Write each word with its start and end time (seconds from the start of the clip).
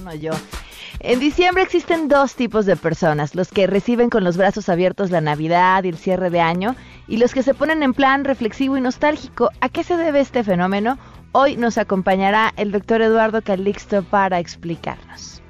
emociono 0.00 0.14
yo. 0.14 0.32
En 1.00 1.18
diciembre 1.20 1.62
existen 1.62 2.08
dos 2.08 2.34
tipos 2.34 2.66
de 2.66 2.76
personas, 2.76 3.34
los 3.34 3.48
que 3.48 3.66
reciben 3.66 4.10
con 4.10 4.24
los 4.24 4.36
brazos 4.36 4.68
abiertos 4.68 5.10
la 5.10 5.20
Navidad 5.20 5.84
y 5.84 5.88
el 5.88 5.96
cierre 5.96 6.30
de 6.30 6.40
año, 6.40 6.76
y 7.08 7.16
los 7.16 7.32
que 7.32 7.42
se 7.42 7.54
ponen 7.54 7.82
en 7.82 7.94
plan 7.94 8.24
reflexivo 8.24 8.76
y 8.76 8.80
nostálgico. 8.80 9.50
¿A 9.60 9.68
qué 9.68 9.84
se 9.84 9.96
debe 9.96 10.20
este 10.20 10.44
fenómeno? 10.44 10.98
Hoy 11.32 11.56
nos 11.56 11.78
acompañará 11.78 12.52
el 12.56 12.72
doctor 12.72 13.02
Eduardo 13.02 13.40
Calixto 13.42 14.02
para 14.02 14.40
explicarnos. 14.40 15.40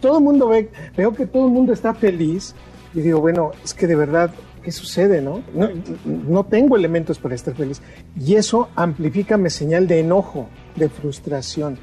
Todo 0.00 0.18
el 0.18 0.24
mundo 0.24 0.48
ve, 0.48 0.70
veo 0.96 1.14
que 1.14 1.26
todo 1.26 1.46
el 1.46 1.52
mundo 1.52 1.72
está 1.72 1.94
feliz 1.94 2.54
y 2.94 3.00
digo, 3.00 3.20
bueno, 3.20 3.52
es 3.64 3.72
que 3.72 3.86
de 3.86 3.96
verdad, 3.96 4.32
¿qué 4.62 4.70
sucede, 4.70 5.22
no? 5.22 5.42
No, 5.54 5.68
no 6.04 6.44
tengo 6.44 6.76
elementos 6.76 7.18
para 7.18 7.34
estar 7.34 7.54
feliz. 7.54 7.80
Y 8.20 8.34
eso 8.34 8.68
amplifica 8.76 9.36
mi 9.36 9.48
señal 9.48 9.86
de 9.86 10.00
enojo, 10.00 10.48
de 10.76 10.88
frustración. 10.88 11.78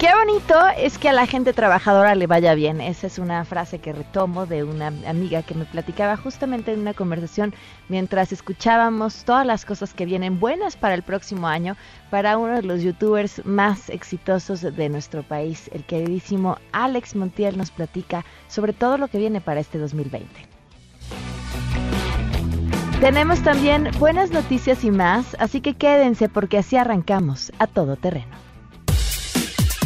Qué 0.00 0.08
bonito 0.14 0.54
es 0.78 0.96
que 0.96 1.10
a 1.10 1.12
la 1.12 1.26
gente 1.26 1.52
trabajadora 1.52 2.14
le 2.14 2.26
vaya 2.26 2.54
bien. 2.54 2.80
Esa 2.80 3.06
es 3.06 3.18
una 3.18 3.44
frase 3.44 3.80
que 3.80 3.92
retomo 3.92 4.46
de 4.46 4.64
una 4.64 4.86
amiga 5.06 5.42
que 5.42 5.54
me 5.54 5.66
platicaba 5.66 6.16
justamente 6.16 6.72
en 6.72 6.80
una 6.80 6.94
conversación 6.94 7.52
mientras 7.90 8.32
escuchábamos 8.32 9.24
todas 9.26 9.44
las 9.44 9.66
cosas 9.66 9.92
que 9.92 10.06
vienen 10.06 10.40
buenas 10.40 10.74
para 10.78 10.94
el 10.94 11.02
próximo 11.02 11.48
año 11.48 11.76
para 12.08 12.38
uno 12.38 12.54
de 12.54 12.62
los 12.62 12.80
youtubers 12.80 13.44
más 13.44 13.90
exitosos 13.90 14.62
de 14.62 14.88
nuestro 14.88 15.22
país, 15.22 15.68
el 15.74 15.84
queridísimo 15.84 16.56
Alex 16.72 17.14
Montiel 17.14 17.58
nos 17.58 17.70
platica 17.70 18.24
sobre 18.48 18.72
todo 18.72 18.96
lo 18.96 19.08
que 19.08 19.18
viene 19.18 19.42
para 19.42 19.60
este 19.60 19.76
2020. 19.76 20.26
Tenemos 23.02 23.42
también 23.42 23.90
buenas 23.98 24.30
noticias 24.30 24.82
y 24.82 24.90
más, 24.90 25.36
así 25.38 25.60
que 25.60 25.74
quédense 25.74 26.30
porque 26.30 26.56
así 26.56 26.78
arrancamos 26.78 27.52
a 27.58 27.66
todo 27.66 27.96
terreno. 27.96 28.49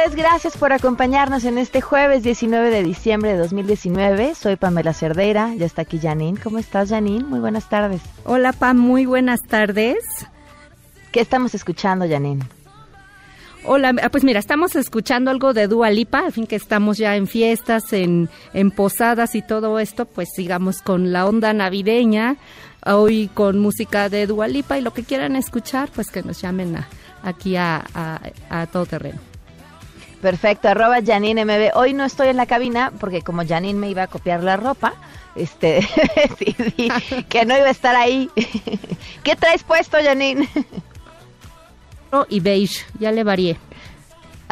Tardes, 0.00 0.16
gracias 0.16 0.56
por 0.56 0.72
acompañarnos 0.72 1.44
en 1.44 1.58
este 1.58 1.80
jueves 1.80 2.22
19 2.22 2.70
de 2.70 2.82
diciembre 2.82 3.32
de 3.32 3.38
2019. 3.38 4.34
Soy 4.34 4.56
Pamela 4.56 4.94
Cerdeira, 4.94 5.54
ya 5.54 5.66
está 5.66 5.82
aquí 5.82 5.98
Janine. 5.98 6.38
¿Cómo 6.40 6.58
estás, 6.58 6.90
Janine? 6.90 7.24
Muy 7.24 7.40
buenas 7.40 7.68
tardes. 7.68 8.00
Hola, 8.24 8.52
Pam, 8.52 8.78
muy 8.78 9.04
buenas 9.04 9.42
tardes. 9.42 9.98
¿Qué 11.12 11.20
estamos 11.20 11.54
escuchando, 11.54 12.08
Janine? 12.08 12.44
Hola, 13.64 13.94
ah, 14.02 14.08
pues 14.08 14.24
mira, 14.24 14.38
estamos 14.38 14.74
escuchando 14.74 15.30
algo 15.30 15.52
de 15.52 15.66
Dua 15.66 15.90
Lipa, 15.90 16.20
al 16.20 16.32
fin 16.32 16.46
que 16.46 16.56
estamos 16.56 16.96
ya 16.96 17.16
en 17.16 17.26
fiestas, 17.26 17.92
en, 17.92 18.30
en 18.54 18.70
posadas 18.70 19.34
y 19.34 19.42
todo 19.42 19.78
esto, 19.78 20.06
pues 20.06 20.28
sigamos 20.34 20.80
con 20.80 21.12
la 21.12 21.26
onda 21.26 21.52
navideña, 21.52 22.36
hoy 22.86 23.28
con 23.34 23.58
música 23.58 24.08
de 24.08 24.26
Dua 24.26 24.48
Lipa 24.48 24.78
y 24.78 24.82
lo 24.82 24.94
que 24.94 25.04
quieran 25.04 25.36
escuchar, 25.36 25.90
pues 25.94 26.10
que 26.10 26.22
nos 26.22 26.40
llamen 26.40 26.76
a, 26.76 26.88
aquí 27.22 27.56
a, 27.56 27.84
a, 28.48 28.66
todo 28.68 28.86
terreno. 28.86 29.29
Perfecto, 30.20 30.68
arroba 30.68 30.98
Janine 31.04 31.44
MB. 31.44 31.74
Hoy 31.74 31.94
no 31.94 32.04
estoy 32.04 32.28
en 32.28 32.36
la 32.36 32.46
cabina 32.46 32.92
porque 33.00 33.22
como 33.22 33.46
Janine 33.46 33.78
me 33.78 33.88
iba 33.88 34.02
a 34.02 34.06
copiar 34.06 34.42
la 34.42 34.56
ropa, 34.56 34.92
este, 35.34 35.86
que 37.28 37.46
no 37.46 37.56
iba 37.56 37.66
a 37.66 37.70
estar 37.70 37.96
ahí. 37.96 38.28
¿Qué 39.22 39.36
traes 39.36 39.62
puesto, 39.62 39.96
Janine? 40.02 40.48
Y 42.28 42.40
beige, 42.40 42.84
ya 42.98 43.12
le 43.12 43.22
varié. 43.22 43.56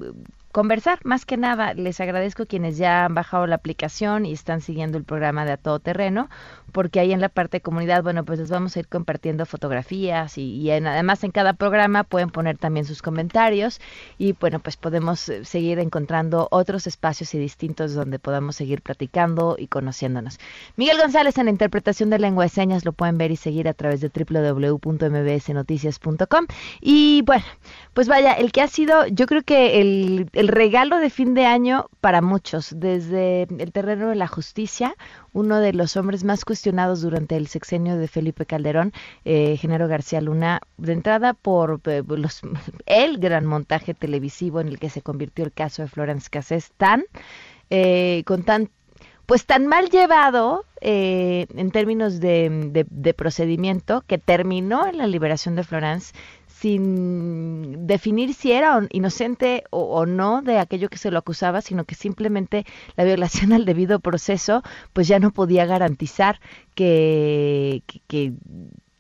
conversar. 0.60 1.00
Más 1.06 1.26
que 1.26 1.38
nada, 1.38 1.74
les 1.74 2.02
agradezco 2.02 2.46
quienes 2.46 2.78
ya 2.78 3.06
han 3.06 3.14
bajado 3.14 3.48
la 3.48 3.56
aplicación 3.56 4.26
y 4.26 4.34
están 4.34 4.60
siguiendo 4.60 4.98
el 4.98 5.06
programa 5.06 5.46
de 5.46 5.54
A 5.54 5.58
Todo 5.58 5.80
Terreno, 5.80 6.28
porque 6.74 7.00
ahí 7.00 7.14
en 7.14 7.22
la 7.22 7.30
parte 7.30 7.58
de 7.58 7.62
comunidad, 7.62 8.04
bueno, 8.04 8.26
pues 8.26 8.40
les 8.40 8.50
vamos 8.50 8.76
a 8.76 8.80
ir 8.82 8.90
compartiendo 8.90 9.46
fotografías 9.46 10.38
y, 10.38 10.70
además 10.70 11.24
en 11.24 11.32
cada 11.32 11.54
programa 11.54 12.04
pueden 12.04 12.30
poner 12.30 12.58
también 12.58 12.86
sus 12.86 13.02
comentarios 13.02 13.80
y 14.18 14.34
bueno, 14.34 14.60
pues 14.60 14.76
podemos 14.76 15.30
eh, 15.30 15.46
seguir 15.46 15.80
encontrando 15.80 16.50
otros 16.52 16.88
espacios 16.88 17.34
y 17.34 17.40
distintos 17.40 17.94
donde 17.94 18.20
podamos 18.20 18.58
seguir 18.58 18.82
platicando 18.82 19.56
y 19.58 19.68
conociéndonos. 19.68 20.40
Miguel 20.76 20.98
González 20.98 21.38
en 21.38 21.46
la 21.46 21.52
interpretación 21.52 22.10
de 22.10 22.20
lengua 22.20 22.44
de 22.44 22.50
señas 22.50 22.84
lo 22.84 22.92
pueden 22.92 23.18
ver 23.18 23.32
y 23.32 23.38
seguir 23.38 23.70
a 23.70 23.74
través 23.74 24.02
de 24.02 24.12
www.mbsnoticias.com 24.14 26.48
y 26.82 27.22
bueno, 27.22 27.46
pues 27.94 28.10
vaya, 28.10 28.34
el 28.34 28.52
que 28.52 28.62
ha 28.62 28.68
sido, 28.68 29.08
yo 29.08 29.26
creo 29.26 29.44
que 29.44 29.80
el 29.80 30.49
regalo 30.52 31.00
de 31.00 31.10
fin 31.10 31.34
de 31.34 31.46
año 31.46 31.88
para 32.02 32.22
muchos, 32.22 32.74
desde 32.76 33.44
el 33.44 33.72
terreno 33.72 34.10
de 34.10 34.16
la 34.16 34.28
justicia, 34.28 34.96
uno 35.34 35.60
de 35.60 35.74
los 35.74 35.98
hombres 35.98 36.24
más 36.24 36.46
cuestionados 36.46 37.02
durante 37.02 37.36
el 37.38 37.48
sexenio 37.48 37.98
de 37.98 38.08
Felipe 38.08 38.46
Calderón, 38.46 38.94
eh, 39.26 39.58
Genaro 39.58 39.88
García 39.88 40.22
Luna, 40.22 40.62
de 40.78 40.94
entrada 40.94 41.34
por 41.34 41.82
eh, 41.86 42.04
los, 42.08 42.42
el 42.86 43.18
gran 43.18 43.46
montaje 43.46 43.94
televisivo 43.94 44.60
en 44.62 44.68
el 44.68 44.80
que 44.80 44.90
se 44.90 45.02
convirtió 45.02 45.46
el 45.46 45.52
caso 45.52 45.82
de 45.82 45.88
Florence 45.88 46.30
Cassés, 46.30 46.72
tan, 46.78 47.06
eh, 47.70 48.24
con 48.26 48.44
tan 48.44 48.70
pues 49.30 49.46
tan 49.46 49.68
mal 49.68 49.92
llevado 49.92 50.66
eh, 50.82 51.46
en 51.56 51.70
términos 51.70 52.20
de, 52.20 52.86
de, 52.90 53.14
procedimiento 53.14 54.04
que 54.08 54.18
terminó 54.18 54.88
en 54.88 54.98
la 54.98 55.06
liberación 55.06 55.56
de 55.56 55.64
Florence 55.64 56.16
sin 56.60 57.88
definir 57.88 58.34
si 58.34 58.52
era 58.52 58.86
inocente 58.92 59.64
o, 59.70 60.06
no 60.06 60.42
de 60.42 60.60
aquello 60.60 60.90
que 60.90 60.98
se 60.98 61.12
lo 61.12 61.20
acusaba, 61.20 61.62
sino 61.62 61.86
que 61.86 61.96
simplemente 61.96 62.66
la 62.98 63.06
violación 63.06 63.54
al 63.54 63.66
debido 63.66 64.00
proceso 64.00 64.64
pues 64.94 65.08
ya 65.08 65.20
no 65.20 65.32
podía 65.32 65.66
garantizar 65.66 66.40
que, 66.76 67.84
que 68.08 68.34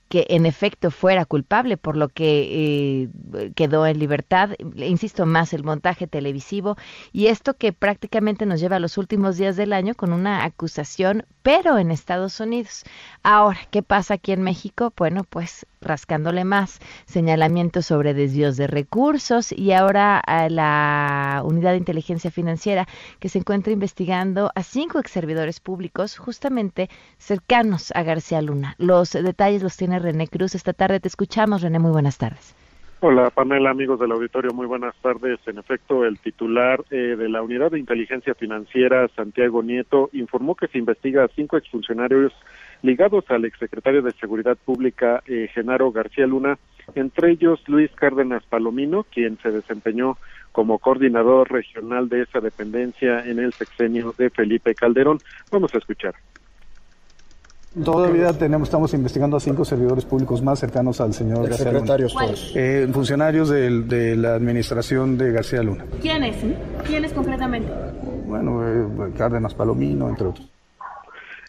que 0.09 0.25
en 0.29 0.47
efecto 0.47 0.89
fuera 0.89 1.23
culpable, 1.23 1.77
por 1.77 1.95
lo 1.95 2.09
que 2.09 3.03
eh, 3.03 3.51
quedó 3.55 3.85
en 3.85 3.99
libertad. 3.99 4.49
Insisto 4.75 5.25
más, 5.27 5.53
el 5.53 5.63
montaje 5.63 6.07
televisivo 6.07 6.77
y 7.13 7.27
esto 7.27 7.53
que 7.53 7.73
prácticamente 7.73 8.47
nos 8.47 8.59
lleva 8.59 8.77
a 8.77 8.79
los 8.79 8.97
últimos 8.97 9.37
días 9.37 9.55
del 9.55 9.71
año 9.71 9.93
con 9.93 10.11
una 10.11 10.43
acusación 10.43 11.25
pero 11.49 11.79
en 11.79 11.89
Estados 11.89 12.39
Unidos. 12.39 12.83
Ahora, 13.23 13.57
¿qué 13.71 13.81
pasa 13.81 14.13
aquí 14.13 14.33
en 14.33 14.43
México? 14.43 14.93
Bueno, 14.95 15.23
pues 15.23 15.65
rascándole 15.81 16.43
más 16.43 16.77
señalamientos 17.07 17.87
sobre 17.87 18.13
desvíos 18.13 18.55
de 18.55 18.67
recursos 18.67 19.51
y 19.51 19.71
ahora 19.71 20.19
a 20.19 20.47
la 20.49 21.41
unidad 21.43 21.71
de 21.71 21.77
inteligencia 21.77 22.29
financiera 22.29 22.87
que 23.19 23.29
se 23.29 23.39
encuentra 23.39 23.73
investigando 23.73 24.51
a 24.53 24.61
cinco 24.61 24.99
ex 24.99 25.09
servidores 25.09 25.59
públicos 25.59 26.19
justamente 26.19 26.87
cercanos 27.17 27.91
a 27.95 28.03
García 28.03 28.43
Luna. 28.43 28.75
Los 28.77 29.13
detalles 29.13 29.63
los 29.63 29.75
tiene 29.75 29.97
René 29.97 30.27
Cruz. 30.27 30.53
Esta 30.53 30.73
tarde 30.73 30.99
te 30.99 31.07
escuchamos, 31.07 31.63
René. 31.63 31.79
Muy 31.79 31.89
buenas 31.89 32.19
tardes. 32.19 32.53
Hola 33.01 33.29
Pamela, 33.29 33.69
amigos 33.69 33.97
del 33.97 34.11
auditorio, 34.11 34.51
muy 34.53 34.67
buenas 34.67 34.93
tardes. 35.01 35.39
En 35.45 35.57
efecto, 35.57 36.03
el 36.03 36.19
titular 36.19 36.83
eh, 36.91 37.15
de 37.17 37.29
la 37.29 37.41
Unidad 37.41 37.71
de 37.71 37.79
Inteligencia 37.79 38.35
Financiera, 38.35 39.07
Santiago 39.15 39.63
Nieto, 39.63 40.09
informó 40.11 40.53
que 40.55 40.67
se 40.67 40.79
investiga 40.79 41.23
a 41.23 41.29
cinco 41.29 41.55
exfuncionarios 41.55 42.33
ligados 42.81 43.23
al 43.29 43.45
exsecretario 43.45 44.01
de 44.01 44.11
Seguridad 44.11 44.57
Pública, 44.57 45.23
eh, 45.27 45.47
Genaro 45.53 45.93
García 45.93 46.27
Luna, 46.27 46.59
entre 46.93 47.31
ellos 47.31 47.63
Luis 47.69 47.89
Cárdenas 47.91 48.43
Palomino, 48.43 49.05
quien 49.05 49.37
se 49.37 49.51
desempeñó 49.51 50.17
como 50.51 50.79
coordinador 50.79 51.49
regional 51.49 52.09
de 52.09 52.23
esa 52.23 52.41
dependencia 52.41 53.25
en 53.25 53.39
el 53.39 53.53
sexenio 53.53 54.13
de 54.17 54.29
Felipe 54.29 54.75
Calderón. 54.75 55.19
Vamos 55.49 55.73
a 55.73 55.77
escuchar. 55.77 56.15
Todavía 57.83 58.33
tenemos, 58.33 58.67
estamos 58.67 58.93
investigando 58.95 59.37
a 59.37 59.39
cinco 59.39 59.63
servidores 59.63 60.03
públicos 60.03 60.41
más 60.41 60.59
cercanos 60.59 60.99
al 61.01 61.13
señor 61.13 61.47
García 61.47 61.71
secretarios 61.71 62.15
Luna. 62.15 62.33
Eh, 62.55 62.87
funcionarios 62.91 63.49
de, 63.49 63.81
de, 63.83 64.15
la 64.15 64.33
administración 64.33 65.19
de 65.19 65.31
García 65.31 65.61
Luna. 65.61 65.85
¿Quiénes? 66.01 66.35
¿Quiénes 66.87 67.13
concretamente? 67.13 67.71
Bueno, 68.25 68.67
eh, 68.67 69.11
Cárdenas 69.15 69.53
Palomino, 69.53 70.09
entre 70.09 70.27
otros. 70.27 70.49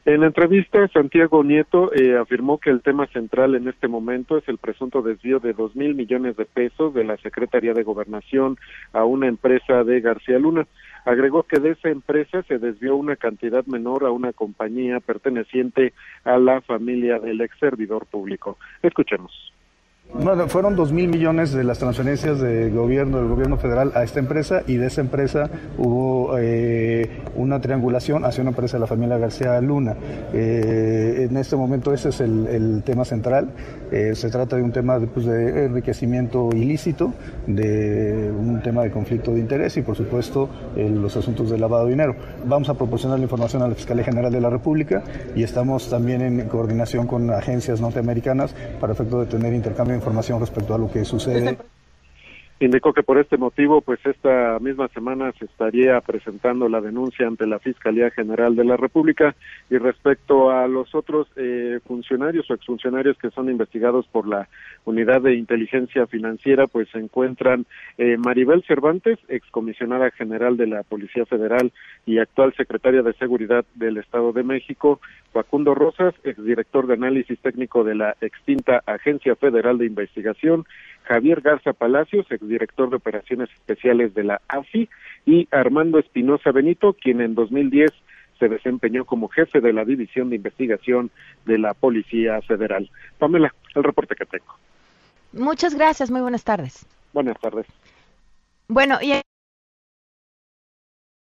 En 0.06 0.20
la 0.20 0.26
entrevista, 0.26 0.88
Santiago 0.88 1.44
Nieto 1.44 1.92
eh, 1.94 2.16
afirmó 2.16 2.58
que 2.58 2.70
el 2.70 2.80
tema 2.80 3.06
central 3.08 3.54
en 3.54 3.68
este 3.68 3.86
momento 3.86 4.38
es 4.38 4.48
el 4.48 4.56
presunto 4.56 5.02
desvío 5.02 5.40
de 5.40 5.52
dos 5.52 5.76
mil 5.76 5.94
millones 5.94 6.36
de 6.36 6.46
pesos 6.46 6.94
de 6.94 7.04
la 7.04 7.18
Secretaría 7.18 7.74
de 7.74 7.82
Gobernación 7.82 8.56
a 8.94 9.04
una 9.04 9.28
empresa 9.28 9.84
de 9.84 10.00
García 10.00 10.38
Luna. 10.38 10.66
Agregó 11.04 11.44
que 11.44 11.60
de 11.60 11.70
esa 11.70 11.88
empresa 11.88 12.42
se 12.42 12.58
desvió 12.58 12.96
una 12.96 13.16
cantidad 13.16 13.64
menor 13.66 14.04
a 14.04 14.10
una 14.10 14.32
compañía 14.32 15.00
perteneciente 15.00 15.92
a 16.24 16.38
la 16.38 16.60
familia 16.60 17.18
del 17.18 17.40
ex 17.40 17.58
servidor 17.58 18.06
público. 18.06 18.58
Escuchemos. 18.82 19.49
No, 20.12 20.48
fueron 20.48 20.74
dos 20.74 20.92
mil 20.92 21.08
millones 21.08 21.52
de 21.52 21.62
las 21.62 21.78
transferencias 21.78 22.40
del 22.40 22.74
gobierno, 22.74 23.18
del 23.18 23.28
gobierno 23.28 23.56
federal 23.56 23.92
a 23.94 24.02
esta 24.02 24.18
empresa 24.18 24.62
y 24.66 24.74
de 24.74 24.88
esa 24.88 25.00
empresa 25.00 25.48
hubo 25.78 26.36
eh, 26.36 27.08
una 27.36 27.60
triangulación 27.60 28.24
hacia 28.24 28.42
una 28.42 28.50
empresa 28.50 28.76
de 28.76 28.80
la 28.80 28.86
familia 28.88 29.18
García 29.18 29.60
Luna. 29.60 29.94
Eh, 30.32 31.28
en 31.30 31.36
este 31.36 31.54
momento 31.54 31.94
ese 31.94 32.08
es 32.08 32.20
el, 32.20 32.82
tema 32.84 33.04
central. 33.04 33.50
Eh, 33.92 34.14
se 34.16 34.30
trata 34.30 34.56
de 34.56 34.62
un 34.62 34.72
tema 34.72 34.98
de, 34.98 35.06
pues, 35.06 35.26
de, 35.26 35.66
enriquecimiento 35.66 36.50
ilícito, 36.54 37.12
de 37.46 38.32
un 38.36 38.60
tema 38.62 38.82
de 38.82 38.90
conflicto 38.90 39.32
de 39.32 39.38
interés 39.38 39.76
y 39.76 39.82
por 39.82 39.96
supuesto 39.96 40.48
los 40.76 41.16
asuntos 41.16 41.50
de 41.50 41.58
lavado 41.58 41.84
de 41.84 41.92
dinero. 41.92 42.16
Vamos 42.46 42.68
a 42.68 42.74
proporcionar 42.74 43.18
la 43.18 43.24
información 43.24 43.62
a 43.62 43.68
la 43.68 43.74
Fiscalía 43.74 44.04
General 44.04 44.32
de 44.32 44.40
la 44.40 44.50
República 44.50 45.04
y 45.36 45.44
estamos 45.44 45.88
también 45.88 46.20
en 46.22 46.48
coordinación 46.48 47.06
con 47.06 47.30
agencias 47.30 47.80
norteamericanas 47.80 48.54
para 48.80 48.92
efecto 48.92 49.20
de 49.20 49.26
tener 49.26 49.54
intercambio 49.54 49.99
información 50.00 50.40
respecto 50.40 50.74
a 50.74 50.78
lo 50.78 50.90
que 50.90 51.04
sucede. 51.04 51.56
Indicó 52.62 52.92
que 52.92 53.02
por 53.02 53.16
este 53.16 53.38
motivo, 53.38 53.80
pues 53.80 54.04
esta 54.04 54.58
misma 54.60 54.88
semana 54.88 55.32
se 55.38 55.46
estaría 55.46 55.98
presentando 56.02 56.68
la 56.68 56.82
denuncia 56.82 57.26
ante 57.26 57.46
la 57.46 57.58
Fiscalía 57.58 58.10
General 58.10 58.54
de 58.54 58.66
la 58.66 58.76
República 58.76 59.34
y 59.70 59.78
respecto 59.78 60.50
a 60.50 60.68
los 60.68 60.94
otros 60.94 61.26
eh, 61.36 61.80
funcionarios 61.86 62.50
o 62.50 62.54
exfuncionarios 62.54 63.16
que 63.16 63.30
son 63.30 63.48
investigados 63.48 64.06
por 64.08 64.28
la 64.28 64.46
Unidad 64.84 65.20
de 65.22 65.34
Inteligencia 65.34 66.06
Financiera, 66.06 66.66
pues 66.66 66.88
se 66.90 66.98
encuentran 66.98 67.66
eh, 67.98 68.16
Maribel 68.16 68.62
Cervantes, 68.64 69.18
excomisionada 69.28 70.10
general 70.10 70.56
de 70.56 70.66
la 70.66 70.82
Policía 70.82 71.26
Federal 71.26 71.72
y 72.06 72.18
actual 72.18 72.54
secretaria 72.56 73.02
de 73.02 73.12
Seguridad 73.14 73.64
del 73.74 73.98
Estado 73.98 74.32
de 74.32 74.42
México, 74.42 75.00
Facundo 75.32 75.74
Rosas, 75.74 76.14
exdirector 76.24 76.86
de 76.86 76.94
análisis 76.94 77.38
técnico 77.40 77.84
de 77.84 77.94
la 77.94 78.16
extinta 78.20 78.82
Agencia 78.86 79.36
Federal 79.36 79.78
de 79.78 79.86
Investigación, 79.86 80.64
Javier 81.04 81.40
Garza 81.40 81.72
Palacios, 81.72 82.30
exdirector 82.30 82.90
de 82.90 82.96
operaciones 82.96 83.50
especiales 83.50 84.14
de 84.14 84.24
la 84.24 84.40
AFI, 84.48 84.88
y 85.26 85.46
Armando 85.50 85.98
Espinosa 85.98 86.50
Benito, 86.52 86.94
quien 86.94 87.20
en 87.20 87.34
2010 87.34 87.90
se 88.38 88.48
desempeñó 88.48 89.04
como 89.04 89.28
jefe 89.28 89.60
de 89.60 89.72
la 89.72 89.84
División 89.84 90.30
de 90.30 90.36
Investigación 90.36 91.10
de 91.44 91.58
la 91.58 91.74
Policía 91.74 92.40
Federal. 92.40 92.90
Pamela, 93.18 93.54
el 93.74 93.84
reporte 93.84 94.14
que 94.16 94.24
tengo. 94.24 94.56
Muchas 95.32 95.74
gracias, 95.74 96.10
muy 96.10 96.20
buenas 96.20 96.44
tardes. 96.44 96.86
Buenas 97.12 97.38
tardes. 97.40 97.66
Bueno, 98.68 98.98
y 99.00 99.20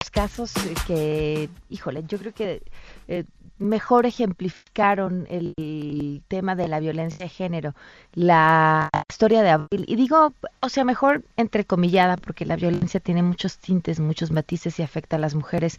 casos 0.09 0.53
que, 0.87 1.49
híjole, 1.69 2.03
yo 2.07 2.17
creo 2.17 2.33
que 2.33 2.63
eh, 3.07 3.25
mejor 3.57 4.05
ejemplificaron 4.05 5.27
el 5.29 6.23
tema 6.27 6.55
de 6.55 6.67
la 6.67 6.79
violencia 6.79 7.19
de 7.19 7.29
género, 7.29 7.75
la 8.13 8.89
historia 9.09 9.41
de 9.43 9.49
Abril. 9.49 9.85
Y 9.87 9.95
digo, 9.95 10.33
o 10.61 10.69
sea, 10.69 10.83
mejor 10.83 11.23
entrecomillada, 11.37 12.17
porque 12.17 12.45
la 12.45 12.55
violencia 12.55 12.99
tiene 12.99 13.23
muchos 13.23 13.57
tintes, 13.59 13.99
muchos 13.99 14.31
matices 14.31 14.79
y 14.79 14.83
afecta 14.83 15.17
a 15.17 15.19
las 15.19 15.35
mujeres 15.35 15.77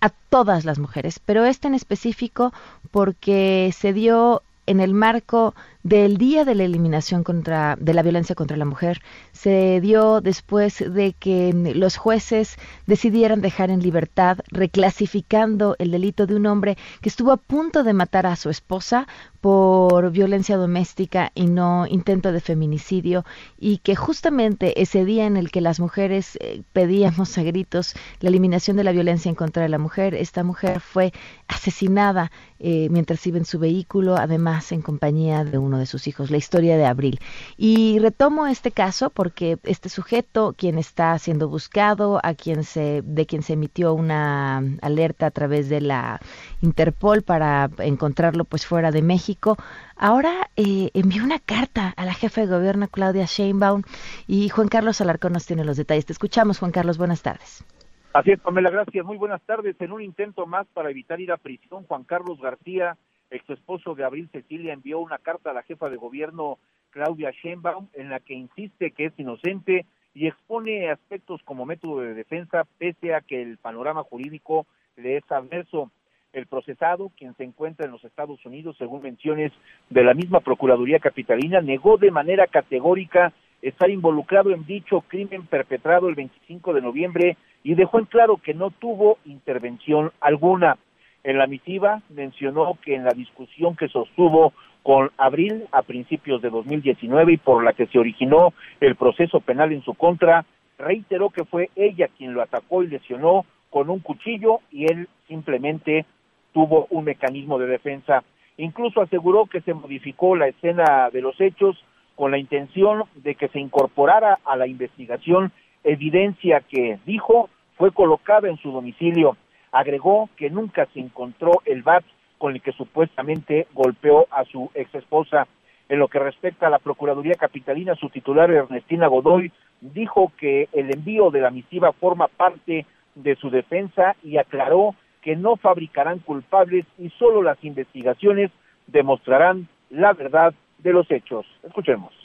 a 0.00 0.08
todas 0.08 0.64
las 0.64 0.80
mujeres, 0.80 1.20
pero 1.20 1.44
este 1.44 1.68
en 1.68 1.74
específico 1.74 2.52
porque 2.90 3.72
se 3.72 3.92
dio 3.92 4.42
en 4.66 4.80
el 4.80 4.94
marco 4.94 5.54
del 5.82 6.16
Día 6.16 6.44
de 6.44 6.54
la 6.54 6.64
Eliminación 6.64 7.24
contra, 7.24 7.76
de 7.80 7.92
la 7.92 8.02
Violencia 8.02 8.36
contra 8.36 8.56
la 8.56 8.64
Mujer 8.64 9.02
se 9.32 9.80
dio 9.80 10.20
después 10.20 10.78
de 10.78 11.12
que 11.12 11.52
los 11.74 11.96
jueces 11.96 12.56
decidieran 12.86 13.40
dejar 13.40 13.70
en 13.70 13.82
libertad, 13.82 14.38
reclasificando 14.48 15.74
el 15.78 15.90
delito 15.90 16.26
de 16.26 16.36
un 16.36 16.46
hombre 16.46 16.78
que 17.00 17.08
estuvo 17.08 17.32
a 17.32 17.36
punto 17.36 17.82
de 17.82 17.92
matar 17.94 18.26
a 18.26 18.36
su 18.36 18.48
esposa 18.48 19.08
por 19.40 20.12
violencia 20.12 20.56
doméstica 20.56 21.32
y 21.34 21.46
no 21.46 21.86
intento 21.88 22.30
de 22.30 22.40
feminicidio 22.40 23.24
y 23.58 23.78
que 23.78 23.96
justamente 23.96 24.80
ese 24.80 25.04
día 25.04 25.26
en 25.26 25.36
el 25.36 25.50
que 25.50 25.60
las 25.60 25.80
mujeres 25.80 26.38
eh, 26.40 26.62
pedíamos 26.72 27.36
a 27.36 27.42
gritos 27.42 27.94
la 28.20 28.28
eliminación 28.28 28.76
de 28.76 28.84
la 28.84 28.92
violencia 28.92 29.28
en 29.28 29.34
contra 29.34 29.64
de 29.64 29.68
la 29.68 29.78
mujer, 29.78 30.14
esta 30.14 30.44
mujer 30.44 30.78
fue 30.78 31.12
asesinada 31.48 32.30
eh, 32.64 32.88
mientras 32.90 33.26
iba 33.26 33.38
en 33.38 33.44
su 33.44 33.58
vehículo, 33.58 34.16
además 34.16 34.70
en 34.70 34.82
compañía 34.82 35.44
de 35.44 35.58
un 35.58 35.72
de 35.78 35.86
sus 35.86 36.06
hijos, 36.06 36.30
la 36.30 36.36
historia 36.36 36.76
de 36.76 36.86
Abril. 36.86 37.18
Y 37.56 37.98
retomo 37.98 38.46
este 38.46 38.70
caso 38.70 39.10
porque 39.10 39.58
este 39.64 39.88
sujeto, 39.88 40.54
quien 40.56 40.78
está 40.78 41.18
siendo 41.18 41.48
buscado, 41.48 42.20
a 42.22 42.34
quien 42.34 42.64
se, 42.64 43.02
de 43.04 43.26
quien 43.26 43.42
se 43.42 43.54
emitió 43.54 43.94
una 43.94 44.62
alerta 44.80 45.26
a 45.26 45.30
través 45.30 45.68
de 45.68 45.80
la 45.80 46.20
Interpol 46.60 47.22
para 47.22 47.70
encontrarlo 47.78 48.44
pues 48.44 48.66
fuera 48.66 48.90
de 48.90 49.02
México, 49.02 49.56
ahora 49.96 50.50
eh, 50.56 50.90
envió 50.94 51.24
una 51.24 51.38
carta 51.38 51.92
a 51.96 52.04
la 52.04 52.14
jefa 52.14 52.42
de 52.42 52.46
gobierno 52.46 52.88
Claudia 52.88 53.24
Sheinbaum 53.26 53.82
y 54.26 54.48
Juan 54.50 54.68
Carlos 54.68 55.00
Alarcón 55.00 55.32
nos 55.32 55.46
tiene 55.46 55.64
los 55.64 55.76
detalles. 55.76 56.06
Te 56.06 56.12
escuchamos, 56.12 56.58
Juan 56.58 56.72
Carlos, 56.72 56.98
buenas 56.98 57.22
tardes. 57.22 57.64
Así 58.12 58.30
es, 58.30 58.40
Pamela, 58.40 58.68
gracias. 58.68 59.06
Muy 59.06 59.16
buenas 59.16 59.40
tardes. 59.42 59.74
En 59.80 59.90
un 59.90 60.02
intento 60.02 60.44
más 60.44 60.66
para 60.74 60.90
evitar 60.90 61.18
ir 61.20 61.32
a 61.32 61.38
prisión, 61.38 61.84
Juan 61.84 62.04
Carlos 62.04 62.38
García 62.40 62.98
ex 63.30 63.48
esposo 63.48 63.94
de 63.94 64.04
Abril 64.04 64.28
Cecilia 64.30 64.74
envió 64.74 65.00
una 65.00 65.16
carta 65.16 65.50
a 65.50 65.54
la 65.54 65.62
jefa 65.62 65.88
de 65.88 65.96
gobierno 65.96 66.58
Claudia 66.90 67.30
Sheinbaum 67.30 67.88
en 67.94 68.10
la 68.10 68.20
que 68.20 68.34
insiste 68.34 68.90
que 68.90 69.06
es 69.06 69.18
inocente 69.18 69.86
y 70.12 70.26
expone 70.26 70.90
aspectos 70.90 71.40
como 71.44 71.64
método 71.64 72.00
de 72.00 72.12
defensa 72.12 72.64
pese 72.76 73.14
a 73.14 73.22
que 73.22 73.40
el 73.40 73.56
panorama 73.56 74.02
jurídico 74.02 74.66
le 74.96 75.16
es 75.16 75.32
adverso. 75.32 75.90
El 76.34 76.46
procesado, 76.46 77.10
quien 77.16 77.34
se 77.36 77.44
encuentra 77.44 77.86
en 77.86 77.92
los 77.92 78.04
Estados 78.04 78.44
Unidos, 78.44 78.76
según 78.78 79.02
menciones 79.02 79.52
de 79.88 80.04
la 80.04 80.12
misma 80.12 80.40
Procuraduría 80.40 80.98
Capitalina, 80.98 81.62
negó 81.62 81.96
de 81.96 82.10
manera 82.10 82.46
categórica 82.46 83.32
estar 83.62 83.88
involucrado 83.88 84.50
en 84.50 84.66
dicho 84.66 85.02
crimen 85.02 85.46
perpetrado 85.46 86.08
el 86.08 86.14
25 86.14 86.74
de 86.74 86.82
noviembre 86.82 87.36
y 87.62 87.74
dejó 87.74 87.98
en 87.98 88.06
claro 88.06 88.36
que 88.36 88.54
no 88.54 88.70
tuvo 88.70 89.18
intervención 89.24 90.12
alguna. 90.20 90.78
En 91.24 91.38
la 91.38 91.46
misiva 91.46 92.02
mencionó 92.08 92.76
que 92.82 92.94
en 92.94 93.04
la 93.04 93.12
discusión 93.12 93.76
que 93.76 93.88
sostuvo 93.88 94.52
con 94.82 95.10
Abril 95.16 95.64
a 95.70 95.82
principios 95.82 96.42
de 96.42 96.50
2019 96.50 97.34
y 97.34 97.36
por 97.36 97.62
la 97.62 97.72
que 97.72 97.86
se 97.86 97.98
originó 97.98 98.52
el 98.80 98.96
proceso 98.96 99.40
penal 99.40 99.72
en 99.72 99.82
su 99.82 99.94
contra, 99.94 100.44
reiteró 100.78 101.30
que 101.30 101.44
fue 101.44 101.70
ella 101.76 102.08
quien 102.18 102.34
lo 102.34 102.42
atacó 102.42 102.82
y 102.82 102.88
lesionó 102.88 103.46
con 103.70 103.88
un 103.88 104.00
cuchillo 104.00 104.58
y 104.70 104.86
él 104.86 105.08
simplemente 105.28 106.04
tuvo 106.52 106.86
un 106.90 107.04
mecanismo 107.04 107.58
de 107.58 107.66
defensa. 107.66 108.24
Incluso 108.56 109.00
aseguró 109.00 109.46
que 109.46 109.60
se 109.60 109.72
modificó 109.72 110.36
la 110.36 110.48
escena 110.48 111.08
de 111.10 111.22
los 111.22 111.40
hechos 111.40 111.82
con 112.16 112.30
la 112.30 112.38
intención 112.38 113.04
de 113.14 113.34
que 113.34 113.48
se 113.48 113.60
incorporara 113.60 114.38
a 114.44 114.56
la 114.56 114.66
investigación 114.66 115.52
evidencia 115.84 116.60
que, 116.60 116.98
dijo, 117.06 117.48
fue 117.76 117.92
colocada 117.92 118.48
en 118.48 118.56
su 118.58 118.70
domicilio 118.70 119.36
Agregó 119.72 120.28
que 120.36 120.50
nunca 120.50 120.86
se 120.92 121.00
encontró 121.00 121.62
el 121.64 121.82
bat 121.82 122.04
con 122.36 122.52
el 122.52 122.60
que 122.60 122.72
supuestamente 122.72 123.66
golpeó 123.72 124.26
a 124.30 124.44
su 124.44 124.70
ex 124.74 124.94
esposa. 124.94 125.48
En 125.88 125.98
lo 125.98 126.08
que 126.08 126.18
respecta 126.18 126.66
a 126.66 126.70
la 126.70 126.78
Procuraduría 126.78 127.34
Capitalina, 127.34 127.94
su 127.94 128.10
titular 128.10 128.50
Ernestina 128.50 129.06
Godoy 129.06 129.50
dijo 129.80 130.30
que 130.38 130.68
el 130.72 130.92
envío 130.92 131.30
de 131.30 131.40
la 131.40 131.50
misiva 131.50 131.92
forma 131.92 132.28
parte 132.28 132.86
de 133.14 133.36
su 133.36 133.50
defensa 133.50 134.14
y 134.22 134.36
aclaró 134.36 134.94
que 135.22 135.36
no 135.36 135.56
fabricarán 135.56 136.18
culpables 136.18 136.84
y 136.98 137.08
solo 137.10 137.42
las 137.42 137.62
investigaciones 137.64 138.50
demostrarán 138.86 139.68
la 139.88 140.12
verdad 140.12 140.52
de 140.78 140.92
los 140.92 141.10
hechos. 141.10 141.46
Escuchemos. 141.62 142.21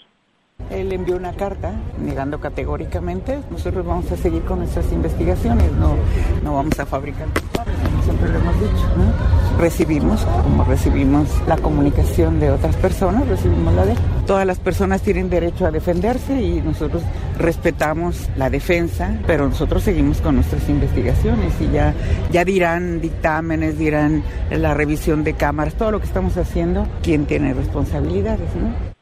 Él 0.70 0.92
envió 0.92 1.16
una 1.16 1.34
carta 1.34 1.74
negando 2.00 2.40
categóricamente. 2.40 3.40
Nosotros 3.50 3.86
vamos 3.86 4.12
a 4.12 4.18
seguir 4.18 4.44
con 4.44 4.60
nuestras 4.60 4.92
investigaciones, 4.92 5.72
no, 5.74 5.96
no 6.44 6.56
vamos 6.56 6.78
a 6.80 6.86
fabricar 6.86 7.28
como 7.90 8.04
siempre 8.04 8.30
lo 8.30 8.40
hemos 8.40 8.60
dicho. 8.60 8.86
Recibimos, 9.58 10.22
como 10.44 10.64
recibimos 10.66 11.28
la 11.48 11.58
comunicación 11.58 12.40
de 12.40 12.52
otras 12.52 12.76
personas, 12.76 13.28
recibimos 13.28 13.74
la 13.74 13.86
de. 13.86 13.96
Todas 14.26 14.46
las 14.46 14.60
personas 14.60 15.02
tienen 15.02 15.30
derecho 15.30 15.66
a 15.66 15.72
defenderse 15.72 16.42
y 16.42 16.62
nosotros 16.62 17.02
respetamos 17.38 18.30
la 18.36 18.50
defensa, 18.50 19.18
pero 19.26 19.48
nosotros 19.48 19.84
seguimos 19.84 20.22
con 20.22 20.36
nuestras 20.36 20.68
investigaciones 20.70 21.54
y 21.62 21.72
ya, 21.72 21.94
ya 22.32 22.44
dirán 22.44 23.00
dictámenes, 23.00 23.78
dirán 23.78 24.24
la 24.52 24.74
revisión 24.74 25.24
de 25.24 25.34
cámaras, 25.34 25.76
todo 25.76 25.92
lo 25.92 26.00
que 26.00 26.08
estamos 26.08 26.38
haciendo, 26.38 26.88
quién 27.02 27.26
tiene 27.26 27.54
responsabilidades, 27.54 28.50
¿no? 28.56 28.97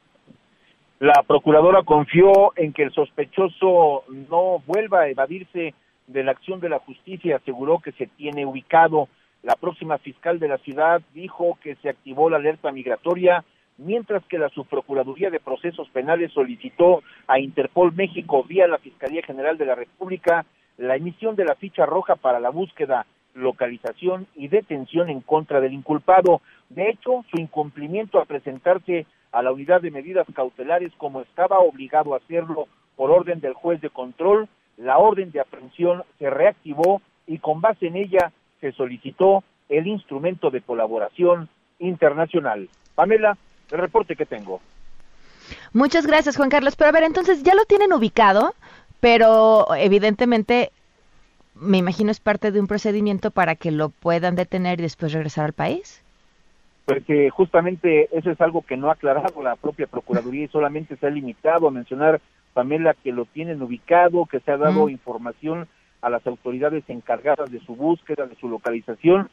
La 1.05 1.21
procuradora 1.21 1.83
confió 1.83 2.51
en 2.55 2.73
que 2.73 2.81
el 2.81 2.91
sospechoso 2.91 4.05
no 4.27 4.63
vuelva 4.65 5.01
a 5.01 5.07
evadirse 5.07 5.75
de 6.07 6.23
la 6.23 6.31
acción 6.31 6.59
de 6.59 6.67
la 6.67 6.79
justicia 6.79 7.35
aseguró 7.35 7.77
que 7.77 7.91
se 7.91 8.07
tiene 8.07 8.43
ubicado. 8.43 9.07
La 9.43 9.55
próxima 9.55 9.99
fiscal 9.99 10.39
de 10.39 10.47
la 10.47 10.57
ciudad 10.57 11.03
dijo 11.13 11.59
que 11.61 11.75
se 11.75 11.89
activó 11.89 12.27
la 12.31 12.37
alerta 12.37 12.71
migratoria, 12.71 13.45
mientras 13.77 14.25
que 14.25 14.39
la 14.39 14.49
subprocuraduría 14.49 15.29
de 15.29 15.39
procesos 15.39 15.87
penales 15.89 16.31
solicitó 16.31 17.03
a 17.27 17.37
Interpol 17.37 17.93
México 17.93 18.43
vía 18.43 18.67
la 18.67 18.79
Fiscalía 18.79 19.21
General 19.21 19.59
de 19.59 19.65
la 19.67 19.75
República 19.75 20.43
la 20.79 20.95
emisión 20.95 21.35
de 21.35 21.45
la 21.45 21.53
ficha 21.53 21.85
roja 21.85 22.15
para 22.15 22.39
la 22.39 22.49
búsqueda, 22.49 23.05
localización 23.35 24.25
y 24.33 24.47
detención 24.47 25.09
en 25.09 25.21
contra 25.21 25.61
del 25.61 25.73
inculpado. 25.73 26.41
De 26.69 26.89
hecho, 26.89 27.23
su 27.29 27.39
incumplimiento 27.39 28.19
a 28.19 28.25
presentarse 28.25 29.05
a 29.35 29.41
la 29.41 29.51
unidad 29.51 29.81
de 29.81 29.91
medidas 29.91 30.25
cautelares 30.33 30.93
como 30.97 31.19
estaba 31.19 31.59
obligado 31.59 32.13
a 32.13 32.17
hacerlo 32.17 32.69
por 32.95 33.11
orden 33.11 33.41
del 33.41 33.53
juez 33.53 33.81
de 33.81 33.89
control, 33.89 34.47
la 34.77 34.97
orden 34.97 35.29
de 35.31 35.41
aprehensión 35.41 36.03
se 36.19 36.29
reactivó 36.29 37.01
y 37.27 37.39
con 37.39 37.59
base 37.59 37.87
en 37.87 37.97
ella 37.97 38.31
se 38.61 38.71
solicitó 38.71 39.43
el 39.67 39.87
instrumento 39.87 40.51
de 40.51 40.61
colaboración 40.61 41.49
internacional. 41.79 42.69
Pamela, 42.95 43.37
el 43.71 43.79
reporte 43.79 44.15
que 44.15 44.25
tengo. 44.25 44.61
Muchas 45.73 46.07
gracias, 46.07 46.37
Juan 46.37 46.49
Carlos. 46.49 46.77
Pero 46.77 46.87
a 46.87 46.93
ver, 46.93 47.03
entonces 47.03 47.43
ya 47.43 47.55
lo 47.55 47.65
tienen 47.65 47.91
ubicado, 47.91 48.55
pero 49.01 49.67
evidentemente 49.75 50.71
me 51.55 51.77
imagino 51.77 52.09
es 52.09 52.21
parte 52.21 52.53
de 52.53 52.61
un 52.61 52.67
procedimiento 52.67 53.31
para 53.31 53.55
que 53.55 53.71
lo 53.71 53.89
puedan 53.89 54.35
detener 54.35 54.79
y 54.79 54.83
después 54.83 55.11
regresar 55.11 55.43
al 55.43 55.53
país 55.53 56.04
porque 56.85 57.31
justamente 57.31 58.09
eso 58.15 58.29
es 58.29 58.39
algo 58.39 58.61
que 58.61 58.77
no 58.77 58.89
ha 58.89 58.93
aclarado 58.93 59.41
la 59.41 59.55
propia 59.55 59.87
Procuraduría 59.87 60.45
y 60.45 60.49
solamente 60.49 60.95
se 60.95 61.07
ha 61.07 61.09
limitado 61.09 61.67
a 61.67 61.71
mencionar, 61.71 62.21
Pamela, 62.53 62.93
que 62.93 63.11
lo 63.11 63.25
tienen 63.25 63.61
ubicado, 63.61 64.25
que 64.25 64.39
se 64.39 64.51
ha 64.51 64.57
dado 64.57 64.87
información 64.89 65.67
a 66.01 66.09
las 66.09 66.25
autoridades 66.27 66.83
encargadas 66.87 67.51
de 67.51 67.59
su 67.61 67.75
búsqueda, 67.75 68.27
de 68.27 68.35
su 68.35 68.47
localización, 68.47 69.29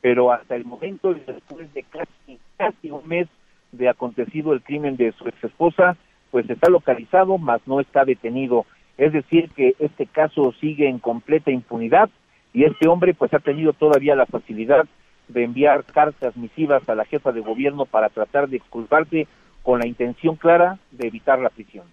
pero 0.00 0.32
hasta 0.32 0.56
el 0.56 0.64
momento, 0.64 1.12
después 1.12 1.72
de 1.74 1.82
casi, 1.82 2.38
casi 2.56 2.90
un 2.90 3.06
mes 3.06 3.28
de 3.72 3.88
acontecido 3.88 4.54
el 4.54 4.62
crimen 4.62 4.96
de 4.96 5.12
su 5.12 5.28
ex 5.28 5.44
esposa, 5.44 5.96
pues 6.30 6.48
está 6.48 6.70
localizado, 6.70 7.36
mas 7.36 7.60
no 7.66 7.80
está 7.80 8.04
detenido. 8.04 8.64
Es 8.96 9.12
decir, 9.12 9.50
que 9.50 9.74
este 9.78 10.06
caso 10.06 10.52
sigue 10.60 10.88
en 10.88 10.98
completa 10.98 11.50
impunidad 11.50 12.08
y 12.52 12.64
este 12.64 12.88
hombre 12.88 13.12
pues 13.12 13.34
ha 13.34 13.40
tenido 13.40 13.72
todavía 13.72 14.16
la 14.16 14.26
facilidad 14.26 14.86
de 15.28 15.44
enviar 15.44 15.84
cartas 15.84 16.36
misivas 16.36 16.86
a 16.88 16.94
la 16.94 17.04
jefa 17.04 17.32
de 17.32 17.40
gobierno 17.40 17.86
para 17.86 18.08
tratar 18.08 18.48
de 18.48 18.58
exculparse 18.58 19.26
con 19.62 19.80
la 19.80 19.86
intención 19.86 20.36
clara 20.36 20.78
de 20.90 21.08
evitar 21.08 21.38
la 21.38 21.50
prisión. 21.50 21.86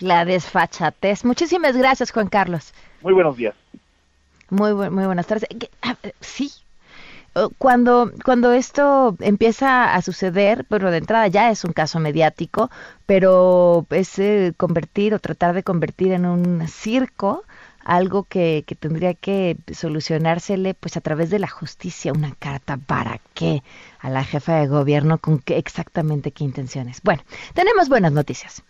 La 0.00 0.24
desfachatez. 0.24 1.24
Muchísimas 1.24 1.76
gracias, 1.76 2.12
Juan 2.12 2.28
Carlos. 2.28 2.72
Muy 3.02 3.12
buenos 3.12 3.36
días. 3.36 3.54
Muy, 4.50 4.72
muy 4.72 5.04
buenas 5.04 5.26
tardes. 5.26 5.48
Sí, 6.20 6.50
cuando, 7.58 8.10
cuando 8.24 8.52
esto 8.52 9.16
empieza 9.20 9.94
a 9.94 10.02
suceder, 10.02 10.66
bueno, 10.68 10.90
de 10.90 10.98
entrada 10.98 11.28
ya 11.28 11.50
es 11.50 11.64
un 11.64 11.72
caso 11.72 12.00
mediático, 12.00 12.70
pero 13.06 13.86
es 13.90 14.18
eh, 14.18 14.52
convertir 14.56 15.14
o 15.14 15.18
tratar 15.18 15.54
de 15.54 15.62
convertir 15.62 16.12
en 16.12 16.26
un 16.26 16.66
circo 16.66 17.44
algo 17.88 18.24
que, 18.24 18.64
que 18.66 18.74
tendría 18.74 19.14
que 19.14 19.56
solucionársele 19.72 20.74
pues 20.74 20.98
a 20.98 21.00
través 21.00 21.30
de 21.30 21.38
la 21.38 21.48
justicia, 21.48 22.12
una 22.12 22.34
carta 22.34 22.76
para 22.76 23.18
qué 23.32 23.62
a 23.98 24.10
la 24.10 24.24
jefa 24.24 24.56
de 24.56 24.66
gobierno 24.66 25.16
con 25.16 25.38
qué 25.38 25.56
exactamente 25.56 26.30
qué 26.30 26.44
intenciones. 26.44 27.00
Bueno, 27.02 27.22
tenemos 27.54 27.88
buenas 27.88 28.12
noticias. 28.12 28.62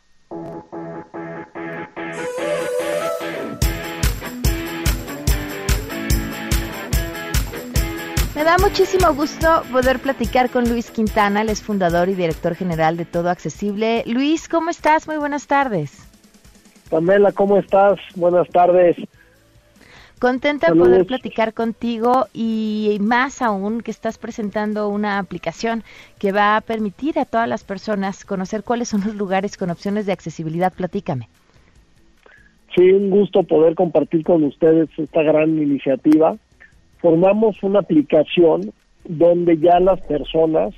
Me 8.37 8.45
da 8.45 8.57
muchísimo 8.59 9.13
gusto 9.15 9.65
poder 9.73 9.99
platicar 9.99 10.49
con 10.49 10.69
Luis 10.69 10.93
Quintana, 10.93 11.43
el 11.43 11.49
es 11.49 11.61
fundador 11.61 12.09
y 12.09 12.15
director 12.15 12.55
general 12.55 12.97
de 12.97 13.05
Todo 13.05 13.31
Accesible. 13.31 14.05
Luis, 14.07 14.49
¿cómo 14.49 14.71
estás? 14.71 15.09
Muy 15.09 15.17
buenas 15.17 15.49
tardes. 15.49 16.08
Pamela, 16.91 17.33
¿cómo 17.33 17.59
estás? 17.59 17.99
Buenas 18.17 18.49
tardes. 18.49 18.97
Contenta 20.19 20.73
de 20.73 20.79
poder 20.79 21.07
platicar 21.07 21.55
contigo 21.55 22.27
y 22.35 22.99
más 23.01 23.41
aún 23.41 23.83
que 23.83 23.93
estás 23.93 24.19
presentando 24.19 24.89
una 24.89 25.19
aplicación 25.19 25.85
que 26.19 26.33
va 26.33 26.57
a 26.57 26.61
permitir 26.61 27.21
a 27.21 27.25
todas 27.25 27.49
las 27.49 27.63
personas 27.63 28.25
conocer 28.25 28.65
cuáles 28.65 28.89
son 28.89 29.03
los 29.05 29.15
lugares 29.15 29.57
con 29.57 29.71
opciones 29.71 30.07
de 30.07 30.13
accesibilidad. 30.13 30.73
Platícame. 30.73 31.29
Sí, 32.75 32.91
un 32.91 33.11
gusto 33.11 33.45
poder 33.45 33.77
compartir 33.77 34.25
con 34.25 34.43
ustedes 34.43 34.89
esta 34.97 35.23
gran 35.23 35.51
iniciativa. 35.57 36.37
Formamos 37.01 37.63
una 37.63 37.79
aplicación 37.79 38.73
donde 39.05 39.57
ya 39.59 39.79
las 39.79 40.01
personas 40.01 40.75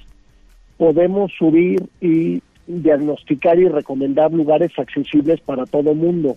podemos 0.76 1.32
subir 1.38 1.82
y 2.00 2.42
diagnosticar 2.70 3.58
y 3.58 3.68
recomendar 3.68 4.32
lugares 4.32 4.70
accesibles 4.78 5.40
para 5.40 5.66
todo 5.66 5.94
mundo. 5.94 6.36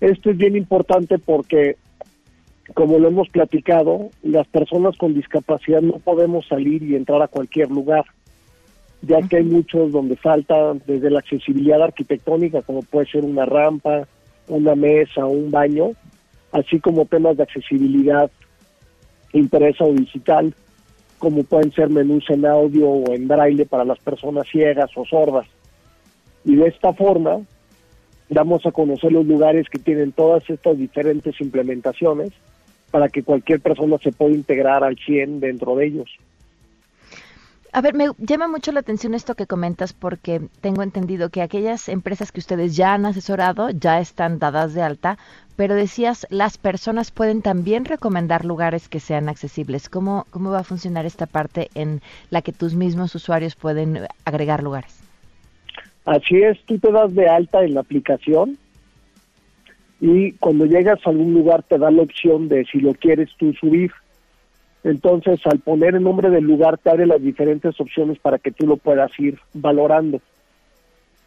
Esto 0.00 0.30
es 0.30 0.36
bien 0.36 0.56
importante 0.56 1.18
porque, 1.18 1.76
como 2.74 2.98
lo 2.98 3.08
hemos 3.08 3.28
platicado, 3.30 4.10
las 4.22 4.46
personas 4.48 4.96
con 4.96 5.14
discapacidad 5.14 5.80
no 5.80 5.98
podemos 5.98 6.46
salir 6.46 6.82
y 6.82 6.96
entrar 6.96 7.22
a 7.22 7.28
cualquier 7.28 7.70
lugar, 7.70 8.04
ya 9.02 9.20
que 9.22 9.38
hay 9.38 9.44
muchos 9.44 9.92
donde 9.92 10.16
falta 10.16 10.74
desde 10.86 11.10
la 11.10 11.20
accesibilidad 11.20 11.82
arquitectónica, 11.82 12.62
como 12.62 12.82
puede 12.82 13.06
ser 13.06 13.24
una 13.24 13.46
rampa, 13.46 14.06
una 14.48 14.74
mesa, 14.74 15.24
un 15.24 15.50
baño, 15.50 15.92
así 16.52 16.78
como 16.78 17.06
temas 17.06 17.36
de 17.36 17.44
accesibilidad 17.44 18.30
impresa 19.32 19.84
o 19.84 19.92
digital, 19.92 20.54
como 21.18 21.44
pueden 21.44 21.72
ser 21.72 21.88
menús 21.88 22.28
en 22.30 22.46
audio 22.46 22.88
o 22.88 23.12
en 23.14 23.28
braille 23.28 23.66
para 23.66 23.84
las 23.84 23.98
personas 23.98 24.46
ciegas 24.48 24.90
o 24.96 25.04
sordas. 25.04 25.46
Y 26.44 26.56
de 26.56 26.68
esta 26.68 26.92
forma 26.92 27.40
damos 28.28 28.66
a 28.66 28.72
conocer 28.72 29.12
los 29.12 29.26
lugares 29.26 29.68
que 29.68 29.78
tienen 29.78 30.12
todas 30.12 30.48
estas 30.50 30.76
diferentes 30.76 31.40
implementaciones 31.40 32.30
para 32.90 33.08
que 33.08 33.22
cualquier 33.22 33.60
persona 33.60 33.98
se 33.98 34.12
pueda 34.12 34.34
integrar 34.34 34.84
al 34.84 34.96
100 34.96 35.40
dentro 35.40 35.76
de 35.76 35.86
ellos. 35.86 36.10
A 37.76 37.82
ver, 37.82 37.92
me 37.92 38.06
llama 38.16 38.48
mucho 38.48 38.72
la 38.72 38.80
atención 38.80 39.12
esto 39.12 39.34
que 39.34 39.46
comentas 39.46 39.92
porque 39.92 40.40
tengo 40.62 40.82
entendido 40.82 41.28
que 41.28 41.42
aquellas 41.42 41.90
empresas 41.90 42.32
que 42.32 42.40
ustedes 42.40 42.74
ya 42.74 42.94
han 42.94 43.04
asesorado 43.04 43.68
ya 43.68 44.00
están 44.00 44.38
dadas 44.38 44.72
de 44.72 44.80
alta, 44.80 45.18
pero 45.56 45.74
decías, 45.74 46.26
las 46.30 46.56
personas 46.56 47.10
pueden 47.10 47.42
también 47.42 47.84
recomendar 47.84 48.46
lugares 48.46 48.88
que 48.88 48.98
sean 48.98 49.28
accesibles. 49.28 49.90
¿Cómo, 49.90 50.24
cómo 50.30 50.52
va 50.52 50.60
a 50.60 50.64
funcionar 50.64 51.04
esta 51.04 51.26
parte 51.26 51.68
en 51.74 52.00
la 52.30 52.40
que 52.40 52.52
tus 52.52 52.74
mismos 52.74 53.14
usuarios 53.14 53.56
pueden 53.56 54.06
agregar 54.24 54.62
lugares? 54.62 54.98
Así 56.06 56.36
es, 56.36 56.58
tú 56.64 56.78
te 56.78 56.90
das 56.90 57.14
de 57.14 57.28
alta 57.28 57.62
en 57.62 57.74
la 57.74 57.80
aplicación 57.80 58.56
y 60.00 60.32
cuando 60.32 60.64
llegas 60.64 60.98
a 61.06 61.10
algún 61.10 61.34
lugar 61.34 61.62
te 61.62 61.76
da 61.76 61.90
la 61.90 62.00
opción 62.00 62.48
de 62.48 62.64
si 62.64 62.80
lo 62.80 62.94
quieres 62.94 63.28
tú 63.36 63.52
subir. 63.52 63.92
Entonces, 64.86 65.40
al 65.46 65.58
poner 65.58 65.96
el 65.96 66.04
nombre 66.04 66.30
del 66.30 66.44
lugar, 66.44 66.78
te 66.78 66.90
abre 66.90 67.06
las 67.06 67.20
diferentes 67.20 67.80
opciones 67.80 68.20
para 68.20 68.38
que 68.38 68.52
tú 68.52 68.68
lo 68.68 68.76
puedas 68.76 69.10
ir 69.18 69.36
valorando. 69.52 70.20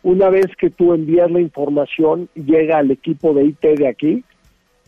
Una 0.02 0.30
vez 0.30 0.46
que 0.58 0.70
tú 0.70 0.94
envías 0.94 1.30
la 1.30 1.42
información, 1.42 2.30
llega 2.36 2.78
al 2.78 2.90
equipo 2.90 3.34
de 3.34 3.44
IT 3.44 3.60
de 3.60 3.90
aquí 3.90 4.24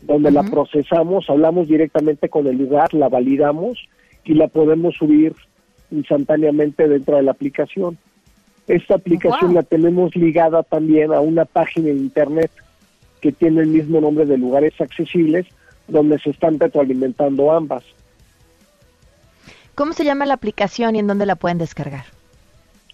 donde 0.00 0.30
la 0.30 0.42
procesamos, 0.42 1.28
hablamos 1.28 1.68
directamente 1.68 2.30
con 2.30 2.46
el 2.46 2.56
lugar, 2.56 2.94
la 2.94 3.10
validamos 3.10 3.78
y 4.24 4.32
la 4.32 4.48
podemos 4.48 4.94
subir 4.96 5.34
instantáneamente 5.90 6.88
dentro 6.88 7.16
de 7.16 7.24
la 7.24 7.32
aplicación. 7.32 7.98
Esta 8.66 8.94
aplicación 8.94 9.52
la 9.52 9.62
tenemos 9.62 10.16
ligada 10.16 10.62
también 10.62 11.12
a 11.12 11.20
una 11.20 11.44
página 11.44 11.88
de 11.88 11.96
internet 11.96 12.50
que 13.20 13.32
tiene 13.32 13.60
el 13.60 13.68
mismo 13.68 14.00
nombre 14.00 14.24
de 14.24 14.38
lugares 14.38 14.80
accesibles, 14.80 15.46
donde 15.88 16.18
se 16.20 16.30
están 16.30 16.58
retroalimentando 16.58 17.52
ambas. 17.52 17.84
¿Cómo 19.74 19.92
se 19.92 20.04
llama 20.04 20.26
la 20.26 20.34
aplicación 20.34 20.96
y 20.96 20.98
en 20.98 21.06
dónde 21.06 21.26
la 21.26 21.36
pueden 21.36 21.58
descargar? 21.58 22.04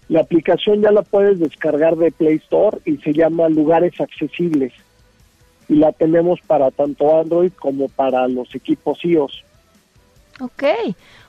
La 0.07 0.21
aplicación 0.21 0.81
ya 0.81 0.91
la 0.91 1.03
puedes 1.03 1.39
descargar 1.39 1.95
de 1.95 2.11
Play 2.11 2.37
Store 2.37 2.79
y 2.85 2.97
se 2.97 3.13
llama 3.13 3.49
Lugares 3.49 3.99
Accesibles. 3.99 4.73
Y 5.67 5.75
la 5.75 5.91
tenemos 5.91 6.39
para 6.41 6.71
tanto 6.71 7.19
Android 7.19 7.51
como 7.53 7.89
para 7.89 8.27
los 8.27 8.55
equipos 8.55 9.03
iOS. 9.05 9.43
Ok. 10.39 10.63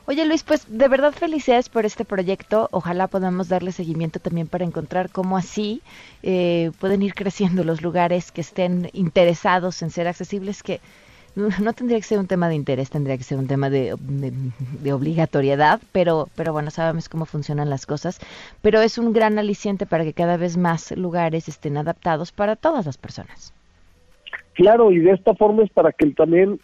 Oye 0.06 0.24
Luis, 0.24 0.44
pues 0.44 0.66
de 0.68 0.88
verdad 0.88 1.12
felicidades 1.12 1.68
por 1.68 1.84
este 1.84 2.04
proyecto. 2.04 2.68
Ojalá 2.72 3.06
podamos 3.08 3.48
darle 3.48 3.72
seguimiento 3.72 4.18
también 4.18 4.46
para 4.46 4.64
encontrar 4.64 5.10
cómo 5.10 5.36
así 5.36 5.82
eh, 6.22 6.70
pueden 6.78 7.02
ir 7.02 7.14
creciendo 7.14 7.64
los 7.64 7.82
lugares 7.82 8.32
que 8.32 8.40
estén 8.40 8.88
interesados 8.92 9.82
en 9.82 9.90
ser 9.90 10.08
accesibles, 10.08 10.62
que 10.62 10.80
no 11.36 11.72
tendría 11.72 11.98
que 11.98 12.04
ser 12.04 12.18
un 12.18 12.26
tema 12.26 12.48
de 12.48 12.56
interés, 12.56 12.90
tendría 12.90 13.16
que 13.16 13.22
ser 13.22 13.38
un 13.38 13.46
tema 13.46 13.70
de, 13.70 13.94
obligatoriedad, 14.92 15.80
pero, 15.92 16.28
pero 16.34 16.52
bueno, 16.52 16.70
sabemos 16.70 17.08
cómo 17.08 17.24
funcionan 17.24 17.70
las 17.70 17.86
cosas, 17.86 18.20
pero 18.62 18.80
es 18.80 18.98
un 18.98 19.12
gran 19.12 19.38
aliciente 19.38 19.86
para 19.86 20.04
que 20.04 20.12
cada 20.12 20.36
vez 20.36 20.56
más 20.56 20.96
lugares 20.96 21.48
estén 21.48 21.76
adaptados 21.76 22.32
para 22.32 22.56
todas 22.56 22.86
las 22.86 22.98
personas. 22.98 23.54
Claro, 24.54 24.90
y 24.92 24.98
de 24.98 25.12
esta 25.12 25.34
forma 25.34 25.62
es 25.62 25.70
para 25.70 25.92
que 25.92 26.06
también 26.10 26.60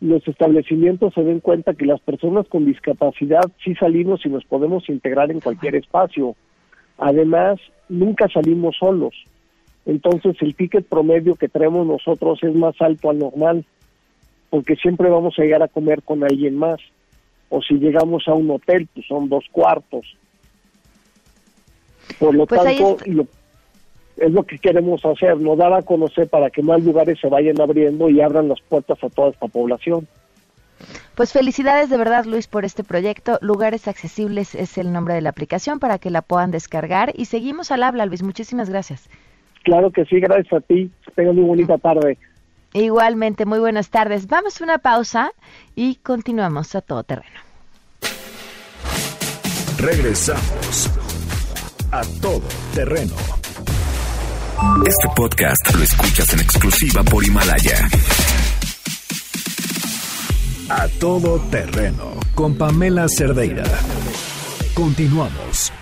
los 0.00 0.26
establecimientos 0.26 1.14
se 1.14 1.22
den 1.22 1.40
cuenta 1.40 1.74
que 1.74 1.86
las 1.86 2.00
personas 2.00 2.46
con 2.48 2.64
discapacidad 2.64 3.50
sí 3.62 3.74
salimos 3.74 4.24
y 4.26 4.28
nos 4.28 4.44
podemos 4.44 4.88
integrar 4.88 5.30
en 5.30 5.40
cualquier 5.40 5.74
espacio. 5.76 6.34
Además, 6.98 7.58
nunca 7.88 8.28
salimos 8.28 8.76
solos. 8.78 9.14
Entonces 9.86 10.36
el 10.40 10.54
ticket 10.54 10.86
promedio 10.86 11.36
que 11.36 11.48
traemos 11.48 11.86
nosotros 11.86 12.40
es 12.42 12.54
más 12.54 12.74
alto 12.80 13.10
al 13.10 13.18
normal 13.18 13.64
porque 14.50 14.76
siempre 14.76 15.08
vamos 15.08 15.38
a 15.38 15.42
llegar 15.42 15.62
a 15.62 15.68
comer 15.68 16.02
con 16.02 16.22
alguien 16.24 16.56
más. 16.56 16.80
O 17.48 17.62
si 17.62 17.74
llegamos 17.74 18.26
a 18.26 18.34
un 18.34 18.50
hotel, 18.50 18.88
pues 18.92 19.06
son 19.06 19.28
dos 19.28 19.44
cuartos. 19.52 20.16
Por 22.18 22.34
lo 22.34 22.46
pues 22.46 22.62
tanto, 22.62 22.98
es 24.16 24.32
lo 24.32 24.44
que 24.44 24.58
queremos 24.58 25.04
hacer, 25.04 25.38
no 25.38 25.56
dar 25.56 25.72
a 25.72 25.82
conocer 25.82 26.28
para 26.28 26.50
que 26.50 26.62
más 26.62 26.82
lugares 26.82 27.18
se 27.20 27.28
vayan 27.28 27.60
abriendo 27.60 28.08
y 28.08 28.20
abran 28.20 28.48
las 28.48 28.60
puertas 28.60 29.02
a 29.02 29.10
toda 29.10 29.30
esta 29.30 29.46
población. 29.46 30.08
Pues 31.14 31.32
felicidades 31.32 31.88
de 31.88 31.96
verdad 31.96 32.24
Luis 32.24 32.46
por 32.46 32.64
este 32.64 32.84
proyecto. 32.84 33.38
Lugares 33.40 33.88
Accesibles 33.88 34.54
es 34.54 34.76
el 34.78 34.92
nombre 34.92 35.14
de 35.14 35.22
la 35.22 35.30
aplicación 35.30 35.78
para 35.78 35.98
que 35.98 36.10
la 36.10 36.22
puedan 36.22 36.50
descargar 36.50 37.12
y 37.14 37.26
seguimos 37.26 37.70
al 37.70 37.82
habla 37.82 38.06
Luis. 38.06 38.22
Muchísimas 38.22 38.68
gracias. 38.68 39.08
Claro 39.64 39.90
que 39.90 40.04
sí, 40.04 40.20
gracias 40.20 40.52
a 40.52 40.60
ti. 40.60 40.90
Tengan 41.14 41.36
muy 41.36 41.44
bonita 41.44 41.78
tarde. 41.78 42.18
Igualmente, 42.76 43.46
muy 43.46 43.58
buenas 43.58 43.88
tardes. 43.88 44.26
Vamos 44.26 44.60
a 44.60 44.64
una 44.64 44.76
pausa 44.76 45.32
y 45.74 45.94
continuamos 45.96 46.74
a 46.74 46.82
todo 46.82 47.04
terreno. 47.04 47.40
Regresamos 49.78 50.90
a 51.90 52.02
todo 52.20 52.42
terreno. 52.74 53.14
Este 54.86 55.08
podcast 55.16 55.74
lo 55.74 55.84
escuchas 55.84 56.34
en 56.34 56.40
exclusiva 56.40 57.02
por 57.02 57.24
Himalaya. 57.24 57.88
A 60.68 60.88
todo 61.00 61.40
terreno 61.50 62.12
con 62.34 62.58
Pamela 62.58 63.06
Cerdeira. 63.08 63.64
Continuamos. 64.74 65.72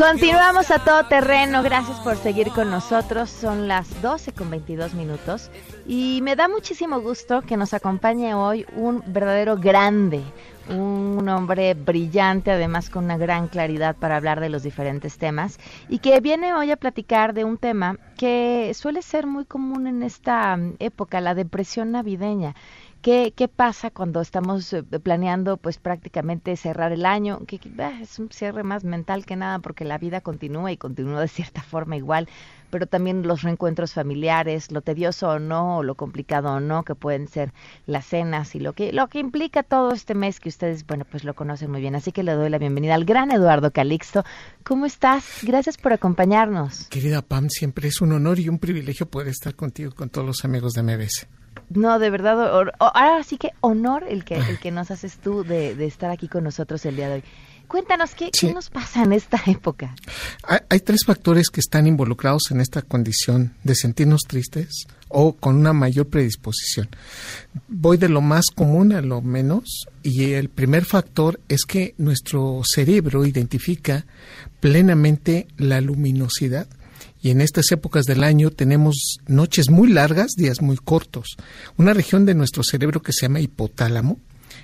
Continuamos 0.00 0.70
a 0.70 0.82
todo 0.82 1.04
terreno. 1.04 1.62
Gracias 1.62 2.00
por 2.00 2.16
seguir 2.16 2.48
con 2.52 2.70
nosotros. 2.70 3.28
Son 3.28 3.68
las 3.68 4.00
12 4.00 4.32
con 4.32 4.48
22 4.48 4.94
minutos 4.94 5.50
y 5.86 6.20
me 6.22 6.36
da 6.36 6.48
muchísimo 6.48 7.02
gusto 7.02 7.42
que 7.42 7.58
nos 7.58 7.74
acompañe 7.74 8.32
hoy 8.32 8.64
un 8.76 9.02
verdadero 9.06 9.58
grande, 9.58 10.22
un 10.70 11.28
hombre 11.28 11.74
brillante, 11.74 12.50
además 12.50 12.88
con 12.88 13.04
una 13.04 13.18
gran 13.18 13.48
claridad 13.48 13.94
para 13.94 14.16
hablar 14.16 14.40
de 14.40 14.48
los 14.48 14.62
diferentes 14.62 15.18
temas 15.18 15.58
y 15.90 15.98
que 15.98 16.18
viene 16.20 16.54
hoy 16.54 16.70
a 16.70 16.78
platicar 16.78 17.34
de 17.34 17.44
un 17.44 17.58
tema 17.58 17.98
que 18.16 18.72
suele 18.72 19.02
ser 19.02 19.26
muy 19.26 19.44
común 19.44 19.86
en 19.86 20.02
esta 20.02 20.58
época, 20.78 21.20
la 21.20 21.34
depresión 21.34 21.92
navideña. 21.92 22.54
¿Qué, 23.02 23.32
¿Qué 23.34 23.48
pasa 23.48 23.90
cuando 23.90 24.20
estamos 24.20 24.70
eh, 24.74 24.82
planeando 24.82 25.56
pues 25.56 25.78
prácticamente 25.78 26.54
cerrar 26.56 26.92
el 26.92 27.06
año? 27.06 27.40
Que, 27.46 27.58
es 28.02 28.18
un 28.18 28.30
cierre 28.30 28.62
más 28.62 28.84
mental 28.84 29.24
que 29.24 29.36
nada 29.36 29.58
porque 29.58 29.86
la 29.86 29.96
vida 29.96 30.20
continúa 30.20 30.70
y 30.70 30.76
continúa 30.76 31.22
de 31.22 31.28
cierta 31.28 31.62
forma 31.62 31.96
igual, 31.96 32.28
pero 32.68 32.86
también 32.86 33.26
los 33.26 33.40
reencuentros 33.40 33.94
familiares, 33.94 34.70
lo 34.70 34.82
tedioso 34.82 35.30
o 35.30 35.38
no, 35.38 35.78
o 35.78 35.82
lo 35.82 35.94
complicado 35.94 36.52
o 36.52 36.60
no, 36.60 36.82
que 36.82 36.94
pueden 36.94 37.26
ser 37.26 37.54
las 37.86 38.04
cenas 38.04 38.54
y 38.54 38.60
lo 38.60 38.74
que, 38.74 38.92
lo 38.92 39.08
que 39.08 39.18
implica 39.18 39.62
todo 39.62 39.92
este 39.92 40.14
mes 40.14 40.38
que 40.38 40.50
ustedes, 40.50 40.86
bueno, 40.86 41.06
pues 41.10 41.24
lo 41.24 41.32
conocen 41.32 41.70
muy 41.70 41.80
bien. 41.80 41.94
Así 41.94 42.12
que 42.12 42.22
le 42.22 42.32
doy 42.32 42.50
la 42.50 42.58
bienvenida 42.58 42.94
al 42.94 43.06
gran 43.06 43.32
Eduardo 43.32 43.70
Calixto. 43.70 44.24
¿Cómo 44.62 44.84
estás? 44.84 45.24
Gracias 45.42 45.78
por 45.78 45.94
acompañarnos. 45.94 46.86
Querida 46.88 47.22
Pam, 47.22 47.48
siempre 47.48 47.88
es 47.88 48.02
un 48.02 48.12
honor 48.12 48.38
y 48.38 48.50
un 48.50 48.58
privilegio 48.58 49.06
poder 49.06 49.28
estar 49.28 49.54
contigo, 49.56 49.92
con 49.94 50.10
todos 50.10 50.26
los 50.26 50.44
amigos 50.44 50.74
de 50.74 50.82
MBS 50.82 51.39
no, 51.70 52.00
de 52.00 52.10
verdad, 52.10 52.64
ahora 52.80 53.22
sí 53.22 53.38
que 53.38 53.52
honor 53.60 54.04
el 54.08 54.24
que, 54.24 54.34
el 54.34 54.58
que 54.58 54.72
nos 54.72 54.90
haces 54.90 55.18
tú 55.18 55.44
de, 55.44 55.84
estar 55.86 56.10
aquí 56.10 56.26
con 56.26 56.42
nosotros 56.42 56.84
el 56.84 56.96
día 56.96 57.08
de 57.08 57.14
hoy. 57.14 57.24
Cuéntanos, 57.68 58.16
¿qué, 58.16 58.32
¿qué 58.32 58.52
nos 58.52 58.68
pasa 58.68 59.04
en 59.04 59.12
esta 59.12 59.40
época? 59.46 59.94
Hay, 60.68 60.80
tres 60.80 61.04
factores 61.06 61.48
que 61.48 61.60
están 61.60 61.86
involucrados 61.86 62.50
en 62.50 62.60
esta 62.60 62.82
condición 62.82 63.54
de 63.62 63.76
sentirnos 63.76 64.22
tristes 64.26 64.88
o 65.08 65.34
con 65.34 65.54
una 65.54 65.72
mayor 65.72 66.08
predisposición. 66.08 66.88
Voy 67.68 67.96
de 67.96 68.08
lo 68.08 68.20
más 68.20 68.46
común 68.52 68.92
a 68.92 69.00
lo 69.00 69.22
menos 69.22 69.86
y 70.02 70.32
el 70.32 70.48
primer 70.48 70.84
factor 70.84 71.38
es 71.48 71.64
que 71.64 71.94
nuestro 71.98 72.62
cerebro 72.64 73.24
identifica 73.24 74.04
plenamente 74.58 75.46
la 75.56 75.80
luminosidad 75.80 76.66
y 77.22 77.30
en 77.30 77.40
estas 77.40 77.70
épocas 77.72 78.06
del 78.06 78.24
año 78.24 78.50
tenemos 78.50 79.18
noches 79.26 79.70
muy 79.70 79.88
largas, 79.88 80.32
días 80.36 80.62
muy 80.62 80.76
cortos. 80.76 81.36
Una 81.76 81.92
región 81.92 82.24
de 82.24 82.34
nuestro 82.34 82.62
cerebro 82.62 83.02
que 83.02 83.12
se 83.12 83.22
llama 83.22 83.40
hipotálamo, 83.40 84.18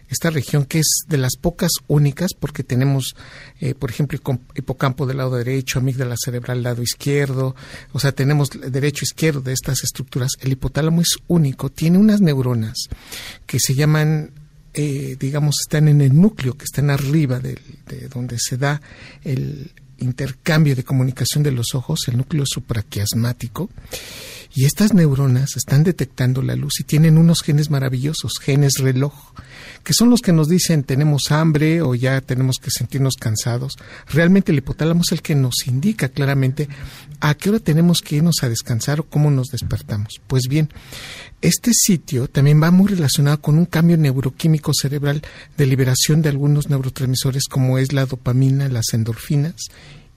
esta 0.09 0.31
región 0.31 0.65
que 0.65 0.79
es 0.79 1.05
de 1.09 1.19
las 1.19 1.37
pocas 1.37 1.71
únicas 1.89 2.33
porque 2.35 2.63
tenemos, 2.63 3.17
eh, 3.61 3.75
por 3.75 3.91
ejemplo, 3.91 4.19
hipocampo 4.55 5.07
del 5.07 5.19
lado 5.19 5.37
derecho, 5.37 5.79
amígdala 5.79 6.15
cerebral 6.17 6.59
del 6.59 6.65
lado 6.65 6.83
izquierdo, 6.83 7.57
o 7.93 8.01
sea, 8.01 8.13
tenemos 8.13 8.51
derecho 8.51 9.05
izquierdo 9.05 9.41
de 9.41 9.53
estas 9.53 9.83
estructuras. 9.83 10.33
El 10.41 10.53
hipotálamo 10.53 11.01
es 11.03 11.17
único, 11.27 11.71
tiene 11.71 11.99
unas 11.99 12.21
neuronas 12.21 12.89
que 13.47 13.59
se 13.59 13.75
llaman 13.75 14.31
eh, 14.79 15.17
digamos, 15.19 15.57
están 15.63 15.89
en 15.89 16.03
el 16.03 16.15
núcleo, 16.15 16.55
que 16.55 16.65
están 16.65 16.91
arriba 16.91 17.41
de 17.41 17.59
donde 18.13 18.37
se 18.39 18.59
da 18.59 18.83
el, 19.25 19.73
intercambio 19.99 20.77
de 20.77 20.85
comunicación 20.85 21.43
de 21.43 21.53
los 21.53 21.75
ojos, 21.75 22.09
el 22.09 22.17
núcleo 22.17 22.45
supraquiasmático, 22.47 23.71
y 24.55 24.65
estas 24.65 24.95
neuronas 24.95 25.57
están 25.57 25.85
detectando 25.85 26.41
la 26.41 26.57
luz 26.57 26.81
y 26.81 26.85
tienen 26.85 27.19
unos 27.19 27.43
genes 27.43 27.71
maravillosos, 27.71 28.39
genes 28.41 28.79
reloj, 28.79 29.13
que 29.87 29.95
son 29.95 30.11
los 30.11 30.21
que 30.21 30.33
nos 30.33 30.49
dicen 30.49 30.83
tenemos 30.83 31.31
hambre 31.31 31.81
o 31.81 31.95
ya 31.95 32.21
tenemos 32.21 32.57
que 32.61 32.73
sentirnos 32.73 33.15
cansados. 33.15 33.75
Realmente 34.09 34.51
el 34.51 34.59
hipotálamo 34.59 35.03
es 35.03 35.13
el 35.13 35.23
que 35.23 35.37
nos 35.37 35.69
indica 35.69 36.09
claramente 36.09 36.69
a 37.21 37.35
qué 37.35 37.51
hora 37.51 37.61
tenemos 37.61 38.01
que 38.01 38.17
irnos 38.17 38.43
a 38.43 38.49
descansar 38.49 38.99
o 38.99 39.05
cómo 39.05 39.31
nos 39.31 39.47
despertamos. 39.47 40.21
Pues 40.27 40.49
bien, 40.49 40.71
este 41.41 41.71
sitio 41.73 42.27
también 42.27 42.61
va 42.61 42.73
muy 42.73 42.89
relacionado 42.89 43.41
con 43.41 43.59
un 43.59 43.65
cambio 43.65 43.97
neuroquímico 43.97 44.73
cerebral 44.75 45.23
de 45.57 45.67
liberación 45.67 46.21
de 46.21 46.31
algunos 46.31 46.69
neurotransmisores 46.69 47.45
como 47.45 47.79
es 47.79 47.93
la 47.93 48.07
dopamina, 48.07 48.69
las 48.69 48.93
endorfinas 48.93 49.55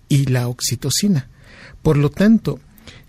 y 0.08 0.26
la 0.26 0.48
oxitocina. 0.48 1.30
Por 1.84 1.96
lo 1.96 2.10
tanto, 2.10 2.60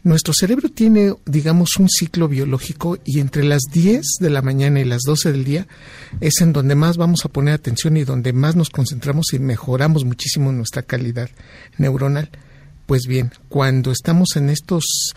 nuestro 0.03 0.33
cerebro 0.33 0.69
tiene, 0.69 1.15
digamos, 1.27 1.77
un 1.79 1.89
ciclo 1.89 2.29
biológico 2.29 2.99
y 3.05 3.21
entre 3.21 3.45
las 3.45 3.63
10 3.73 4.03
de 4.21 4.31
la 4.31 4.43
mañana 4.43 4.81
y 4.81 4.85
las 4.85 5.03
12 5.03 5.33
del 5.33 5.45
día 5.45 5.67
es 6.21 6.41
en 6.41 6.53
donde 6.53 6.75
más 6.75 6.97
vamos 6.97 7.25
a 7.25 7.29
poner 7.29 7.55
atención 7.55 7.97
y 7.97 8.05
donde 8.05 8.33
más 8.33 8.57
nos 8.57 8.71
concentramos 8.71 9.33
y 9.33 9.39
mejoramos 9.39 10.05
muchísimo 10.05 10.53
nuestra 10.53 10.83
calidad 10.83 11.29
neuronal. 11.77 12.31
Pues 12.87 13.03
bien, 13.07 13.31
cuando 13.49 13.93
estamos 13.93 14.37
en 14.37 14.51
estos 14.51 15.15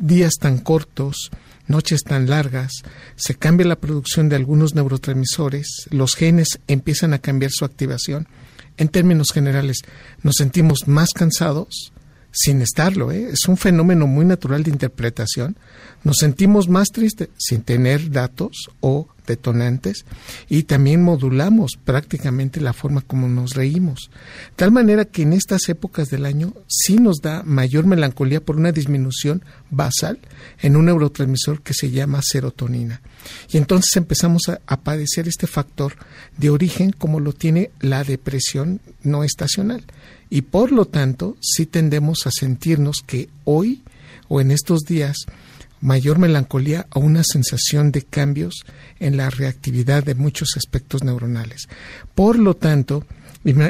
días 0.00 0.34
tan 0.40 0.58
cortos, 0.58 1.30
noches 1.68 2.02
tan 2.02 2.28
largas, 2.28 2.72
se 3.16 3.34
cambia 3.34 3.66
la 3.66 3.76
producción 3.76 4.28
de 4.28 4.36
algunos 4.36 4.74
neurotransmisores, 4.74 5.86
los 5.90 6.14
genes 6.14 6.60
empiezan 6.66 7.14
a 7.14 7.18
cambiar 7.18 7.52
su 7.52 7.64
activación. 7.64 8.26
En 8.76 8.88
términos 8.88 9.28
generales, 9.32 9.82
nos 10.22 10.34
sentimos 10.36 10.88
más 10.88 11.10
cansados, 11.14 11.92
sin 12.34 12.62
estarlo, 12.62 13.12
¿eh? 13.12 13.30
es 13.32 13.46
un 13.46 13.56
fenómeno 13.56 14.08
muy 14.08 14.24
natural 14.24 14.64
de 14.64 14.70
interpretación. 14.70 15.56
Nos 16.02 16.18
sentimos 16.18 16.68
más 16.68 16.88
tristes 16.88 17.28
sin 17.38 17.62
tener 17.62 18.10
datos 18.10 18.68
o 18.80 19.08
detonantes 19.26 20.04
y 20.48 20.64
también 20.64 21.00
modulamos 21.00 21.78
prácticamente 21.82 22.60
la 22.60 22.72
forma 22.72 23.00
como 23.02 23.28
nos 23.28 23.54
reímos. 23.54 24.10
Tal 24.56 24.72
manera 24.72 25.04
que 25.04 25.22
en 25.22 25.32
estas 25.32 25.68
épocas 25.68 26.10
del 26.10 26.26
año 26.26 26.52
sí 26.66 26.96
nos 26.96 27.20
da 27.22 27.42
mayor 27.44 27.86
melancolía 27.86 28.44
por 28.44 28.56
una 28.56 28.72
disminución 28.72 29.42
basal 29.70 30.18
en 30.60 30.76
un 30.76 30.86
neurotransmisor 30.86 31.62
que 31.62 31.72
se 31.72 31.90
llama 31.90 32.20
serotonina. 32.20 33.00
Y 33.50 33.56
entonces 33.56 33.96
empezamos 33.96 34.48
a, 34.48 34.60
a 34.66 34.80
padecer 34.80 35.28
este 35.28 35.46
factor 35.46 35.94
de 36.36 36.50
origen 36.50 36.90
como 36.90 37.20
lo 37.20 37.32
tiene 37.32 37.70
la 37.80 38.04
depresión 38.04 38.80
no 39.02 39.24
estacional. 39.24 39.84
Y 40.34 40.42
por 40.42 40.72
lo 40.72 40.86
tanto, 40.86 41.36
sí 41.40 41.64
tendemos 41.64 42.26
a 42.26 42.32
sentirnos 42.32 43.04
que 43.06 43.28
hoy 43.44 43.84
o 44.26 44.40
en 44.40 44.50
estos 44.50 44.80
días 44.80 45.16
mayor 45.80 46.18
melancolía 46.18 46.88
o 46.92 46.98
una 46.98 47.22
sensación 47.22 47.92
de 47.92 48.02
cambios 48.02 48.64
en 48.98 49.16
la 49.16 49.30
reactividad 49.30 50.02
de 50.02 50.16
muchos 50.16 50.56
aspectos 50.56 51.04
neuronales. 51.04 51.68
Por 52.16 52.36
lo 52.36 52.56
tanto, 52.56 53.06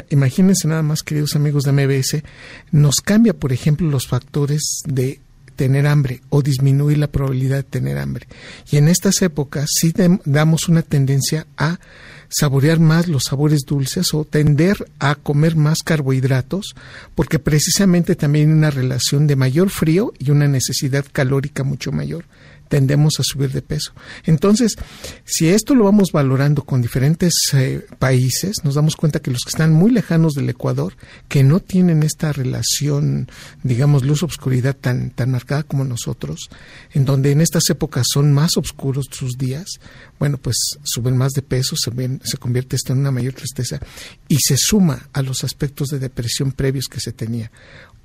imagínense 0.09 0.67
nada 0.67 0.81
más, 0.81 1.03
queridos 1.03 1.35
amigos 1.35 1.65
de 1.65 1.71
MBS, 1.71 2.23
nos 2.71 2.95
cambia, 2.95 3.35
por 3.35 3.53
ejemplo, 3.53 3.87
los 3.87 4.07
factores 4.07 4.79
de 4.87 5.19
tener 5.55 5.85
hambre 5.85 6.21
o 6.29 6.41
disminuir 6.41 6.97
la 6.97 7.11
probabilidad 7.11 7.57
de 7.57 7.63
tener 7.63 7.99
hambre. 7.99 8.27
Y 8.71 8.77
en 8.77 8.87
estas 8.87 9.21
épocas 9.21 9.69
sí 9.69 9.93
damos 10.25 10.67
una 10.67 10.81
tendencia 10.81 11.45
a 11.57 11.79
saborear 12.29 12.79
más 12.79 13.07
los 13.07 13.23
sabores 13.23 13.61
dulces 13.65 14.13
o 14.13 14.25
tender 14.25 14.89
a 14.99 15.15
comer 15.15 15.55
más 15.55 15.79
carbohidratos, 15.83 16.75
porque 17.15 17.39
precisamente 17.39 18.15
también 18.15 18.49
hay 18.49 18.57
una 18.57 18.71
relación 18.71 19.27
de 19.27 19.35
mayor 19.35 19.69
frío 19.69 20.13
y 20.19 20.31
una 20.31 20.47
necesidad 20.47 21.05
calórica 21.11 21.63
mucho 21.63 21.91
mayor 21.91 22.25
tendemos 22.67 23.19
a 23.19 23.23
subir 23.23 23.51
de 23.51 23.61
peso. 23.61 23.93
Entonces, 24.25 24.75
si 25.23 25.49
esto 25.49 25.75
lo 25.75 25.85
vamos 25.85 26.11
valorando 26.11 26.63
con 26.63 26.81
diferentes 26.81 27.33
eh, 27.53 27.85
países, 27.99 28.57
nos 28.63 28.75
damos 28.75 28.95
cuenta 28.95 29.21
que 29.21 29.31
los 29.31 29.43
que 29.43 29.49
están 29.49 29.73
muy 29.73 29.91
lejanos 29.91 30.33
del 30.33 30.49
Ecuador, 30.49 30.93
que 31.27 31.43
no 31.43 31.59
tienen 31.59 32.03
esta 32.03 32.33
relación, 32.33 33.29
digamos, 33.63 34.03
luz-obscuridad 34.03 34.75
tan, 34.75 35.11
tan 35.11 35.31
marcada 35.31 35.63
como 35.63 35.83
nosotros, 35.83 36.49
en 36.91 37.05
donde 37.05 37.31
en 37.31 37.41
estas 37.41 37.69
épocas 37.69 38.07
son 38.11 38.33
más 38.33 38.57
oscuros 38.57 39.07
sus 39.11 39.37
días, 39.37 39.79
bueno, 40.19 40.37
pues 40.37 40.55
suben 40.83 41.17
más 41.17 41.33
de 41.33 41.41
peso, 41.41 41.75
se, 41.75 41.91
ven, 41.91 42.21
se 42.25 42.37
convierte 42.37 42.75
esto 42.75 42.93
en 42.93 42.99
una 42.99 43.11
mayor 43.11 43.33
tristeza 43.33 43.79
y 44.27 44.37
se 44.39 44.57
suma 44.57 45.09
a 45.13 45.21
los 45.21 45.43
aspectos 45.43 45.89
de 45.89 45.99
depresión 45.99 46.51
previos 46.51 46.87
que 46.87 46.99
se 46.99 47.11
tenía. 47.11 47.51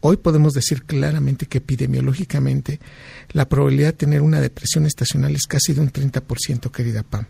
Hoy 0.02 0.16
podemos 0.16 0.54
decir 0.54 0.84
claramente 0.84 1.44
que 1.44 1.58
epidemiológicamente 1.58 2.80
la 3.32 3.48
probabilidad 3.48 3.88
de 3.88 3.98
tener 3.98 4.22
una 4.22 4.40
depresión 4.40 4.86
estacional 4.86 5.34
es 5.34 5.46
casi 5.46 5.74
de 5.74 5.82
un 5.82 5.92
30%, 5.92 6.70
querida 6.70 7.02
Pam. 7.02 7.26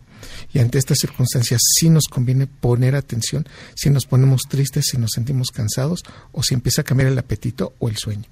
Y 0.53 0.61
ante 0.61 0.79
estas 0.79 0.99
circunstancias 0.99 1.61
sí 1.65 1.91
nos 1.91 2.07
conviene 2.07 2.47
poner 2.47 2.95
atención 2.95 3.47
si 3.75 3.91
nos 3.91 4.07
ponemos 4.07 4.43
tristes, 4.49 4.87
si 4.91 4.99
nos 4.99 5.11
sentimos 5.13 5.51
cansados 5.51 6.05
o 6.31 6.45
si 6.45 6.55
empieza 6.55 6.83
a 6.83 6.85
cambiar 6.85 7.11
el 7.11 7.19
apetito 7.19 7.75
o 7.81 7.89
el 7.89 7.97
sueño. 7.97 8.25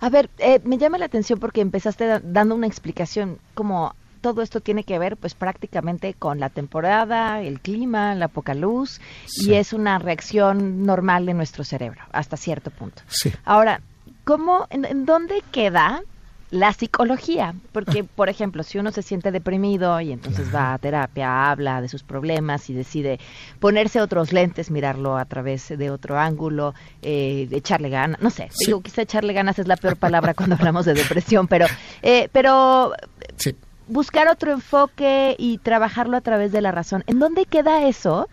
A 0.00 0.10
ver, 0.10 0.28
eh, 0.38 0.60
me 0.64 0.76
llama 0.76 0.98
la 0.98 1.06
atención 1.06 1.38
porque 1.38 1.60
empezaste 1.62 2.20
dando 2.22 2.54
una 2.54 2.66
explicación 2.66 3.38
como 3.54 3.94
todo 4.20 4.42
esto 4.42 4.60
tiene 4.60 4.84
que 4.84 4.98
ver 4.98 5.16
pues 5.16 5.34
prácticamente 5.34 6.14
con 6.14 6.40
la 6.40 6.50
temporada, 6.50 7.40
el 7.42 7.60
clima, 7.60 8.14
la 8.14 8.28
poca 8.28 8.54
luz 8.54 9.00
y 9.38 9.54
es 9.54 9.72
una 9.72 9.98
reacción 9.98 10.84
normal 10.84 11.26
de 11.26 11.34
nuestro 11.34 11.64
cerebro 11.64 12.02
hasta 12.12 12.36
cierto 12.36 12.70
punto. 12.70 13.02
Sí. 13.08 13.32
Ahora, 13.44 13.80
¿cómo, 14.24 14.66
en, 14.70 15.04
dónde 15.06 15.42
queda 15.50 16.02
la 16.50 16.72
psicología, 16.72 17.54
porque 17.70 18.02
por 18.16 18.28
ejemplo, 18.28 18.62
si 18.64 18.78
uno 18.78 18.90
se 18.90 19.02
siente 19.02 19.30
deprimido 19.30 20.00
y 20.00 20.12
entonces 20.12 20.52
va 20.54 20.74
a 20.74 20.78
terapia, 20.78 21.50
habla 21.50 21.80
de 21.80 21.88
sus 21.88 22.02
problemas 22.02 22.68
y 22.70 22.74
decide 22.74 23.20
ponerse 23.60 24.00
otros 24.00 24.32
lentes, 24.32 24.70
mirarlo 24.70 25.16
a 25.16 25.24
través 25.26 25.68
de 25.68 25.90
otro 25.90 26.18
ángulo, 26.18 26.74
eh, 27.02 27.48
echarle 27.52 27.88
ganas, 27.88 28.20
no 28.20 28.30
sé, 28.30 28.48
digo 28.66 28.80
quizá 28.82 29.02
echarle 29.02 29.32
ganas 29.32 29.58
es 29.58 29.68
la 29.68 29.76
peor 29.76 29.96
palabra 29.96 30.34
cuando 30.34 30.56
hablamos 30.56 30.84
de 30.86 30.94
depresión, 30.94 31.46
pero, 31.46 31.66
eh, 32.02 32.28
pero 32.32 32.92
sí 33.36 33.54
buscar 33.90 34.28
otro 34.28 34.52
enfoque 34.52 35.36
y 35.38 35.58
trabajarlo 35.58 36.16
a 36.16 36.20
través 36.20 36.52
de 36.52 36.62
la 36.62 36.72
razón. 36.72 37.04
¿En 37.06 37.18
dónde 37.18 37.44
queda 37.44 37.86
eso? 37.86 38.28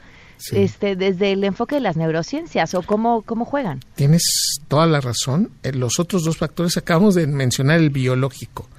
Este, 0.52 0.96
desde 0.96 1.32
el 1.32 1.44
enfoque 1.44 1.76
de 1.76 1.82
las 1.82 1.98
neurociencias 1.98 2.76
o 2.76 2.84
cómo, 2.84 3.24
cómo 3.24 3.44
juegan. 3.44 3.80
Tienes 3.96 4.60
toda 4.68 4.86
la 4.86 5.02
razón. 5.02 5.50
Eh, 5.64 5.74
los 5.74 6.00
otros 6.00 6.24
dos 6.24 6.38
factores 6.38 6.78
acabamos 6.78 7.16
de 7.16 7.26
mencionar 7.26 7.80
el 7.80 7.90
biológico, 7.90 8.70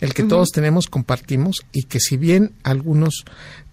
el 0.00 0.14
que 0.14 0.22
todos 0.22 0.50
tenemos, 0.50 0.86
compartimos 0.86 1.66
y 1.72 1.84
que 1.84 1.98
si 1.98 2.16
bien 2.16 2.52
algunos 2.62 3.24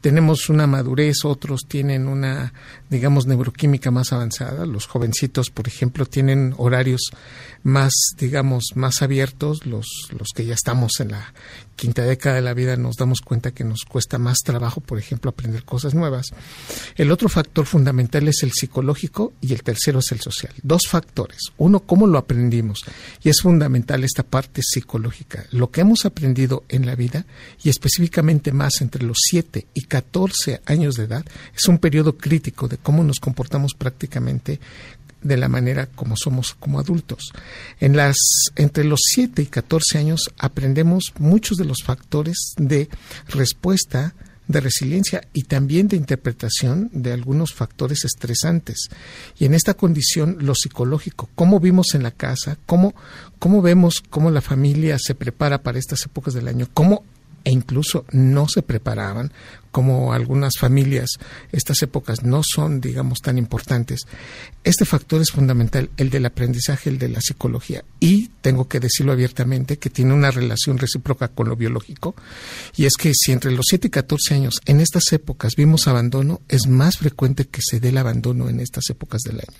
tenemos 0.05 0.49
una 0.49 0.67
madurez, 0.67 1.25
otros 1.25 1.61
tienen 1.67 2.07
una, 2.07 2.53
digamos, 2.91 3.25
neuroquímica 3.25 3.89
más 3.89 4.13
avanzada. 4.13 4.67
Los 4.67 4.85
jovencitos, 4.85 5.49
por 5.49 5.67
ejemplo, 5.67 6.05
tienen 6.05 6.53
horarios 6.57 7.09
más, 7.63 7.91
digamos, 8.15 8.65
más 8.75 9.01
abiertos. 9.01 9.65
Los, 9.65 9.87
los 10.15 10.27
que 10.35 10.45
ya 10.45 10.53
estamos 10.53 10.99
en 10.99 11.09
la 11.09 11.33
quinta 11.75 12.03
década 12.03 12.35
de 12.35 12.43
la 12.43 12.53
vida 12.53 12.77
nos 12.77 12.97
damos 12.97 13.21
cuenta 13.21 13.49
que 13.49 13.63
nos 13.63 13.83
cuesta 13.83 14.19
más 14.19 14.37
trabajo, 14.45 14.79
por 14.79 14.99
ejemplo, 14.99 15.31
aprender 15.31 15.63
cosas 15.63 15.95
nuevas. 15.95 16.27
El 16.97 17.11
otro 17.11 17.27
factor 17.27 17.65
fundamental 17.65 18.27
es 18.27 18.43
el 18.43 18.51
psicológico 18.51 19.33
y 19.41 19.53
el 19.53 19.63
tercero 19.63 19.97
es 19.99 20.11
el 20.11 20.19
social. 20.19 20.53
Dos 20.61 20.83
factores. 20.87 21.39
Uno, 21.57 21.79
cómo 21.79 22.05
lo 22.05 22.19
aprendimos. 22.19 22.85
Y 23.23 23.29
es 23.29 23.41
fundamental 23.41 24.03
esta 24.03 24.21
parte 24.21 24.61
psicológica. 24.63 25.47
Lo 25.49 25.71
que 25.71 25.81
hemos 25.81 26.05
aprendido 26.05 26.63
en 26.69 26.85
la 26.85 26.93
vida 26.93 27.25
y 27.63 27.69
específicamente 27.69 28.51
más 28.51 28.81
entre 28.81 29.03
los 29.03 29.17
7 29.19 29.65
y 29.73 29.81
14 29.81 29.94
años 30.65 30.95
de 30.95 31.03
edad 31.03 31.25
es 31.55 31.67
un 31.67 31.77
periodo 31.77 32.17
crítico 32.17 32.67
de 32.67 32.77
cómo 32.77 33.03
nos 33.03 33.19
comportamos 33.19 33.73
prácticamente 33.73 34.59
de 35.21 35.37
la 35.37 35.49
manera 35.49 35.87
como 35.87 36.15
somos 36.15 36.53
como 36.53 36.79
adultos. 36.79 37.31
En 37.79 37.97
las 37.97 38.17
entre 38.55 38.83
los 38.83 38.99
7 39.03 39.41
y 39.41 39.45
14 39.47 39.97
años 39.97 40.31
aprendemos 40.37 41.13
muchos 41.19 41.57
de 41.57 41.65
los 41.65 41.83
factores 41.83 42.53
de 42.57 42.89
respuesta 43.27 44.13
de 44.47 44.61
resiliencia 44.61 45.27
y 45.33 45.43
también 45.43 45.87
de 45.87 45.97
interpretación 45.97 46.89
de 46.93 47.11
algunos 47.11 47.53
factores 47.53 48.05
estresantes. 48.05 48.89
Y 49.39 49.45
en 49.45 49.55
esta 49.55 49.73
condición, 49.73 50.37
lo 50.41 50.53
psicológico, 50.53 51.29
cómo 51.33 51.59
vimos 51.59 51.95
en 51.95 52.03
la 52.03 52.11
casa, 52.11 52.57
cómo, 52.65 52.93
cómo 53.39 53.63
vemos 53.63 54.03
cómo 54.07 54.29
la 54.29 54.41
familia 54.41 54.97
se 54.99 55.15
prepara 55.15 55.63
para 55.63 55.79
estas 55.79 56.05
épocas 56.05 56.35
del 56.35 56.47
año, 56.47 56.69
cómo 56.73 57.03
e 57.43 57.51
incluso 57.51 58.05
no 58.11 58.47
se 58.47 58.63
preparaban, 58.63 59.31
como 59.75 60.13
algunas 60.13 60.53
familias, 60.57 61.09
estas 61.51 61.81
épocas 61.81 62.23
no 62.23 62.43
son, 62.45 62.79
digamos, 62.79 63.19
tan 63.19 63.37
importantes. 63.37 64.03
Este 64.63 64.85
factor 64.85 65.19
es 65.21 65.31
fundamental, 65.31 65.89
el 65.97 66.09
del 66.09 66.25
aprendizaje, 66.25 66.89
el 66.89 66.97
de 66.97 67.09
la 67.09 67.19
psicología. 67.19 67.83
Y 67.99 68.29
tengo 68.39 68.69
que 68.69 68.79
decirlo 68.79 69.11
abiertamente, 69.11 69.77
que 69.77 69.89
tiene 69.89 70.13
una 70.13 70.31
relación 70.31 70.77
recíproca 70.77 71.27
con 71.27 71.49
lo 71.49 71.57
biológico. 71.57 72.15
Y 72.77 72.85
es 72.85 72.93
que 72.93 73.11
si 73.13 73.33
entre 73.33 73.51
los 73.51 73.65
7 73.67 73.87
y 73.87 73.89
14 73.89 74.35
años 74.35 74.61
en 74.65 74.79
estas 74.79 75.11
épocas 75.11 75.55
vimos 75.57 75.89
abandono, 75.89 76.39
es 76.47 76.67
más 76.67 76.95
frecuente 76.95 77.43
que 77.43 77.59
se 77.61 77.81
dé 77.81 77.89
el 77.89 77.97
abandono 77.97 78.47
en 78.47 78.61
estas 78.61 78.89
épocas 78.89 79.23
del 79.23 79.41
año. 79.41 79.59